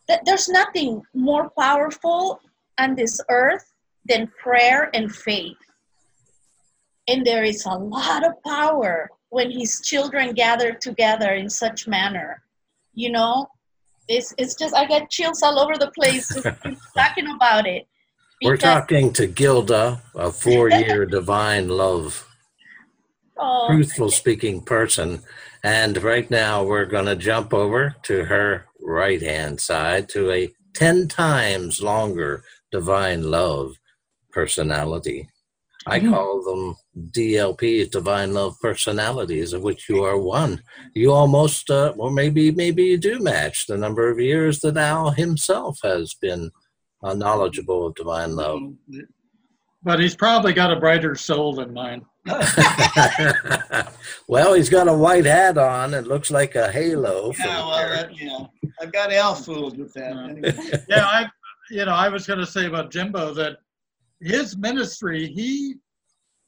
that, 0.08 0.22
there's 0.26 0.48
nothing 0.48 1.02
more 1.14 1.52
powerful 1.60 2.39
on 2.80 2.95
this 2.95 3.20
earth 3.30 3.74
than 4.08 4.32
prayer 4.41 4.89
and 4.93 5.14
faith. 5.14 5.58
And 7.10 7.26
there 7.26 7.43
is 7.43 7.66
a 7.66 7.74
lot 7.74 8.26
of 8.26 8.41
power 8.45 9.10
when 9.30 9.51
his 9.51 9.82
children 9.82 10.34
gather 10.34 10.73
together 10.73 11.34
in 11.34 11.49
such 11.49 11.88
manner. 11.88 12.43
You 12.93 13.11
know, 13.11 13.47
it's 14.07 14.34
it's 14.38 14.55
just 14.55 14.75
I 14.75 14.86
get 14.86 15.09
chills 15.09 15.43
all 15.43 15.59
over 15.59 15.78
the 15.78 15.91
place 15.91 16.28
talking 16.97 17.28
about 17.36 17.67
it. 17.67 17.88
We're 18.43 18.57
talking 18.57 19.13
to 19.13 19.25
Gilda, 19.25 20.01
a 20.15 20.32
four-year 20.32 21.05
divine 21.17 21.69
love, 21.69 22.28
oh. 23.36 23.67
truthful 23.67 24.11
speaking 24.11 24.61
person, 24.61 25.23
and 25.63 26.01
right 26.03 26.30
now 26.30 26.63
we're 26.63 26.86
going 26.86 27.07
to 27.07 27.15
jump 27.15 27.51
over 27.51 27.95
to 28.03 28.25
her 28.25 28.67
right-hand 28.80 29.59
side 29.59 30.07
to 30.09 30.32
a 30.32 30.53
ten 30.73 31.07
times 31.07 31.82
longer 31.82 32.43
divine 32.71 33.23
love 33.23 33.73
personality. 34.32 35.28
I 35.88 35.99
mm-hmm. 35.99 36.13
call 36.13 36.43
them 36.43 36.75
DLPs, 37.11 37.89
divine 37.91 38.33
love 38.33 38.59
personalities, 38.61 39.53
of 39.53 39.61
which 39.61 39.88
you 39.88 40.03
are 40.03 40.17
one. 40.17 40.61
You 40.93 41.13
almost, 41.13 41.69
uh, 41.69 41.93
or 41.97 42.11
maybe, 42.11 42.51
maybe 42.51 42.83
you 42.83 42.97
do 42.97 43.19
match 43.19 43.67
the 43.67 43.77
number 43.77 44.09
of 44.09 44.19
years 44.19 44.59
that 44.61 44.75
Al 44.75 45.11
himself 45.11 45.79
has 45.83 46.13
been 46.15 46.51
uh, 47.03 47.13
knowledgeable 47.13 47.88
of 47.88 47.95
divine 47.95 48.35
love. 48.35 48.59
but 49.81 49.99
he's 50.01 50.15
probably 50.15 50.51
got 50.51 50.73
a 50.73 50.79
brighter 50.79 51.15
soul 51.15 51.53
than 51.55 51.73
mine. 51.73 52.05
well, 54.27 54.53
he's 54.53 54.69
got 54.69 54.89
a 54.89 54.93
white 54.93 55.25
hat 55.25 55.57
on. 55.57 55.93
It 55.93 56.05
looks 56.05 56.29
like 56.29 56.55
a 56.55 56.69
halo. 56.69 57.31
Yeah, 57.39 57.45
well, 57.45 57.89
that, 57.89 58.09
yeah. 58.17 58.39
I've 58.81 58.91
got 58.91 59.13
Al 59.13 59.35
fooled 59.35 59.77
with 59.77 59.93
that. 59.93 60.17
Anyway. 60.17 60.53
yeah, 60.89 61.05
I, 61.05 61.27
you 61.71 61.85
know, 61.85 61.93
I 61.93 62.09
was 62.09 62.27
going 62.27 62.39
to 62.39 62.45
say 62.45 62.65
about 62.65 62.91
Jimbeau 62.91 63.33
that 63.35 63.59
his 64.22 64.57
ministry, 64.57 65.28
he 65.28 65.76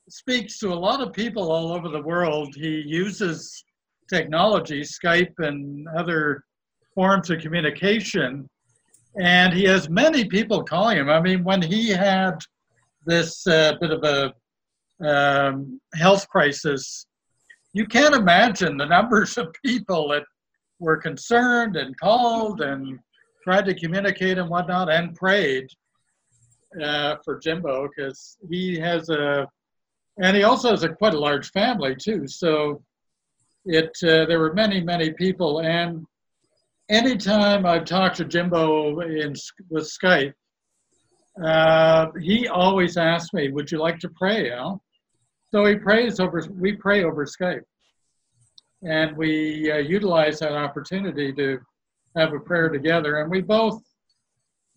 speaks 0.10 0.58
to 0.60 0.74
a 0.74 0.76
lot 0.76 1.02
of 1.02 1.14
people 1.14 1.52
all 1.52 1.72
over 1.72 1.90
the 1.90 2.02
world. 2.02 2.54
He 2.56 2.84
uses 2.86 3.64
technology, 4.10 4.82
Skype 4.82 5.34
and 5.40 5.88
other 5.90 6.44
forms 6.96 7.30
of 7.30 7.40
communication, 7.42 8.50
and 9.22 9.54
he 9.54 9.64
has 9.66 9.90
many 9.90 10.26
people 10.26 10.64
calling 10.64 10.98
him. 10.98 11.10
I 11.10 11.22
mean, 11.22 11.44
when 11.44 11.62
he 11.62 11.90
had 11.90 12.40
this 13.06 13.46
uh, 13.48 13.74
bit 13.80 13.92
of 13.92 14.04
a 14.04 14.34
um, 15.08 15.80
health 15.96 16.28
crisis, 16.30 17.06
you 17.74 17.86
can't 17.86 18.16
imagine 18.16 18.78
the 18.78 18.86
numbers 18.98 19.38
of 19.38 19.54
people 19.64 20.10
that 20.10 20.24
were 20.80 20.98
concerned 20.98 21.76
and 21.76 21.98
called 22.00 22.62
and 22.62 23.00
tried 23.44 23.66
to 23.66 23.74
communicate 23.74 24.38
and 24.38 24.50
whatnot 24.50 24.92
and 24.92 25.16
prayed 25.16 25.68
uh, 26.82 27.16
for 27.24 27.40
Jimbeau 27.40 27.88
because 27.88 28.38
he 28.50 28.80
has 28.80 29.10
a, 29.10 29.48
and 30.22 30.36
he 30.36 30.44
also 30.44 30.72
has 30.72 30.84
a 30.84 30.90
quite 30.90 31.14
a 31.14 31.20
large 31.20 31.52
family 31.52 31.96
too. 31.96 32.28
So 32.28 32.84
it 33.66 33.92
uh, 34.04 34.26
there 34.26 34.40
were 34.40 34.54
many 34.54 34.82
many 34.82 35.12
people, 35.12 35.62
and 35.62 36.06
anytime 36.90 37.66
I've 37.66 37.86
talked 37.86 38.18
to 38.18 38.26
Jimbeau 38.26 39.00
in 39.02 39.34
with 39.70 39.90
Skype, 39.90 40.34
uh, 41.44 42.08
he 42.22 42.48
always 42.48 42.98
asks 42.98 43.34
me, 43.34 43.52
"Would 43.52 43.72
you 43.72 43.80
like 43.80 44.00
to 44.00 44.10
pray, 44.10 44.52
Al?" 44.52 44.82
So 45.52 45.66
he 45.66 45.76
prays 45.76 46.20
over. 46.20 46.44
We 46.52 46.74
pray 46.74 47.04
over 47.04 47.26
Skype, 47.26 47.64
and 48.84 49.16
we 49.18 49.72
uh, 49.72 49.78
utilize 49.78 50.40
that 50.40 50.54
opportunity 50.54 51.34
to 51.34 51.60
have 52.16 52.34
a 52.34 52.40
prayer 52.40 52.70
together, 52.70 53.18
and 53.18 53.30
we 53.30 53.42
both, 53.42 53.82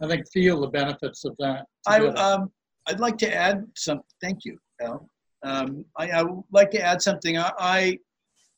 I 0.02 0.08
think, 0.08 0.28
feel 0.30 0.60
the 0.60 0.68
benefits 0.68 1.24
of 1.24 1.36
that. 1.38 1.66
I 1.86 1.98
um, 2.06 2.50
I'd 2.88 3.00
like 3.00 3.16
to 3.18 3.32
add 3.32 3.64
some. 3.76 4.00
Thank 4.20 4.44
you, 4.44 4.58
Al. 4.80 5.08
Um, 5.44 5.84
I, 5.96 6.10
I, 6.10 6.22
would 6.22 6.44
like 6.52 6.70
to 6.72 6.80
add 6.80 7.02
something. 7.02 7.36
I, 7.38 7.50
I, 7.58 7.98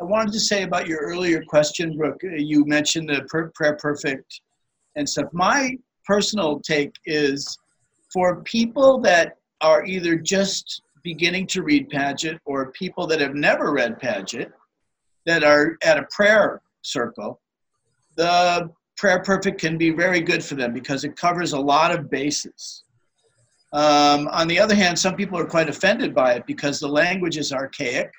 I 0.01 0.05
wanted 0.05 0.32
to 0.32 0.40
say 0.40 0.62
about 0.62 0.86
your 0.86 1.01
earlier 1.01 1.42
question, 1.42 1.97
Brooke. 1.97 2.20
You 2.22 2.64
mentioned 2.66 3.09
the 3.09 3.26
prayer 3.55 3.76
perfect 3.80 4.40
and 4.97 5.09
stuff. 5.09 5.26
My 5.32 5.76
personal 6.05 6.61
take 6.61 6.95
is 7.07 7.59
for 8.12 8.42
people 8.42 9.01
that 9.01 9.38
are 9.61 9.84
either 9.84 10.16
just 10.16 10.82
beginning 11.03 11.47
to 11.49 11.62
read 11.62 11.90
Padgett 11.90 12.38
or 12.45 12.72
people 12.72 13.07
that 13.07 13.20
have 13.20 13.34
never 13.34 13.72
read 13.72 14.01
Padgett 14.01 14.51
that 15.26 15.42
are 15.42 15.76
at 15.82 15.99
a 15.99 16.07
prayer 16.11 16.61
circle, 16.82 17.40
the 18.16 18.70
Prayer 18.97 19.22
Perfect 19.22 19.61
can 19.61 19.76
be 19.76 19.90
very 19.90 20.20
good 20.20 20.45
for 20.45 20.55
them 20.55 20.72
because 20.72 21.05
it 21.05 21.16
covers 21.16 21.53
a 21.53 21.59
lot 21.59 21.92
of 21.92 22.11
bases. 22.11 22.84
Um, 23.72 24.28
on 24.28 24.47
the 24.47 24.59
other 24.59 24.74
hand, 24.74 24.99
some 24.99 25.16
people 25.16 25.38
are 25.38 25.47
quite 25.47 25.68
offended 25.68 26.14
by 26.14 26.34
it 26.34 26.47
because 26.47 26.78
the 26.78 26.88
language 26.88 27.36
is 27.36 27.53
archaic. 27.53 28.11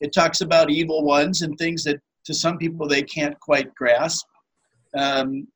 It 0.00 0.12
talks 0.12 0.40
about 0.40 0.70
evil 0.70 1.04
ones 1.04 1.42
and 1.42 1.58
things 1.58 1.82
that 1.84 2.00
to 2.24 2.34
some 2.34 2.56
people 2.56 2.86
they 2.86 3.02
can't 3.02 3.38
quite 3.40 3.74
grasp. 3.74 4.26
Um, 4.96 5.48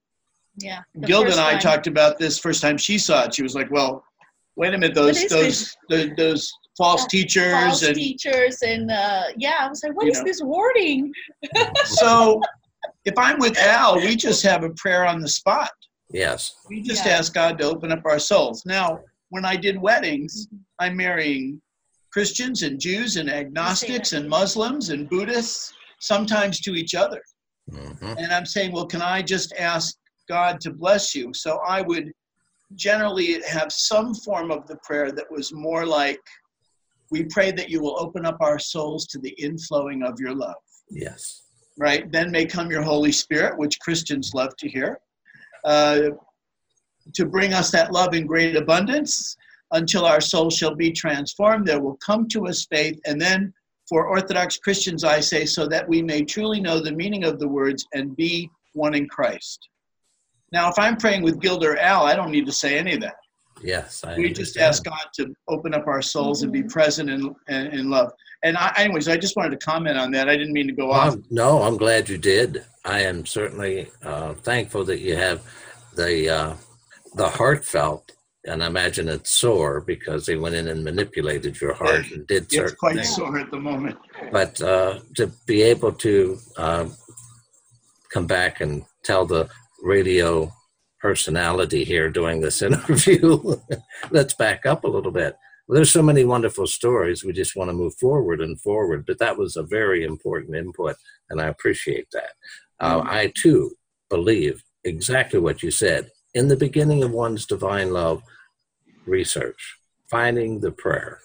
yeah. 0.58 0.80
Gilda 1.02 1.32
and 1.32 1.40
I 1.40 1.52
time. 1.52 1.60
talked 1.60 1.86
about 1.86 2.18
this 2.18 2.38
first 2.38 2.60
time 2.60 2.76
she 2.76 2.98
saw 2.98 3.24
it. 3.24 3.34
She 3.34 3.42
was 3.42 3.54
like, 3.54 3.70
"Well, 3.70 4.02
wait 4.56 4.74
a 4.74 4.78
minute, 4.78 4.94
those 4.94 5.26
those, 5.28 5.76
those 5.88 6.08
those 6.16 6.52
false 6.76 7.06
teachers 7.06 7.52
false 7.52 7.82
and 7.82 7.94
teachers 7.94 8.62
and 8.62 8.90
uh, 8.90 9.24
yeah 9.36 9.56
i 9.60 9.68
was 9.68 9.82
like 9.82 9.96
what 9.96 10.06
is 10.06 10.18
know. 10.18 10.24
this 10.24 10.42
wording 10.42 11.12
so 11.84 12.40
if 13.07 13.14
i'm 13.16 13.38
with 13.38 13.57
al 13.59 13.96
we 13.96 14.14
just 14.14 14.42
have 14.42 14.62
a 14.62 14.70
prayer 14.70 15.07
on 15.07 15.20
the 15.20 15.28
spot 15.28 15.70
yes 16.11 16.57
we 16.68 16.82
just 16.82 17.07
yeah. 17.07 17.12
ask 17.12 17.32
god 17.32 17.59
to 17.59 17.64
open 17.64 17.90
up 17.90 18.02
our 18.04 18.18
souls 18.18 18.64
now 18.66 19.00
when 19.30 19.44
i 19.44 19.57
did 19.57 19.80
weddings 19.80 20.46
mm-hmm. 20.46 20.57
i'm 20.78 20.96
marrying 20.96 21.61
christians 22.12 22.62
and 22.62 22.78
jews 22.78 23.16
and 23.16 23.30
agnostics 23.30 24.12
and 24.12 24.28
muslims 24.28 24.90
and 24.90 25.09
buddhists 25.09 25.72
sometimes 26.00 26.61
to 26.61 26.74
each 26.74 26.94
other 26.94 27.22
mm-hmm. 27.72 28.14
and 28.18 28.32
i'm 28.32 28.46
saying 28.46 28.70
well 28.72 28.86
can 28.86 29.02
i 29.02 29.22
just 29.22 29.54
ask 29.59 29.96
god 30.28 30.61
to 30.61 30.70
bless 30.70 31.14
you 31.14 31.32
so 31.32 31.59
i 31.66 31.80
would 31.80 32.12
generally 32.74 33.40
have 33.42 33.70
some 33.70 34.14
form 34.14 34.50
of 34.50 34.66
the 34.66 34.76
prayer 34.82 35.12
that 35.12 35.30
was 35.30 35.52
more 35.52 35.86
like 35.86 36.20
we 37.11 37.24
pray 37.24 37.52
that 37.52 37.70
you 37.70 37.80
will 37.80 37.98
open 38.00 38.26
up 38.26 38.38
our 38.40 38.59
souls 38.59 39.07
to 39.07 39.18
the 39.18 39.34
inflowing 39.38 40.07
of 40.07 40.18
your 40.18 40.34
love. 40.34 40.57
Yes. 40.90 41.42
Right? 41.78 42.10
Then 42.10 42.30
may 42.30 42.46
come 42.46 42.70
your 42.70 42.82
Holy 42.82 43.12
Spirit, 43.12 43.58
which 43.58 43.78
Christians 43.80 44.32
love 44.34 44.56
to 44.56 44.68
hear, 44.68 45.00
uh, 45.64 46.10
to 47.14 47.26
bring 47.26 47.52
us 47.52 47.70
that 47.70 47.92
love 47.92 48.14
in 48.14 48.26
great 48.26 48.56
abundance 48.56 49.36
until 49.72 50.06
our 50.06 50.20
soul 50.20 50.48
shall 50.48 50.74
be 50.74 50.90
transformed. 50.90 51.66
There 51.66 51.80
will 51.80 51.96
come 51.96 52.28
to 52.28 52.46
us 52.46 52.66
faith. 52.66 52.98
And 53.06 53.20
then 53.20 53.52
for 53.88 54.08
Orthodox 54.08 54.58
Christians, 54.58 55.04
I 55.04 55.20
say, 55.20 55.44
so 55.44 55.66
that 55.68 55.88
we 55.88 56.02
may 56.02 56.22
truly 56.22 56.60
know 56.60 56.80
the 56.80 56.92
meaning 56.92 57.24
of 57.24 57.38
the 57.38 57.48
words 57.48 57.86
and 57.94 58.16
be 58.16 58.50
one 58.72 58.94
in 58.94 59.08
Christ. 59.08 59.68
Now, 60.52 60.68
if 60.68 60.78
I'm 60.78 60.96
praying 60.96 61.22
with 61.22 61.40
Gilda 61.40 61.70
or 61.70 61.78
Al, 61.78 62.04
I 62.04 62.14
don't 62.14 62.30
need 62.30 62.46
to 62.46 62.52
say 62.52 62.78
any 62.78 62.94
of 62.94 63.00
that. 63.00 63.16
Yes, 63.62 64.04
I 64.04 64.16
we 64.16 64.32
just 64.32 64.58
ask 64.58 64.84
God 64.84 65.06
to 65.14 65.34
open 65.48 65.74
up 65.74 65.86
our 65.86 66.02
souls 66.02 66.42
and 66.42 66.52
be 66.52 66.60
mm-hmm. 66.60 66.68
present 66.68 67.10
in, 67.10 67.34
in, 67.48 67.66
in 67.68 67.90
love. 67.90 68.12
And 68.47 68.57
I, 68.57 68.72
anyways, 68.76 69.09
I 69.09 69.16
just 69.16 69.34
wanted 69.36 69.59
to 69.59 69.66
comment 69.66 69.99
on 69.99 70.12
that. 70.12 70.28
I 70.28 70.36
didn't 70.36 70.53
mean 70.53 70.68
to 70.68 70.72
go 70.72 70.92
off. 70.92 71.16
no, 71.30 71.62
I'm 71.62 71.76
glad 71.76 72.09
you 72.09 72.16
did. 72.16 72.64
I 72.84 73.01
am 73.01 73.26
certainly 73.26 73.88
uh, 74.05 74.34
thankful 74.34 74.84
that 74.84 75.01
you 75.01 75.16
have 75.16 75.42
the 75.97 76.28
uh, 76.30 76.55
the 77.16 77.28
heartfelt, 77.28 78.12
and 78.44 78.62
I 78.62 78.68
imagine 78.68 79.09
it's 79.09 79.30
sore 79.30 79.80
because 79.80 80.26
they 80.26 80.36
went 80.36 80.55
in 80.55 80.68
and 80.68 80.84
manipulated 80.84 81.61
your 81.61 81.74
heart 81.74 82.05
and 82.12 82.24
did 82.28 82.49
certain 82.53 82.66
It's 82.66 82.74
quite 82.78 82.94
things. 82.94 83.16
sore 83.16 83.36
at 83.36 83.51
the 83.51 83.59
moment. 83.59 83.97
But 84.30 84.62
uh, 84.62 85.01
to 85.16 85.26
be 85.47 85.62
able 85.62 85.90
to 85.94 86.38
uh, 86.57 86.86
come 88.12 88.28
back 88.28 88.61
and 88.61 88.84
tell 89.03 89.26
the 89.26 89.49
radio 89.82 90.53
personality 91.01 91.82
here 91.82 92.11
doing 92.11 92.40
this 92.40 92.62
interview. 92.68 93.57
Let's 94.12 94.34
back 94.34 94.66
up 94.66 94.84
a 94.84 94.88
little 94.88 95.11
bit. 95.12 95.34
Well, 95.66 95.76
there's 95.76 95.90
so 95.90 96.02
many 96.02 96.24
wonderful 96.24 96.66
stories. 96.66 97.24
We 97.24 97.32
just 97.32 97.56
want 97.56 97.70
to 97.70 97.74
move 97.74 97.94
forward 97.96 98.40
and 98.40 98.60
forward. 98.60 99.04
But 99.06 99.18
that 99.18 99.36
was 99.36 99.56
a 99.56 99.62
very 99.62 100.04
important 100.04 100.56
input, 100.56 100.96
and 101.30 101.40
I 101.40 101.46
appreciate 101.46 102.08
that. 102.12 102.32
Uh, 102.78 103.00
mm-hmm. 103.00 103.08
I 103.08 103.32
too 103.36 103.72
believe 104.08 104.62
exactly 104.84 105.40
what 105.40 105.62
you 105.62 105.70
said. 105.70 106.10
In 106.34 106.48
the 106.48 106.56
beginning 106.56 107.02
of 107.02 107.10
one's 107.10 107.46
divine 107.46 107.92
love 107.92 108.22
research, 109.06 109.78
finding 110.10 110.60
the 110.60 110.70
prayer. 110.70 111.20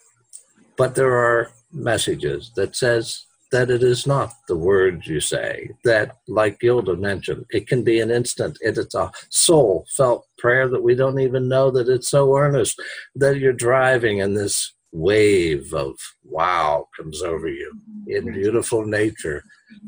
But 0.77 0.95
there 0.95 1.13
are 1.13 1.51
messages 1.71 2.51
that 2.55 2.75
says 2.75 3.25
that 3.51 3.69
it 3.69 3.83
is 3.83 4.07
not 4.07 4.33
the 4.47 4.55
words 4.55 5.07
you 5.07 5.19
say, 5.19 5.69
that, 5.83 6.17
like 6.27 6.59
Gilda 6.59 6.95
mentioned, 6.95 7.45
it 7.49 7.67
can 7.67 7.83
be 7.83 7.99
an 7.99 8.09
instant. 8.09 8.57
It 8.61 8.77
is 8.77 8.95
a 8.95 9.11
soul 9.29 9.85
felt 9.95 10.27
prayer 10.37 10.69
that 10.69 10.83
we 10.83 10.95
don't 10.95 11.19
even 11.19 11.47
know 11.47 11.69
that 11.71 11.89
it's 11.89 12.09
so 12.09 12.35
earnest 12.35 12.81
that 13.15 13.37
you're 13.37 13.53
driving 13.53 14.21
and 14.21 14.35
this 14.35 14.73
wave 14.93 15.73
of 15.73 15.95
wow 16.23 16.87
comes 16.97 17.21
over 17.21 17.47
you 17.47 17.71
in 18.07 18.33
beautiful 18.33 18.85
nature. 18.85 19.43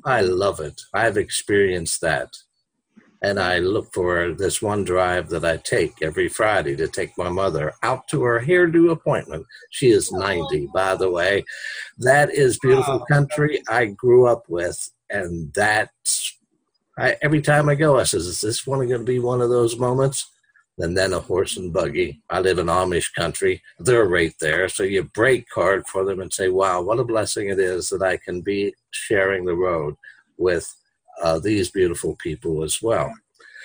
I 0.06 0.22
love 0.22 0.60
it. 0.60 0.82
I've 0.94 1.18
experienced 1.18 2.02
that 2.02 2.36
and 3.24 3.40
I 3.40 3.60
look 3.60 3.94
for 3.94 4.34
this 4.34 4.62
one 4.62 4.84
drive 4.84 5.30
that 5.30 5.46
I 5.46 5.58
take 5.58 6.02
every 6.02 6.28
Friday 6.28 6.76
to 6.76 6.88
take 6.90 7.18
my 7.18 7.30
mother 7.30 7.74
out 7.82 8.08
to 8.10 8.22
her 8.24 8.42
hairdo 8.42 8.92
appointment. 8.92 9.46
She 9.72 9.92
is 9.92 10.12
90, 10.12 10.68
by 10.74 10.96
the 10.96 11.10
way. 11.10 11.46
That 11.98 12.32
is 12.32 12.60
beautiful 12.60 13.06
country 13.10 13.64
I 13.70 13.86
grew 13.86 14.28
up 14.28 14.44
with, 14.50 14.92
and 15.10 15.54
that's 15.54 16.38
I, 16.98 17.18
every 17.22 17.42
time 17.42 17.70
I 17.70 17.76
go, 17.76 17.98
I 17.98 18.04
says, 18.04 18.28
"Is 18.28 18.42
this 18.42 18.68
one 18.68 18.88
going 18.88 19.00
to 19.02 19.06
be 19.06 19.20
one 19.20 19.42
of 19.42 19.50
those 19.50 19.80
moments?" 19.80 20.30
And 20.78 20.98
then 20.98 21.14
a 21.14 21.20
horse 21.20 21.58
and 21.58 21.72
buggy. 21.74 22.22
I 22.30 22.40
live 22.40 22.60
in 22.60 22.68
Amish 22.68 23.14
country; 23.16 23.64
they're 23.80 24.06
right 24.06 24.34
there, 24.40 24.70
so 24.70 24.84
you 24.84 25.04
break 25.04 25.46
hard 25.56 25.88
for 25.88 26.04
them 26.06 26.20
and 26.20 26.32
say, 26.32 26.50
"Wow, 26.50 26.82
what 26.82 27.00
a 27.00 27.04
blessing 27.04 27.50
it 27.50 27.60
is 27.60 27.90
that 27.90 28.04
I 28.04 28.18
can 28.18 28.42
be 28.42 28.76
sharing 28.92 29.46
the 29.46 29.56
road 29.56 29.96
with." 30.38 30.72
Uh, 31.22 31.40
these 31.40 31.70
beautiful 31.72 32.16
people 32.16 32.64
as 32.64 32.82
well. 32.82 33.14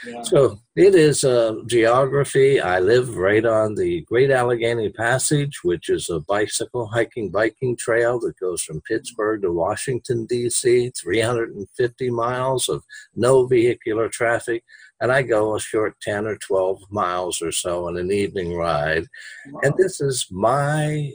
Yeah. 0.07 0.23
So 0.23 0.61
it 0.77 0.95
is 0.95 1.25
uh, 1.25 1.55
geography. 1.67 2.61
I 2.61 2.79
live 2.79 3.17
right 3.17 3.45
on 3.45 3.75
the 3.75 4.03
Great 4.03 4.31
Allegheny 4.31 4.91
Passage, 4.91 5.61
which 5.65 5.89
is 5.89 6.09
a 6.09 6.21
bicycle 6.21 6.87
hiking 6.87 7.31
biking 7.31 7.77
trail 7.77 8.21
that 8.21 8.39
goes 8.39 8.63
from 8.63 8.81
Pittsburgh 8.83 9.43
to 9.43 9.53
Washington, 9.53 10.27
D.C., 10.27 10.93
350 11.01 12.11
miles 12.11 12.69
of 12.69 12.85
no 13.15 13.47
vehicular 13.47 14.09
traffic. 14.09 14.63
And 15.01 15.11
I 15.13 15.23
go 15.23 15.55
a 15.55 15.61
short 15.61 15.95
10 16.03 16.27
or 16.27 16.37
12 16.37 16.83
miles 16.91 17.41
or 17.43 17.53
so 17.53 17.87
on 17.87 17.97
an 17.97 18.13
evening 18.13 18.57
ride. 18.57 19.07
Wow. 19.51 19.61
And 19.63 19.75
this 19.77 20.01
is 20.01 20.27
my, 20.31 21.13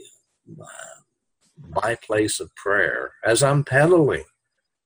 my 1.68 1.96
place 2.06 2.40
of 2.40 2.54
prayer 2.56 3.12
as 3.24 3.42
I'm 3.42 3.64
pedaling. 3.64 4.24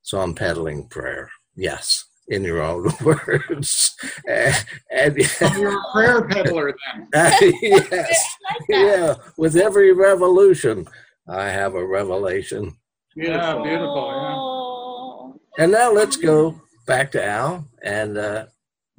So 0.02 0.20
I'm 0.20 0.34
pedaling 0.34 0.88
prayer. 0.88 1.30
Yes 1.58 2.08
in 2.28 2.44
your 2.44 2.62
own 2.62 2.90
words. 3.04 3.96
and, 4.28 4.54
and 4.90 5.16
you're 5.56 5.78
a 5.78 5.92
prayer 5.92 6.22
peddler 6.28 6.74
then. 6.94 7.08
yes. 7.62 8.36
yeah. 8.68 9.14
With 9.36 9.56
every 9.56 9.92
revolution, 9.92 10.86
I 11.28 11.48
have 11.48 11.74
a 11.74 11.84
revelation. 11.84 12.76
Beautiful. 13.14 13.40
Yeah, 13.40 13.62
beautiful. 13.62 15.38
Yeah. 15.58 15.62
And 15.64 15.72
now 15.72 15.92
let's 15.92 16.16
go 16.16 16.60
back 16.86 17.10
to 17.12 17.24
Al 17.24 17.66
and 17.82 18.16
uh, 18.16 18.46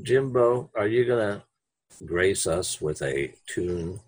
Jimbeau. 0.03 0.69
Are 0.75 0.87
you 0.87 1.05
gonna 1.05 1.43
grace 2.05 2.47
us 2.47 2.81
with 2.81 3.01
a 3.01 3.33
tune? 3.47 3.99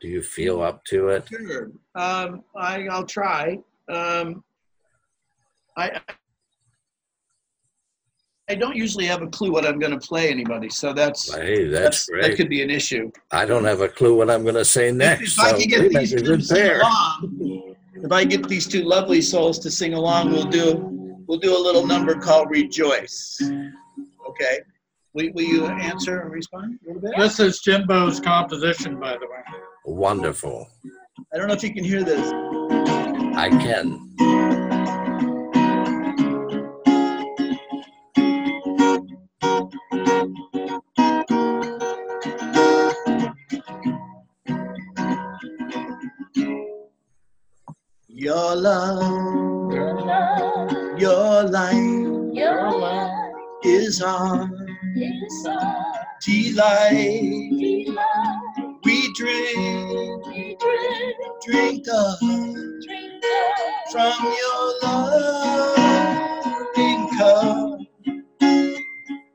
Do 0.00 0.08
you 0.08 0.22
feel 0.22 0.60
up 0.60 0.84
to 0.86 1.08
it? 1.08 1.28
Sure. 1.28 1.70
Um, 1.94 2.44
I, 2.54 2.86
I'll 2.88 3.06
try. 3.06 3.58
Um, 3.88 4.44
I 5.78 6.00
I 8.48 8.54
don't 8.54 8.76
usually 8.76 9.06
have 9.06 9.22
a 9.22 9.26
clue 9.26 9.50
what 9.50 9.66
I'm 9.66 9.80
going 9.80 9.98
to 9.98 9.98
play 9.98 10.30
anybody, 10.30 10.68
so 10.68 10.92
that's 10.92 11.34
hey, 11.34 11.66
that's, 11.66 12.06
that's 12.06 12.28
that 12.28 12.36
could 12.36 12.48
be 12.48 12.62
an 12.62 12.70
issue. 12.70 13.10
I 13.32 13.44
don't 13.44 13.64
have 13.64 13.80
a 13.80 13.88
clue 13.88 14.16
what 14.16 14.30
I'm 14.30 14.44
going 14.44 14.54
to 14.54 14.64
say 14.64 14.92
next. 14.92 15.20
If, 15.20 15.26
if 15.26 15.32
so 15.32 15.42
I 15.42 15.52
can 15.52 15.68
get 15.68 15.90
these 15.90 16.22
two 16.22 16.40
sing 16.40 16.70
along, 16.70 17.74
if 17.94 18.12
I 18.12 18.24
get 18.24 18.48
these 18.48 18.68
two 18.68 18.84
lovely 18.84 19.20
souls 19.20 19.58
to 19.60 19.70
sing 19.70 19.94
along, 19.94 20.30
we'll 20.30 20.44
do 20.44 21.24
we'll 21.26 21.40
do 21.40 21.56
a 21.56 21.58
little 21.60 21.84
number 21.84 22.14
called 22.14 22.48
"Rejoice." 22.50 23.42
Okay, 24.28 24.60
will, 25.12 25.28
will 25.32 25.42
you 25.42 25.66
answer 25.66 26.20
and 26.20 26.30
respond 26.30 26.78
a 26.84 26.86
little 26.86 27.02
bit? 27.02 27.14
This 27.18 27.40
is 27.40 27.60
Jimbeau's 27.66 28.20
composition, 28.20 29.00
by 29.00 29.14
the 29.14 29.26
way. 29.26 29.42
Wonderful. 29.86 30.68
I 31.34 31.38
don't 31.38 31.48
know 31.48 31.54
if 31.54 31.64
you 31.64 31.74
can 31.74 31.82
hear 31.82 32.04
this. 32.04 32.30
I 33.36 33.48
can. 33.48 34.65
Love, 48.56 49.72
your 49.72 49.94
love, 50.00 50.98
your 50.98 51.42
light, 51.44 52.32
your 52.32 52.72
light 52.78 53.32
is 53.64 54.02
our, 54.02 54.48
is 54.96 55.46
our 55.46 55.94
delight. 56.24 56.90
delight. 56.90 58.76
We 58.84 59.12
drink, 59.14 60.26
we 60.26 60.56
drink, 60.60 61.16
drink 61.44 61.86
up, 61.92 62.18
drink 62.20 63.24
up 63.24 63.58
from 63.92 64.14
your 64.24 64.80
loving 64.82 65.88
cup. 67.18 67.80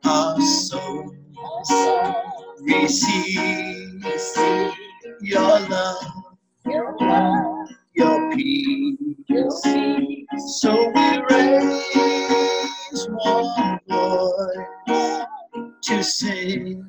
Our 0.05 0.41
soul, 0.41 1.15
our 1.38 1.65
soul 1.65 2.13
receive, 2.61 4.03
receive 4.03 4.74
your 5.22 5.59
love, 5.59 6.05
your 6.65 6.95
love 6.99 7.40
So 10.38 10.91
we 10.93 11.21
raise 11.29 13.07
one 13.09 13.79
voice 13.89 15.25
to 15.84 16.03
sing 16.03 16.86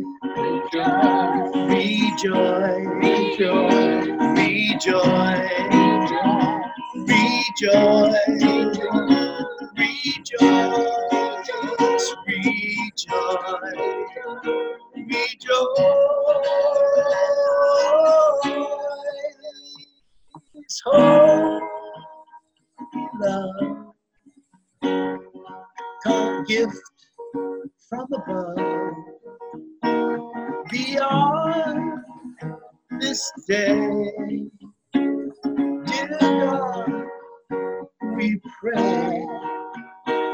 rejoice, 1.70 2.88
rejoice, 3.02 4.08
rejoice, 4.38 5.50
rejoice, 7.08 8.78
rejoice, 9.78 10.89
Hope, 20.92 21.62
love, 23.22 23.94
come 26.04 26.44
gift 26.46 26.76
from 27.88 28.08
above. 28.14 28.58
Beyond 30.72 32.02
this 33.00 33.32
day, 33.48 34.50
dear 35.86 36.18
God, 36.20 37.06
we 38.16 38.42
pray 38.60 39.26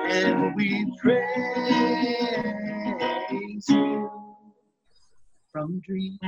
and 0.10 0.56
we 0.56 0.86
praise 1.02 1.26
you 3.70 4.10
from 5.52 5.82
dreams. 5.86 6.20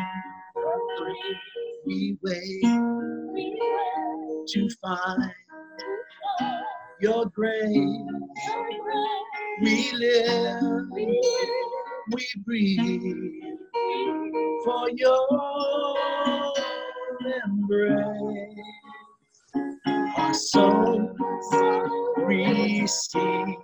We 1.85 2.17
wait 2.23 2.66
find 4.87 5.31
your 7.01 7.25
grace. 7.27 7.73
We 9.61 9.91
live, 9.93 10.61
we 10.93 12.21
breathe 12.45 13.23
for 14.63 14.89
your 14.95 15.95
embrace. 17.45 18.59
Our 20.17 20.33
soul 20.33 21.15
receive 22.27 23.55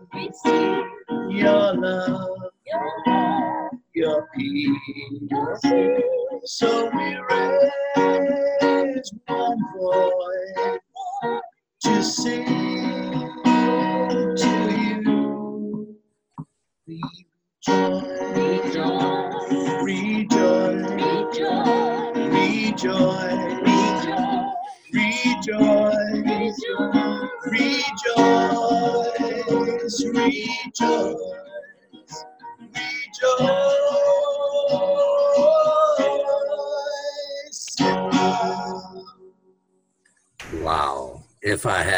your 1.29 1.73
love 1.73 2.39
your 3.93 4.27
peace. 4.35 4.77
So 6.45 6.89
we 6.93 7.17
raise 7.29 7.82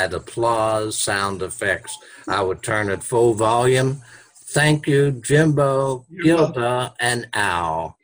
Had 0.05 0.13
applause 0.13 0.95
sound 0.99 1.41
effects, 1.41 1.97
I 2.27 2.43
would 2.43 2.61
turn 2.61 2.89
it 2.89 3.01
full 3.01 3.33
volume. 3.33 4.03
Thank 4.35 4.85
you, 4.85 5.13
Jimbeau, 5.13 6.05
Gilda, 6.21 6.93
and 6.99 7.27
Al. 7.33 7.97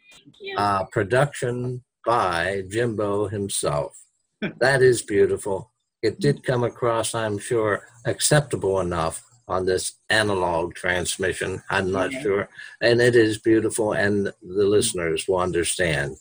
Uh, 0.58 0.86
production 0.86 1.84
by 2.04 2.64
Jimbeau 2.68 3.30
himself. 3.30 4.04
that 4.58 4.82
is 4.82 5.04
beautiful. 5.04 5.70
It 6.02 6.20
did 6.20 6.42
come 6.44 6.64
across, 6.64 7.14
I'm 7.14 7.38
sure, 7.38 7.86
acceptable 8.06 8.80
enough 8.80 9.24
on 9.48 9.68
this 9.68 9.92
analog 10.10 10.74
transmission. 10.74 11.62
I'm 11.70 11.92
not 11.92 12.10
mm-hmm. 12.10 12.24
sure. 12.24 12.50
And 12.82 13.00
it 13.00 13.16
is 13.16 13.38
beautiful, 13.38 13.94
and 13.94 14.26
the 14.26 14.66
listeners 14.66 15.28
will 15.28 15.38
understand. 15.38 16.16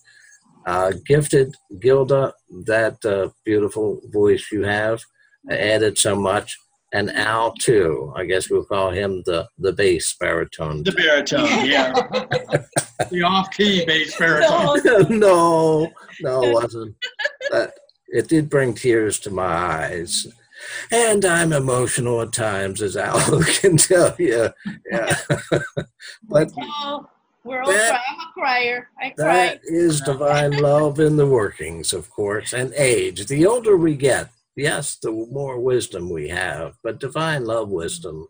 Uh, 0.66 0.92
gifted 1.06 1.56
Gilda, 1.78 2.34
that 2.66 3.02
uh, 3.06 3.30
beautiful 3.46 4.02
voice 4.12 4.52
you 4.52 4.64
have, 4.64 5.00
added 5.48 5.98
so 5.98 6.14
much. 6.16 6.58
And 6.92 7.10
Al 7.12 7.52
too. 7.52 8.12
I 8.16 8.24
guess 8.24 8.50
we'll 8.50 8.64
call 8.64 8.90
him 8.90 9.22
the 9.24 9.48
the 9.58 9.72
bass 9.72 10.12
baritone. 10.18 10.82
The 10.82 10.90
baritone, 10.90 11.64
yeah. 11.64 11.92
the 13.10 13.22
off-key 13.22 13.84
bass 13.86 14.18
baritone. 14.18 14.80
no, 15.20 15.92
no, 16.20 16.42
it 16.42 16.52
wasn't. 16.52 16.96
But 17.50 17.74
it 18.08 18.28
did 18.28 18.50
bring 18.50 18.74
tears 18.74 19.20
to 19.20 19.30
my 19.30 19.44
eyes 19.44 20.26
And 20.90 21.24
I'm 21.24 21.52
emotional 21.52 22.20
at 22.22 22.32
times, 22.32 22.82
as 22.82 22.96
Al 22.96 23.20
can 23.44 23.76
tell 23.76 24.16
you. 24.18 24.50
Yeah. 24.90 25.16
but 26.28 26.50
we're 27.44 27.62
all 27.62 27.72
that, 27.72 28.00
I'm 28.08 28.20
a 28.20 28.32
crier. 28.34 28.88
I 29.00 29.10
cry. 29.10 29.24
That 29.24 29.60
is 29.64 30.00
divine 30.02 30.58
love 30.58 31.00
in 31.00 31.16
the 31.16 31.26
workings, 31.26 31.92
of 31.92 32.10
course, 32.10 32.52
and 32.52 32.72
age. 32.74 33.26
The 33.26 33.46
older 33.46 33.76
we 33.76 33.94
get, 33.96 34.28
yes, 34.60 34.96
the 35.02 35.10
more 35.10 35.58
wisdom 35.58 36.10
we 36.10 36.28
have, 36.28 36.76
but 36.82 37.00
divine 37.00 37.44
love 37.44 37.70
wisdom 37.70 38.28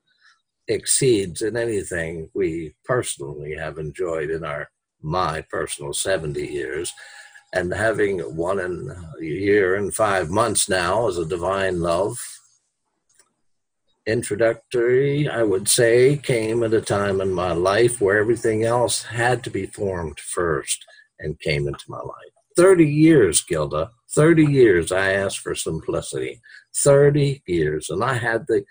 exceeds 0.68 1.43
in 1.43 1.57
anything 1.57 2.31
we 2.35 2.74
personally 2.85 3.55
have 3.57 3.78
enjoyed 3.78 4.31
in 4.31 4.45
our 4.45 4.70
my 5.03 5.41
personal 5.51 5.93
70 5.93 6.47
years. 6.47 6.93
And 7.53 7.72
having 7.72 8.20
one 8.20 8.61
in 8.61 8.91
a 9.20 9.24
year 9.24 9.74
and 9.74 9.95
five 9.95 10.31
months 10.31 10.68
now 10.68 11.09
as 11.09 11.18
a 11.18 11.26
divine 11.26 11.81
love 11.81 12.16
introductory 14.07 15.28
i 15.28 15.43
would 15.43 15.68
say 15.68 16.16
came 16.16 16.62
at 16.62 16.72
a 16.72 16.81
time 16.81 17.20
in 17.20 17.31
my 17.31 17.53
life 17.53 18.01
where 18.01 18.18
everything 18.18 18.64
else 18.64 19.03
had 19.03 19.45
to 19.45 19.51
be 19.51 19.66
formed 19.66 20.18
first 20.18 20.85
and 21.18 21.39
came 21.41 21.68
into 21.68 21.85
my 21.87 21.99
life. 21.99 22.33
30 22.57 22.87
years 22.87 23.43
gilda 23.43 23.91
30 24.14 24.44
years 24.44 24.92
i 24.92 25.12
asked 25.12 25.38
for 25.40 25.54
simplicity 25.54 26.40
30 26.74 27.42
years 27.46 27.90
and 27.90 28.02
i 28.02 28.14
had 28.14 28.46
the 28.46 28.64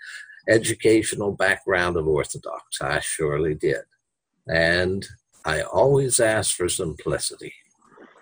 educational 0.48 1.32
background 1.32 1.96
of 1.96 2.06
orthodox 2.06 2.80
i 2.80 3.00
surely 3.00 3.54
did 3.54 3.82
and 4.48 5.06
i 5.44 5.62
always 5.62 6.20
asked 6.20 6.54
for 6.54 6.68
simplicity 6.68 7.52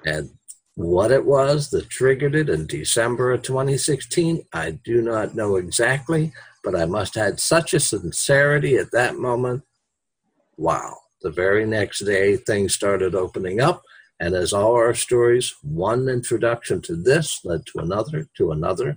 and 0.04 0.30
what 0.78 1.10
it 1.10 1.26
was 1.26 1.70
that 1.70 1.90
triggered 1.90 2.36
it 2.36 2.48
in 2.48 2.64
December 2.68 3.32
of 3.32 3.42
2016, 3.42 4.44
I 4.52 4.78
do 4.84 5.02
not 5.02 5.34
know 5.34 5.56
exactly, 5.56 6.32
but 6.62 6.76
I 6.76 6.84
must 6.84 7.16
have 7.16 7.24
had 7.24 7.40
such 7.40 7.74
a 7.74 7.80
sincerity 7.80 8.76
at 8.76 8.92
that 8.92 9.16
moment. 9.16 9.64
Wow. 10.56 10.96
The 11.22 11.32
very 11.32 11.66
next 11.66 12.04
day, 12.04 12.36
things 12.36 12.74
started 12.74 13.16
opening 13.16 13.60
up. 13.60 13.82
And 14.20 14.34
as 14.34 14.52
all 14.52 14.74
our 14.74 14.94
stories, 14.94 15.54
one 15.62 16.08
introduction 16.08 16.80
to 16.82 16.96
this 16.96 17.40
led 17.44 17.66
to 17.66 17.78
another, 17.78 18.28
to 18.36 18.52
another. 18.52 18.96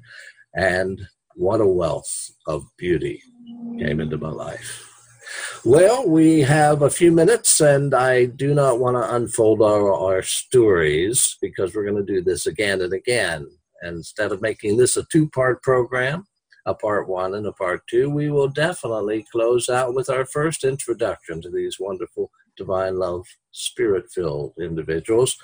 And 0.55 1.01
what 1.35 1.61
a 1.61 1.67
wealth 1.67 2.31
of 2.47 2.65
beauty 2.77 3.21
came 3.79 3.99
into 3.99 4.17
my 4.17 4.31
life. 4.31 4.87
Well, 5.63 6.07
we 6.09 6.41
have 6.41 6.81
a 6.81 6.89
few 6.89 7.11
minutes, 7.11 7.61
and 7.61 7.93
I 7.93 8.25
do 8.25 8.53
not 8.53 8.79
want 8.79 8.97
to 8.97 9.15
unfold 9.15 9.61
our, 9.61 9.93
our 9.93 10.23
stories 10.23 11.37
because 11.41 11.73
we're 11.73 11.85
going 11.85 12.03
to 12.03 12.13
do 12.13 12.21
this 12.21 12.47
again 12.47 12.81
and 12.81 12.93
again. 12.93 13.47
And 13.81 13.97
instead 13.97 14.31
of 14.31 14.41
making 14.41 14.77
this 14.77 14.97
a 14.97 15.05
two 15.11 15.29
part 15.29 15.61
program, 15.61 16.25
a 16.65 16.73
part 16.73 17.07
one 17.07 17.35
and 17.35 17.45
a 17.45 17.51
part 17.53 17.81
two, 17.87 18.09
we 18.09 18.29
will 18.29 18.47
definitely 18.47 19.25
close 19.31 19.69
out 19.69 19.93
with 19.93 20.09
our 20.09 20.25
first 20.25 20.63
introduction 20.63 21.41
to 21.41 21.49
these 21.49 21.77
wonderful 21.79 22.31
divine 22.57 22.97
love, 22.97 23.25
spirit 23.51 24.05
filled 24.11 24.53
individuals 24.59 25.37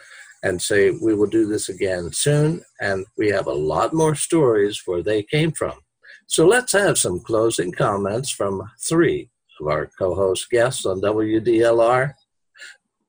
and 0.43 0.62
say 0.62 0.91
we 0.91 1.14
will 1.16 1.28
do 1.28 1.47
this 1.47 1.70
again 1.70 2.12
soon. 2.12 2.62
And 2.80 3.05
we 3.18 3.30
have 3.30 3.47
a 3.47 3.53
lot 3.53 3.93
more 3.93 4.16
stories 4.16 4.84
where 4.86 5.03
they 5.03 5.24
came 5.24 5.51
from. 5.51 5.80
So 6.28 6.45
let's 6.45 6.74
have 6.74 6.97
some 6.97 7.20
closing 7.22 7.72
comments 7.72 8.30
from 8.30 8.62
three 8.80 9.30
of 9.60 9.68
our 9.68 9.89
co 9.97 10.14
host 10.14 10.49
guests 10.49 10.86
on 10.86 11.01
WDLR. 11.01 12.14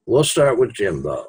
We'll 0.07 0.25
start 0.25 0.59
with 0.59 0.73
Jimbeau. 0.73 1.27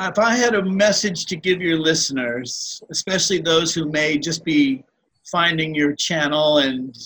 If 0.00 0.18
I 0.18 0.34
had 0.34 0.54
a 0.54 0.64
message 0.64 1.26
to 1.26 1.36
give 1.36 1.60
your 1.60 1.78
listeners, 1.78 2.82
especially 2.90 3.40
those 3.40 3.74
who 3.74 3.90
may 3.90 4.16
just 4.16 4.44
be 4.44 4.84
finding 5.30 5.74
your 5.74 5.94
channel 5.94 6.58
and 6.58 6.96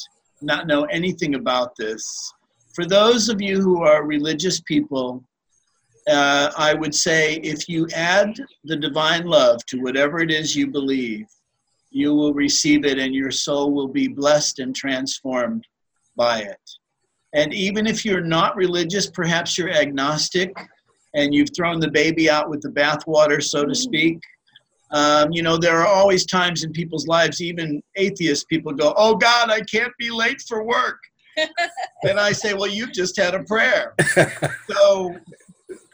not 0.41 0.67
know 0.67 0.85
anything 0.85 1.35
about 1.35 1.75
this, 1.77 2.33
for 2.75 2.87
those 2.87 3.29
of 3.29 3.41
you 3.41 3.61
who 3.61 3.83
are 3.83 4.05
religious 4.05 4.61
people, 4.61 5.23
uh, 6.09 6.51
I 6.57 6.75
would 6.75 6.95
say 6.95 7.35
if 7.37 7.69
you 7.69 7.87
add 7.95 8.35
the 8.65 8.77
divine 8.77 9.25
love 9.25 9.65
to 9.67 9.81
whatever 9.81 10.21
it 10.21 10.31
is 10.31 10.57
you 10.57 10.67
believe, 10.67 11.27
you 11.91 12.15
will 12.15 12.33
receive 12.33 12.85
it 12.85 12.99
and 12.99 13.15
your 13.15 13.31
soul 13.31 13.73
will 13.73 13.89
be 13.89 14.09
blessed 14.09 14.59
and 14.59 14.75
transformed 14.75 15.67
by 16.17 16.41
it. 16.41 16.61
And 17.35 17.55
even 17.55 17.87
if 17.87 18.05
you're 18.05 18.21
not 18.21 18.57
religious, 18.57 19.11
perhaps 19.11 19.57
you're 19.57 19.71
agnostic 19.71 20.53
and 21.15 21.35
you've 21.35 21.55
thrown 21.55 21.81
the 21.81 21.91
baby 21.91 22.29
out 22.29 22.49
with 22.49 22.63
the 22.63 22.71
bathwater, 22.71 23.43
so 23.43 23.65
to 23.65 23.75
speak. 23.75 24.19
Um, 24.91 25.33
you 25.33 25.43
know, 25.43 25.57
there 25.57 25.79
are 25.79 25.87
always 25.87 26.27
times 26.27 26.65
in 26.65 26.73
people's 26.73 27.07
lives, 27.07 27.41
even 27.41 27.83
atheist 27.97 28.49
people 28.49 28.73
go, 28.73 28.93
Oh 28.97 29.15
God, 29.15 29.51
I 29.51 29.61
can't 29.61 29.93
be 29.99 30.11
late 30.11 30.43
for 30.47 30.65
work. 30.65 30.99
And 32.03 32.19
I 32.19 32.33
say, 32.33 32.55
Well, 32.55 32.69
you 32.69 32.91
just 32.91 33.17
had 33.17 33.35
a 33.35 33.43
prayer. 33.45 33.95
so, 34.71 35.15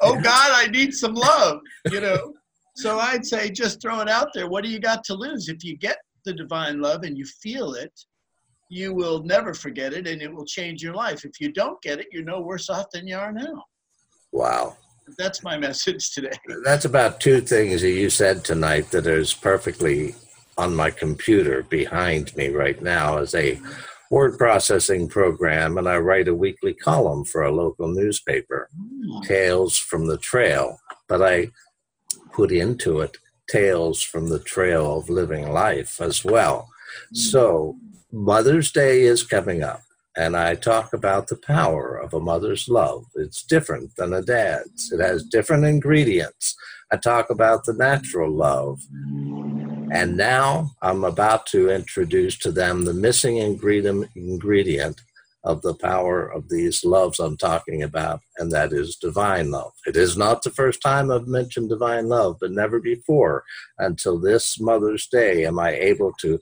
oh 0.03 0.21
God, 0.21 0.51
I 0.55 0.69
need 0.71 0.95
some 0.95 1.15
love, 1.15 1.61
you 1.91 2.01
know. 2.01 2.35
So 2.77 2.99
I'd 3.01 3.27
say 3.27 3.51
just 3.51 3.83
throw 3.83 4.01
it 4.01 4.09
out 4.09 4.29
there. 4.35 4.49
What 4.49 4.63
do 4.63 4.71
you 4.71 4.79
got 4.79 5.03
to 5.05 5.15
lose? 5.15 5.49
If 5.49 5.65
you 5.65 5.77
get 5.77 5.99
the 6.25 6.33
divine 6.33 6.81
love 6.81 7.03
and 7.03 7.19
you 7.19 7.25
feel 7.43 7.75
it, 7.75 7.93
you 8.71 8.95
will 8.95 9.23
never 9.25 9.55
forget 9.55 9.93
it 9.93 10.07
and 10.07 10.23
it 10.23 10.33
will 10.33 10.45
change 10.45 10.83
your 10.83 10.95
life. 10.95 11.25
If 11.25 11.41
you 11.41 11.53
don't 11.53 11.81
get 11.83 11.99
it, 11.99 12.07
you're 12.13 12.23
no 12.23 12.41
worse 12.41 12.71
off 12.71 12.87
than 12.93 13.07
you 13.07 13.17
are 13.17 13.33
now. 13.33 13.65
Wow. 14.31 14.77
That's 15.17 15.43
my 15.43 15.57
message 15.57 16.13
today. 16.13 16.37
That's 16.65 16.85
about 16.85 17.21
two 17.21 17.41
things 17.41 17.81
that 17.81 17.91
you 17.91 18.11
said 18.11 18.45
tonight 18.45 18.91
that 18.91 19.07
is 19.07 19.33
perfectly 19.33 20.15
on 20.59 20.75
my 20.75 20.91
computer 20.91 21.63
behind 21.63 22.37
me 22.37 22.49
right 22.49 22.81
now 22.83 23.19
as 23.19 23.35
a 23.35 23.59
word 24.11 24.39
processing 24.39 25.09
program, 25.09 25.79
and 25.79 25.89
I 25.89 25.99
write 25.99 26.29
a 26.29 26.35
weekly 26.35 26.75
column 26.75 27.25
for 27.25 27.43
a 27.43 27.53
local 27.53 27.89
newspaper, 27.89 28.69
mm. 28.77 29.23
Tales 29.25 29.77
from 29.77 30.07
the 30.07 30.19
Trail. 30.19 30.79
But 31.09 31.23
I 31.23 31.51
put 32.33 32.51
into 32.53 33.01
it 33.01 33.17
Tales 33.49 34.03
from 34.03 34.29
the 34.29 34.39
Trail 34.39 34.99
of 34.99 35.11
Living 35.11 35.53
Life 35.53 36.01
as 36.01 36.25
well. 36.25 36.69
Mm. 37.13 37.17
So 37.17 37.77
Mother's 38.13 38.71
Day 38.73 39.03
is 39.03 39.23
coming 39.23 39.63
up, 39.63 39.83
and 40.17 40.37
I 40.37 40.55
talk 40.55 40.93
about 40.93 41.29
the 41.29 41.37
power 41.37 41.97
of 41.97 42.15
a 42.15 42.21
mother's 42.21 42.69
love. 42.69 43.05
It's 43.15 43.43
different 43.43 43.97
than 43.97 44.13
a 44.13 44.23
dad's, 44.23 44.91
it 44.93 45.01
has 45.01 45.25
different 45.25 45.65
ingredients. 45.65 46.57
I 46.91 46.97
talk 46.97 47.31
about 47.31 47.65
the 47.65 47.75
natural 47.75 48.31
love. 48.31 48.81
And 49.91 50.17
now 50.17 50.73
I'm 50.83 51.05
about 51.05 51.47
to 51.47 51.71
introduce 51.71 52.39
to 52.39 52.53
them 52.53 52.85
the 52.85 52.95
missing 52.95 53.39
ingredient, 53.39 55.01
of 55.45 55.63
the 55.63 55.75
power 55.75 56.27
of 56.27 56.49
these 56.49 56.85
loves 56.85 57.19
I'm 57.19 57.37
talking 57.37 57.83
about, 57.83 58.21
and 58.37 58.51
that 58.53 58.73
is 58.73 58.97
divine 58.97 59.51
love. 59.51 59.73
It 59.87 59.97
is 59.97 60.17
not 60.17 60.43
the 60.43 60.51
first 60.51 60.83
time 60.83 61.11
I've 61.11 61.29
mentioned 61.29 61.69
divine 61.69 62.09
love, 62.09 62.37
but 62.41 62.51
never 62.51 62.81
before 62.81 63.45
until 63.79 64.19
this 64.19 64.61
Mother's 64.61 65.07
Day 65.07 65.47
am 65.47 65.59
I 65.59 65.73
able 65.75 66.13
to 66.21 66.41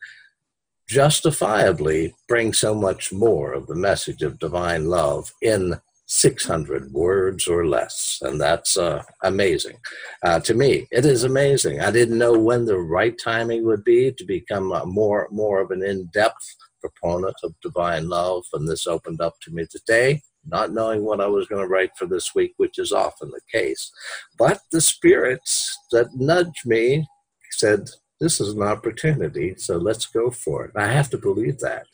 justifiably 0.89 2.15
bring 2.27 2.53
so 2.53 2.75
much 2.75 3.13
more 3.13 3.53
of 3.53 3.67
the 3.67 3.75
message 3.75 4.23
of 4.23 4.39
divine 4.39 4.87
love 4.87 5.31
in 5.43 5.81
600 6.07 6.93
words 6.93 7.49
or 7.49 7.67
less. 7.67 8.19
And 8.23 8.41
that's 8.41 8.77
uh, 8.77 9.03
amazing. 9.23 9.77
Uh, 10.23 10.41
to 10.41 10.55
me, 10.55 10.87
it 10.91 11.05
is 11.05 11.25
amazing. 11.25 11.81
I 11.81 11.91
didn't 11.91 12.19
know 12.19 12.39
when 12.39 12.65
the 12.65 12.79
right 12.79 13.17
timing 13.19 13.65
would 13.67 13.85
be 13.85 14.13
to 14.13 14.25
become 14.25 14.73
more, 14.87 15.29
more 15.31 15.61
of 15.61 15.71
an 15.73 15.83
in 15.83 16.07
depth 16.13 16.57
proponent 16.81 17.37
of 17.43 17.55
divine 17.61 18.09
love. 18.09 18.45
And 18.53 18.69
this 18.69 18.87
opened 18.87 19.21
up 19.21 19.35
to 19.43 19.51
me 19.51 19.67
today, 19.69 20.23
not 20.45 20.73
knowing 20.73 21.05
what 21.05 21.21
I 21.21 21.27
was 21.27 21.49
going 21.49 21.63
to 21.63 21.69
write 21.69 21.91
for 21.99 22.07
this 22.07 22.35
week, 22.35 22.55
which 22.57 22.79
is 22.79 22.93
often 22.93 23.31
the 23.31 23.41
case. 23.51 23.91
But 24.39 24.61
the 24.71 24.81
spirits 24.81 25.77
that 25.91 26.15
nudged 26.15 26.67
me 26.67 27.09
said, 27.51 27.89
this 28.21 28.41
is 28.41 28.55
an 28.55 28.63
opportunity, 28.63 29.55
so 29.59 29.77
let's 29.77 30.07
go 30.07 30.31
for 30.31 30.65
it. 30.65 30.71
I 30.77 30.87
have 30.87 31.11
to 31.11 31.19
believe 31.19 31.59
that. 31.59 31.87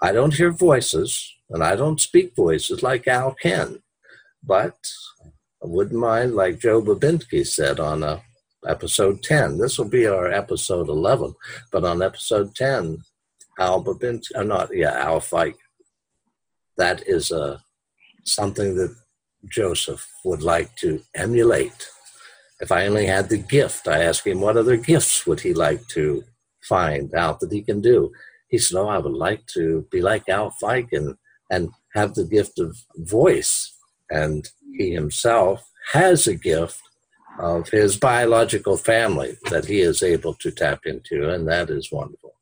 I 0.00 0.12
don't 0.12 0.34
hear 0.34 0.50
voices, 0.50 1.34
and 1.50 1.62
I 1.62 1.76
don't 1.76 2.00
speak 2.00 2.34
voices 2.36 2.82
like 2.82 3.08
Al 3.08 3.34
can, 3.34 3.82
but 4.42 4.76
I 5.62 5.66
wouldn't 5.66 6.00
mind, 6.00 6.34
like 6.34 6.58
Joe 6.58 6.82
Babinski 6.82 7.46
said 7.46 7.80
on 7.80 8.02
uh, 8.02 8.20
episode 8.66 9.22
10. 9.22 9.58
This 9.58 9.78
will 9.78 9.88
be 9.88 10.06
our 10.06 10.30
episode 10.30 10.88
11, 10.88 11.34
but 11.72 11.84
on 11.84 12.02
episode 12.02 12.54
10, 12.54 12.98
Al 13.58 13.82
Babinski, 13.82 14.36
uh, 14.36 14.42
not, 14.42 14.68
yeah, 14.72 14.92
Al 14.92 15.20
Fike. 15.20 15.58
That 16.76 17.06
is 17.06 17.32
uh, 17.32 17.58
something 18.24 18.76
that 18.76 18.94
Joseph 19.48 20.06
would 20.24 20.42
like 20.42 20.76
to 20.76 21.00
emulate 21.14 21.88
if 22.60 22.72
I 22.72 22.86
only 22.86 23.06
had 23.06 23.28
the 23.28 23.36
gift, 23.38 23.86
I 23.88 24.02
asked 24.02 24.26
him 24.26 24.40
what 24.40 24.56
other 24.56 24.76
gifts 24.76 25.26
would 25.26 25.40
he 25.40 25.52
like 25.52 25.86
to 25.88 26.24
find 26.62 27.14
out 27.14 27.40
that 27.40 27.52
he 27.52 27.62
can 27.62 27.80
do. 27.80 28.12
He 28.48 28.58
said, 28.58 28.78
"Oh, 28.78 28.88
I 28.88 28.98
would 28.98 29.12
like 29.12 29.46
to 29.54 29.86
be 29.90 30.00
like 30.00 30.28
Al 30.28 30.50
Fike 30.60 30.88
and 30.92 31.16
and 31.50 31.70
have 31.94 32.14
the 32.14 32.24
gift 32.24 32.58
of 32.58 32.76
voice." 32.96 33.72
And 34.10 34.48
he 34.76 34.92
himself 34.92 35.68
has 35.92 36.26
a 36.26 36.34
gift 36.34 36.80
of 37.38 37.68
his 37.68 37.96
biological 37.96 38.76
family 38.76 39.36
that 39.50 39.66
he 39.66 39.80
is 39.80 40.02
able 40.02 40.34
to 40.34 40.50
tap 40.50 40.80
into, 40.86 41.28
and 41.28 41.48
that 41.48 41.70
is 41.70 41.92
wonderful. 41.92 42.34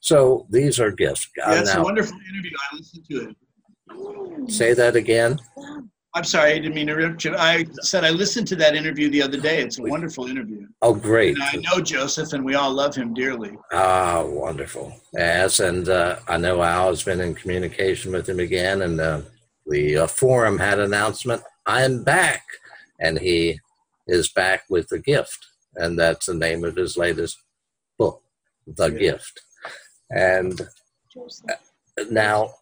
So 0.00 0.46
these 0.50 0.80
are 0.80 0.90
gifts. 0.90 1.28
Yeah, 1.36 1.60
it's 1.60 1.74
a 1.74 1.82
wonderful 1.82 2.18
interview. 2.30 2.56
I 2.72 2.76
listened 2.76 3.04
to 3.10 3.16
it. 3.28 4.50
Say 4.50 4.74
that 4.74 4.96
again. 4.96 5.38
I'm 6.14 6.24
sorry, 6.24 6.52
I 6.52 6.58
didn't 6.58 6.74
mean 6.74 6.88
to 6.88 6.92
interrupt 6.92 7.24
you. 7.24 7.34
I 7.36 7.64
said 7.80 8.04
I 8.04 8.10
listened 8.10 8.46
to 8.48 8.56
that 8.56 8.76
interview 8.76 9.08
the 9.08 9.22
other 9.22 9.40
day. 9.40 9.62
It's 9.62 9.78
a 9.78 9.82
wonderful 9.82 10.26
interview. 10.26 10.66
Oh, 10.82 10.92
great. 10.92 11.36
And 11.36 11.42
I 11.42 11.56
know 11.56 11.82
Joseph, 11.82 12.34
and 12.34 12.44
we 12.44 12.54
all 12.54 12.70
love 12.70 12.94
him 12.94 13.14
dearly. 13.14 13.56
Ah, 13.72 14.22
wonderful. 14.22 14.94
Yes, 15.14 15.60
and 15.60 15.88
uh, 15.88 16.18
I 16.28 16.36
know 16.36 16.62
Al 16.62 16.88
has 16.88 17.02
been 17.02 17.20
in 17.20 17.34
communication 17.34 18.12
with 18.12 18.28
him 18.28 18.40
again, 18.40 18.82
and 18.82 19.00
uh, 19.00 19.22
the 19.66 19.98
uh, 19.98 20.06
forum 20.06 20.58
had 20.58 20.78
announcement, 20.78 21.42
I'm 21.66 22.04
back. 22.04 22.44
And 23.00 23.18
he 23.18 23.58
is 24.06 24.28
back 24.28 24.64
with 24.68 24.88
the 24.88 24.98
gift. 24.98 25.46
And 25.76 25.98
that's 25.98 26.26
the 26.26 26.34
name 26.34 26.62
of 26.64 26.76
his 26.76 26.96
latest 26.96 27.38
book, 27.98 28.22
The 28.66 28.88
yeah. 28.92 28.98
Gift. 28.98 29.40
And 30.10 30.60
now, 32.10 32.54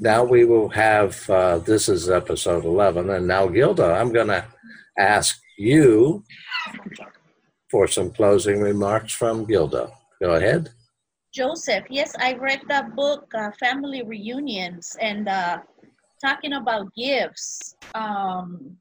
now 0.00 0.24
we 0.24 0.44
will 0.44 0.68
have, 0.70 1.28
uh, 1.30 1.58
this 1.58 1.88
is 1.88 2.10
episode 2.10 2.64
11. 2.64 3.10
And 3.10 3.26
now, 3.26 3.46
Gilda, 3.48 3.92
I'm 3.92 4.12
going 4.12 4.28
to 4.28 4.44
ask 4.98 5.40
you 5.56 6.24
for 7.70 7.86
some 7.86 8.10
closing 8.10 8.60
remarks 8.60 9.12
from 9.12 9.44
Gilda. 9.44 9.90
Go 10.20 10.34
ahead. 10.34 10.70
Joseph, 11.32 11.84
yes, 11.90 12.14
I 12.18 12.34
read 12.34 12.62
the 12.68 12.90
book, 12.96 13.30
uh, 13.34 13.50
Family 13.60 14.02
Reunions, 14.02 14.96
and 15.00 15.28
uh, 15.28 15.58
talking 16.24 16.54
about 16.54 16.92
gifts, 16.96 17.76
um, 17.94 18.76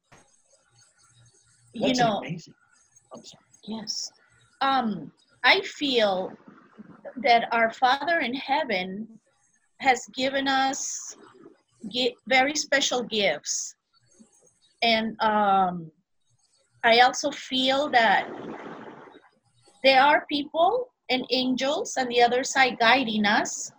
you 1.74 1.88
That's 1.88 2.00
know, 2.00 2.24
yes, 3.68 4.12
um, 4.62 5.12
I 5.44 5.62
feel 5.62 6.32
that 7.18 7.48
our 7.52 7.72
Father 7.72 8.20
in 8.20 8.34
heaven 8.34 9.08
has 9.80 10.06
given 10.16 10.48
us 10.48 11.16
very 12.28 12.56
special 12.56 13.04
gifts, 13.04 13.76
and 14.82 15.20
um, 15.22 15.92
I 16.84 17.00
also 17.00 17.32
feel 17.32 17.90
that 17.90 18.28
there 19.84 20.02
are 20.02 20.26
people 20.30 20.90
and 21.10 21.26
angels 21.32 21.96
on 21.98 22.08
the 22.08 22.22
other 22.22 22.44
side 22.44 22.78
guiding 22.80 23.26
us 23.26 23.72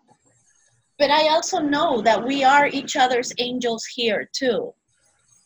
but 0.98 1.10
I 1.10 1.28
also 1.28 1.60
know 1.60 2.02
that 2.02 2.24
we 2.24 2.42
are 2.42 2.66
each 2.66 2.96
other's 2.96 3.32
angels 3.38 3.84
here 3.84 4.28
too. 4.32 4.74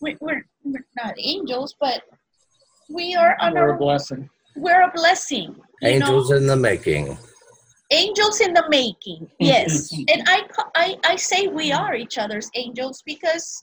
We, 0.00 0.12
are 0.14 0.18
we're 0.64 0.86
not 0.96 1.14
angels, 1.18 1.76
but 1.78 2.03
we 2.88 3.14
are 3.14 3.36
on 3.38 3.53
we're 3.53 3.61
our, 3.61 3.74
a 3.74 3.78
blessing. 3.78 4.30
We're 4.57 4.82
a 4.82 4.90
blessing. 4.92 5.55
Angels 5.82 6.30
know? 6.30 6.36
in 6.36 6.46
the 6.46 6.57
making. 6.57 7.18
Angels 7.93 8.40
in 8.40 8.55
the 8.55 8.64
making, 8.68 9.30
yes. 9.38 9.93
and 10.09 10.22
I, 10.26 10.43
I, 10.74 10.97
I 11.05 11.16
say 11.16 11.47
we 11.47 11.72
are 11.72 11.95
each 11.95 12.18
other's 12.18 12.51
angels 12.55 13.03
because 13.05 13.62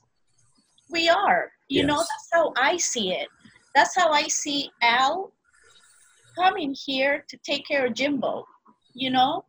we 0.90 1.08
are. 1.08 1.50
You 1.68 1.80
yes. 1.80 1.86
know, 1.86 1.96
that's 1.96 2.28
how 2.32 2.52
I 2.56 2.76
see 2.76 3.12
it. 3.12 3.28
That's 3.74 3.94
how 3.96 4.10
I 4.10 4.22
see 4.28 4.70
Al 4.82 5.32
coming 6.36 6.74
here 6.74 7.24
to 7.28 7.36
take 7.44 7.66
care 7.66 7.86
of 7.86 7.94
Jimbeau. 7.94 8.44
You 8.94 9.10
know, 9.10 9.44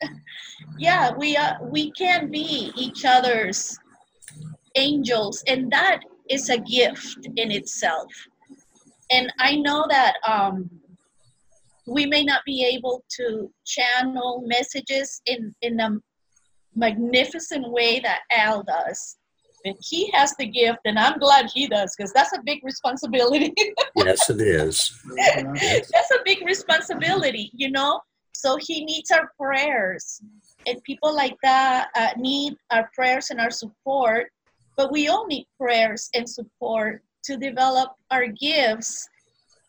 yeah, 0.78 1.12
we 1.16 1.36
are. 1.36 1.58
We 1.62 1.90
can 1.92 2.30
be 2.30 2.72
each 2.76 3.04
other's 3.04 3.78
angels, 4.76 5.42
and 5.46 5.70
that 5.72 6.00
is 6.30 6.48
a 6.50 6.58
gift 6.58 7.26
in 7.36 7.50
itself. 7.50 8.10
And 9.10 9.32
I 9.38 9.56
know 9.56 9.84
that 9.90 10.16
um, 10.26 10.70
we 11.86 12.06
may 12.06 12.22
not 12.24 12.42
be 12.44 12.64
able 12.64 13.04
to 13.16 13.50
channel 13.66 14.42
messages 14.46 15.20
in 15.26 15.54
in 15.62 15.80
a 15.80 15.98
magnificent 16.74 17.70
way 17.70 18.00
that 18.00 18.20
Al 18.30 18.62
does. 18.62 19.16
But 19.64 19.76
he 19.80 20.10
has 20.10 20.34
the 20.38 20.46
gift, 20.46 20.80
and 20.84 20.98
I'm 20.98 21.18
glad 21.18 21.48
he 21.54 21.68
does 21.68 21.94
because 21.96 22.12
that's 22.12 22.32
a 22.32 22.42
big 22.44 22.64
responsibility. 22.64 23.54
yes, 23.96 24.28
it 24.28 24.40
is. 24.40 25.00
that's 25.16 26.10
a 26.10 26.18
big 26.24 26.44
responsibility, 26.44 27.50
you 27.54 27.70
know 27.70 28.00
so 28.42 28.56
he 28.60 28.84
needs 28.84 29.10
our 29.10 29.30
prayers. 29.38 30.20
And 30.66 30.82
people 30.82 31.14
like 31.14 31.36
that 31.42 31.88
uh, 31.94 32.08
need 32.16 32.56
our 32.70 32.90
prayers 32.94 33.30
and 33.30 33.40
our 33.40 33.50
support. 33.50 34.32
But 34.76 34.90
we 34.90 35.08
all 35.08 35.26
need 35.26 35.46
prayers 35.60 36.10
and 36.14 36.28
support 36.28 37.02
to 37.24 37.36
develop 37.36 37.90
our 38.10 38.26
gifts. 38.26 39.08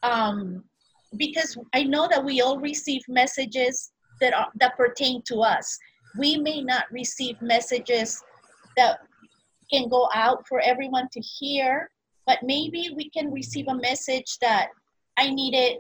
Um, 0.02 0.64
because 1.18 1.58
I 1.74 1.84
know 1.84 2.08
that 2.08 2.24
we 2.24 2.42
all 2.42 2.60
receive 2.60 3.02
messages 3.08 3.92
that 4.22 4.34
are, 4.34 4.50
that 4.60 4.78
pertain 4.78 5.22
to 5.24 5.42
us. 5.42 5.78
We 6.18 6.38
may 6.38 6.62
not 6.62 6.86
receive 6.92 7.42
messages 7.42 8.22
that 8.78 9.00
can 9.72 9.90
go 9.90 10.10
out 10.14 10.48
for 10.48 10.60
everyone 10.60 11.10
to 11.14 11.20
hear, 11.20 11.90
but 12.26 12.40
maybe 12.44 12.92
we 12.96 13.10
can 13.10 13.32
receive 13.32 13.68
a 13.68 13.76
message 13.76 14.38
that 14.40 14.70
I 15.18 15.30
needed 15.30 15.78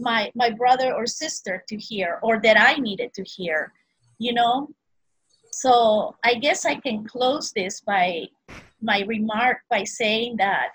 my 0.00 0.30
my 0.34 0.50
brother 0.50 0.94
or 0.94 1.06
sister 1.06 1.62
to 1.68 1.76
hear 1.76 2.18
or 2.22 2.40
that 2.40 2.58
i 2.58 2.74
needed 2.74 3.12
to 3.14 3.22
hear 3.22 3.72
you 4.18 4.32
know 4.32 4.68
so 5.52 6.16
i 6.24 6.34
guess 6.34 6.64
i 6.64 6.74
can 6.74 7.04
close 7.04 7.52
this 7.52 7.80
by 7.80 8.24
my 8.80 9.02
remark 9.06 9.58
by 9.68 9.84
saying 9.84 10.36
that 10.36 10.68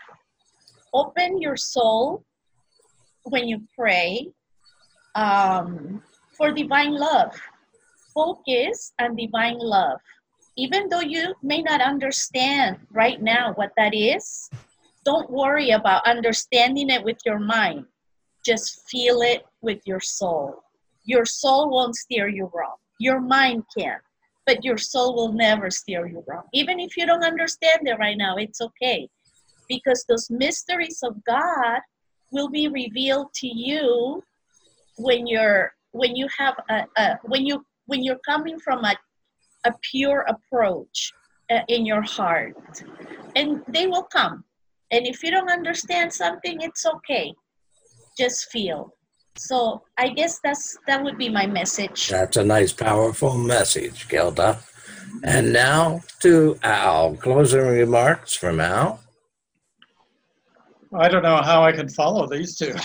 open 0.94 1.42
your 1.42 1.58
soul 1.58 2.24
when 3.26 3.48
you 3.48 3.62
pray 3.78 4.28
um, 5.16 6.02
for 6.38 6.52
divine 6.52 6.94
love 6.94 7.32
focus 8.14 8.94
on 9.00 9.16
divine 9.16 9.58
love 9.60 10.00
even 10.58 10.88
though 10.88 11.02
you 11.02 11.34
may 11.44 11.62
not 11.62 11.82
understand 11.82 12.78
right 12.92 13.22
now 13.22 13.52
what 13.56 13.72
that 13.78 13.94
is 13.94 14.50
don't 15.04 15.30
worry 15.30 15.72
about 15.72 16.06
understanding 16.08 16.90
it 16.90 17.04
with 17.04 17.18
your 17.26 17.40
mind 17.40 17.86
just 18.46 18.88
feel 18.88 19.22
it 19.22 19.44
with 19.62 19.80
your 19.86 20.00
soul. 20.00 20.64
Your 21.04 21.26
soul 21.26 21.72
won't 21.72 21.96
steer 21.96 22.28
you 22.28 22.50
wrong. 22.54 22.76
Your 23.00 23.20
mind 23.20 23.64
can, 23.76 23.98
but 24.46 24.64
your 24.64 24.78
soul 24.78 25.16
will 25.16 25.34
never 25.34 25.72
steer 25.72 26.06
you 26.06 26.24
wrong. 26.28 26.44
Even 26.54 26.80
if 26.80 26.96
you 26.96 27.06
don't 27.06 27.24
understand 27.24 27.88
it 27.88 27.98
right 28.00 28.18
now, 28.18 28.36
it's 28.38 28.62
okay. 28.62 29.10
Because 29.68 30.06
those 30.08 30.30
mysteries 30.30 31.00
of 31.04 31.24
God 31.26 31.80
will 32.36 32.50
be 32.50 32.68
revealed 32.68 33.30
to 33.42 33.48
you 33.48 34.22
when 34.98 35.26
you're 35.26 35.74
when 35.92 36.16
you 36.16 36.28
have 36.38 36.56
a, 36.70 36.78
a 36.98 37.06
when 37.24 37.46
you 37.46 37.56
when 37.88 38.04
you're 38.04 38.24
coming 38.32 38.58
from 38.60 38.80
a, 38.84 38.94
a 39.66 39.72
pure 39.92 40.22
approach 40.34 40.98
uh, 41.52 41.62
in 41.68 41.86
your 41.86 42.04
heart 42.18 42.56
and 43.36 43.50
they 43.76 43.88
will 43.88 44.08
come 44.20 44.44
and 44.92 45.08
if 45.08 45.24
you 45.24 45.32
don't 45.32 45.52
understand 45.60 46.08
something 46.12 46.56
it's 46.62 46.86
okay 46.86 47.34
just 48.18 48.52
feel. 48.52 48.94
So 49.38 49.84
I 49.98 50.10
guess 50.10 50.40
that's 50.44 50.78
that 50.88 51.04
would 51.04 51.18
be 51.18 51.30
my 51.30 51.46
message. 51.46 52.08
That's 52.08 52.38
a 52.38 52.44
nice, 52.44 52.72
powerful 52.72 53.38
message, 53.38 54.08
Gilda. 54.08 54.60
And 55.24 55.52
now 55.54 56.02
to 56.22 56.58
Al. 56.64 57.16
Closing 57.16 57.68
remarks 57.68 58.34
from 58.34 58.60
Al. 58.60 59.02
I 61.00 61.10
don't 61.10 61.24
know 61.24 61.42
how 61.42 61.64
I 61.64 61.72
can 61.72 61.90
follow 61.90 62.28
these 62.28 62.56
two. 62.58 62.74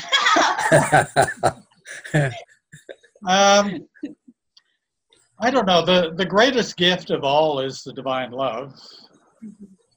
um, 3.27 3.87
I 5.43 5.51
don't 5.51 5.67
know. 5.67 5.85
The, 5.85 6.13
the 6.17 6.27
greatest 6.27 6.77
gift 6.77 7.11
of 7.11 7.25
all 7.25 7.61
is 7.61 7.83
the 7.83 7.93
divine 7.93 8.31
love. 8.31 8.75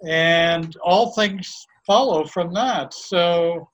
And 0.08 0.76
all 0.84 1.14
things 1.14 1.66
follow 1.86 2.26
from 2.26 2.54
that. 2.54 2.94
So 2.94 3.68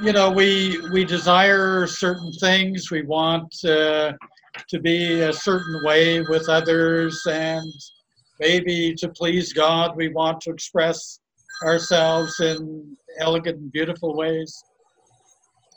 you 0.00 0.12
know, 0.12 0.30
we 0.30 0.80
we 0.92 1.04
desire 1.04 1.86
certain 1.86 2.32
things. 2.32 2.90
We 2.90 3.02
want 3.02 3.52
uh, 3.64 4.12
to 4.68 4.80
be 4.80 5.20
a 5.20 5.32
certain 5.32 5.84
way 5.84 6.20
with 6.22 6.48
others, 6.48 7.20
and 7.28 7.72
maybe 8.40 8.94
to 8.94 9.08
please 9.08 9.52
God, 9.52 9.96
we 9.96 10.08
want 10.08 10.40
to 10.42 10.50
express 10.50 11.20
ourselves 11.64 12.40
in 12.40 12.96
elegant 13.18 13.58
and 13.58 13.72
beautiful 13.72 14.16
ways. 14.16 14.62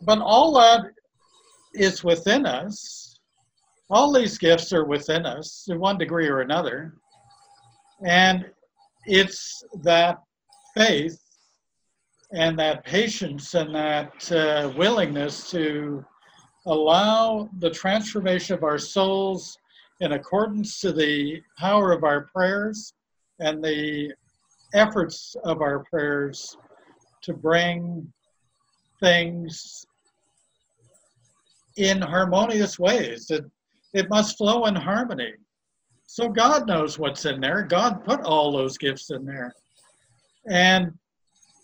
But 0.01 0.19
all 0.19 0.53
that 0.53 0.81
is 1.73 2.03
within 2.03 2.45
us. 2.45 3.19
All 3.89 4.11
these 4.11 4.37
gifts 4.37 4.73
are 4.73 4.85
within 4.85 5.25
us 5.25 5.65
to 5.67 5.77
one 5.77 5.97
degree 5.97 6.27
or 6.27 6.41
another. 6.41 6.95
And 8.03 8.45
it's 9.05 9.63
that 9.83 10.19
faith 10.75 11.19
and 12.31 12.57
that 12.57 12.83
patience 12.83 13.53
and 13.53 13.73
that 13.75 14.31
uh, 14.31 14.71
willingness 14.75 15.49
to 15.51 16.03
allow 16.65 17.49
the 17.59 17.69
transformation 17.69 18.55
of 18.55 18.63
our 18.63 18.79
souls 18.79 19.57
in 20.01 20.13
accordance 20.13 20.79
to 20.81 20.91
the 20.91 21.41
power 21.57 21.91
of 21.91 22.03
our 22.03 22.21
prayers 22.21 22.93
and 23.39 23.63
the 23.63 24.11
efforts 24.73 25.35
of 25.43 25.61
our 25.61 25.85
prayers 25.89 26.57
to 27.25 27.33
bring 27.33 28.11
things 29.01 29.85
in 31.77 32.01
harmonious 32.01 32.79
ways. 32.79 33.29
It, 33.29 33.43
it 33.93 34.09
must 34.09 34.37
flow 34.37 34.65
in 34.65 34.75
harmony. 34.75 35.33
So 36.07 36.29
God 36.29 36.67
knows 36.67 36.97
what's 36.97 37.25
in 37.25 37.41
there. 37.41 37.63
God 37.63 38.03
put 38.05 38.21
all 38.21 38.51
those 38.51 38.77
gifts 38.77 39.09
in 39.11 39.25
there. 39.25 39.53
And 40.49 40.91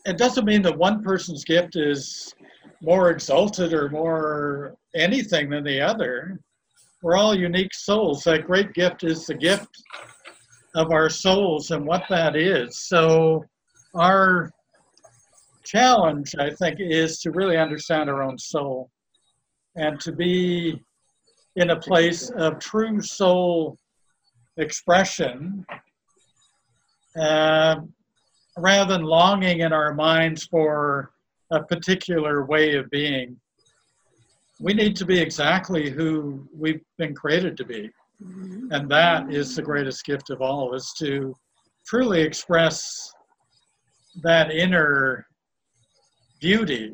it 0.05 0.17
doesn't 0.17 0.45
mean 0.45 0.63
that 0.63 0.77
one 0.77 1.03
person's 1.03 1.43
gift 1.43 1.75
is 1.75 2.33
more 2.81 3.11
exalted 3.11 3.73
or 3.73 3.89
more 3.89 4.75
anything 4.95 5.49
than 5.49 5.63
the 5.63 5.79
other. 5.79 6.39
We're 7.01 7.17
all 7.17 7.35
unique 7.35 7.73
souls. 7.73 8.23
That 8.23 8.45
great 8.45 8.73
gift 8.73 9.03
is 9.03 9.25
the 9.25 9.35
gift 9.35 9.69
of 10.75 10.91
our 10.91 11.09
souls 11.09 11.71
and 11.71 11.85
what 11.85 12.03
that 12.09 12.35
is. 12.35 12.79
So, 12.79 13.43
our 13.93 14.51
challenge, 15.71 16.35
I 16.37 16.49
think, 16.49 16.79
is 16.79 17.19
to 17.19 17.31
really 17.31 17.57
understand 17.57 18.09
our 18.09 18.21
own 18.23 18.37
soul 18.37 18.89
and 19.75 19.99
to 20.01 20.11
be 20.11 20.81
in 21.55 21.69
a 21.69 21.79
place 21.79 22.29
of 22.31 22.59
true 22.59 23.01
soul 23.01 23.77
expression 24.57 25.65
uh, 27.17 27.75
rather 28.57 28.93
than 28.93 29.03
longing 29.03 29.61
in 29.61 29.71
our 29.71 29.93
minds 29.93 30.45
for 30.45 31.11
a 31.51 31.63
particular 31.63 32.45
way 32.45 32.75
of 32.75 32.89
being. 32.89 33.37
We 34.59 34.73
need 34.73 34.95
to 34.97 35.05
be 35.05 35.19
exactly 35.19 35.89
who 35.89 36.47
we've 36.53 36.83
been 36.97 37.15
created 37.15 37.55
to 37.57 37.65
be. 37.65 37.89
Mm-hmm. 38.23 38.71
And 38.71 38.89
that 38.91 39.33
is 39.33 39.55
the 39.55 39.61
greatest 39.61 40.05
gift 40.05 40.29
of 40.29 40.41
all, 40.41 40.75
is 40.75 40.93
to 40.99 41.33
truly 41.85 42.21
express 42.21 43.11
that 44.21 44.51
inner 44.51 45.25
beauty 46.41 46.93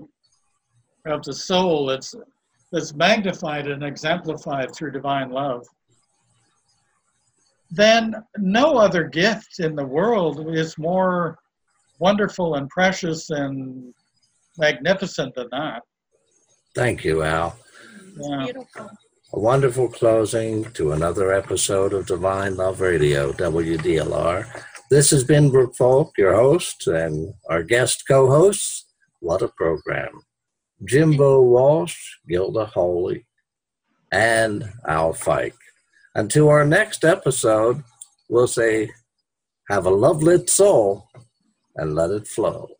of 1.05 1.23
the 1.23 1.33
soul 1.33 1.87
that's, 1.87 2.13
that's 2.71 2.93
magnified 2.93 3.67
and 3.67 3.83
exemplified 3.83 4.75
through 4.75 4.91
divine 4.91 5.31
love. 5.31 5.65
Then 7.71 8.15
no 8.37 8.77
other 8.77 9.05
gift 9.05 9.59
in 9.59 9.75
the 9.75 9.85
world 9.85 10.55
is 10.55 10.77
more 10.77 11.37
wonderful 11.99 12.55
and 12.55 12.69
precious 12.69 13.29
and 13.29 13.93
magnificent 14.57 15.33
than 15.35 15.47
that. 15.51 15.81
Thank 16.75 17.03
you, 17.03 17.23
Al. 17.23 17.57
Yeah. 18.19 18.43
Beautiful. 18.43 18.89
A 19.33 19.39
wonderful 19.39 19.89
closing 19.89 20.71
to 20.71 20.93
another 20.93 21.33
episode 21.33 21.91
of 21.91 22.05
Divine 22.05 22.55
Love 22.55 22.79
Radio, 22.79 23.33
WDLR. 23.33 24.47
This 24.89 25.09
has 25.11 25.25
been 25.25 25.51
Brooke 25.51 25.75
Folk, 25.75 26.13
your 26.17 26.33
host, 26.33 26.87
and 26.87 27.33
our 27.49 27.61
guest 27.61 28.03
co 28.07 28.27
hosts. 28.29 28.86
What 29.19 29.41
a 29.41 29.47
program. 29.47 30.21
Jimbeau 30.85 31.43
Walsh, 31.43 31.97
Gilda 32.29 32.65
Holy, 32.65 33.25
and 34.11 34.71
Al 34.87 35.13
Fike. 35.13 35.55
Until 36.15 36.49
our 36.49 36.65
next 36.65 37.03
episode, 37.03 37.83
we'll 38.29 38.47
say, 38.47 38.91
have 39.69 39.85
a 39.85 39.89
love 39.89 40.23
lit 40.23 40.49
soul 40.49 41.09
and 41.75 41.95
let 41.95 42.11
it 42.11 42.27
flow. 42.27 42.76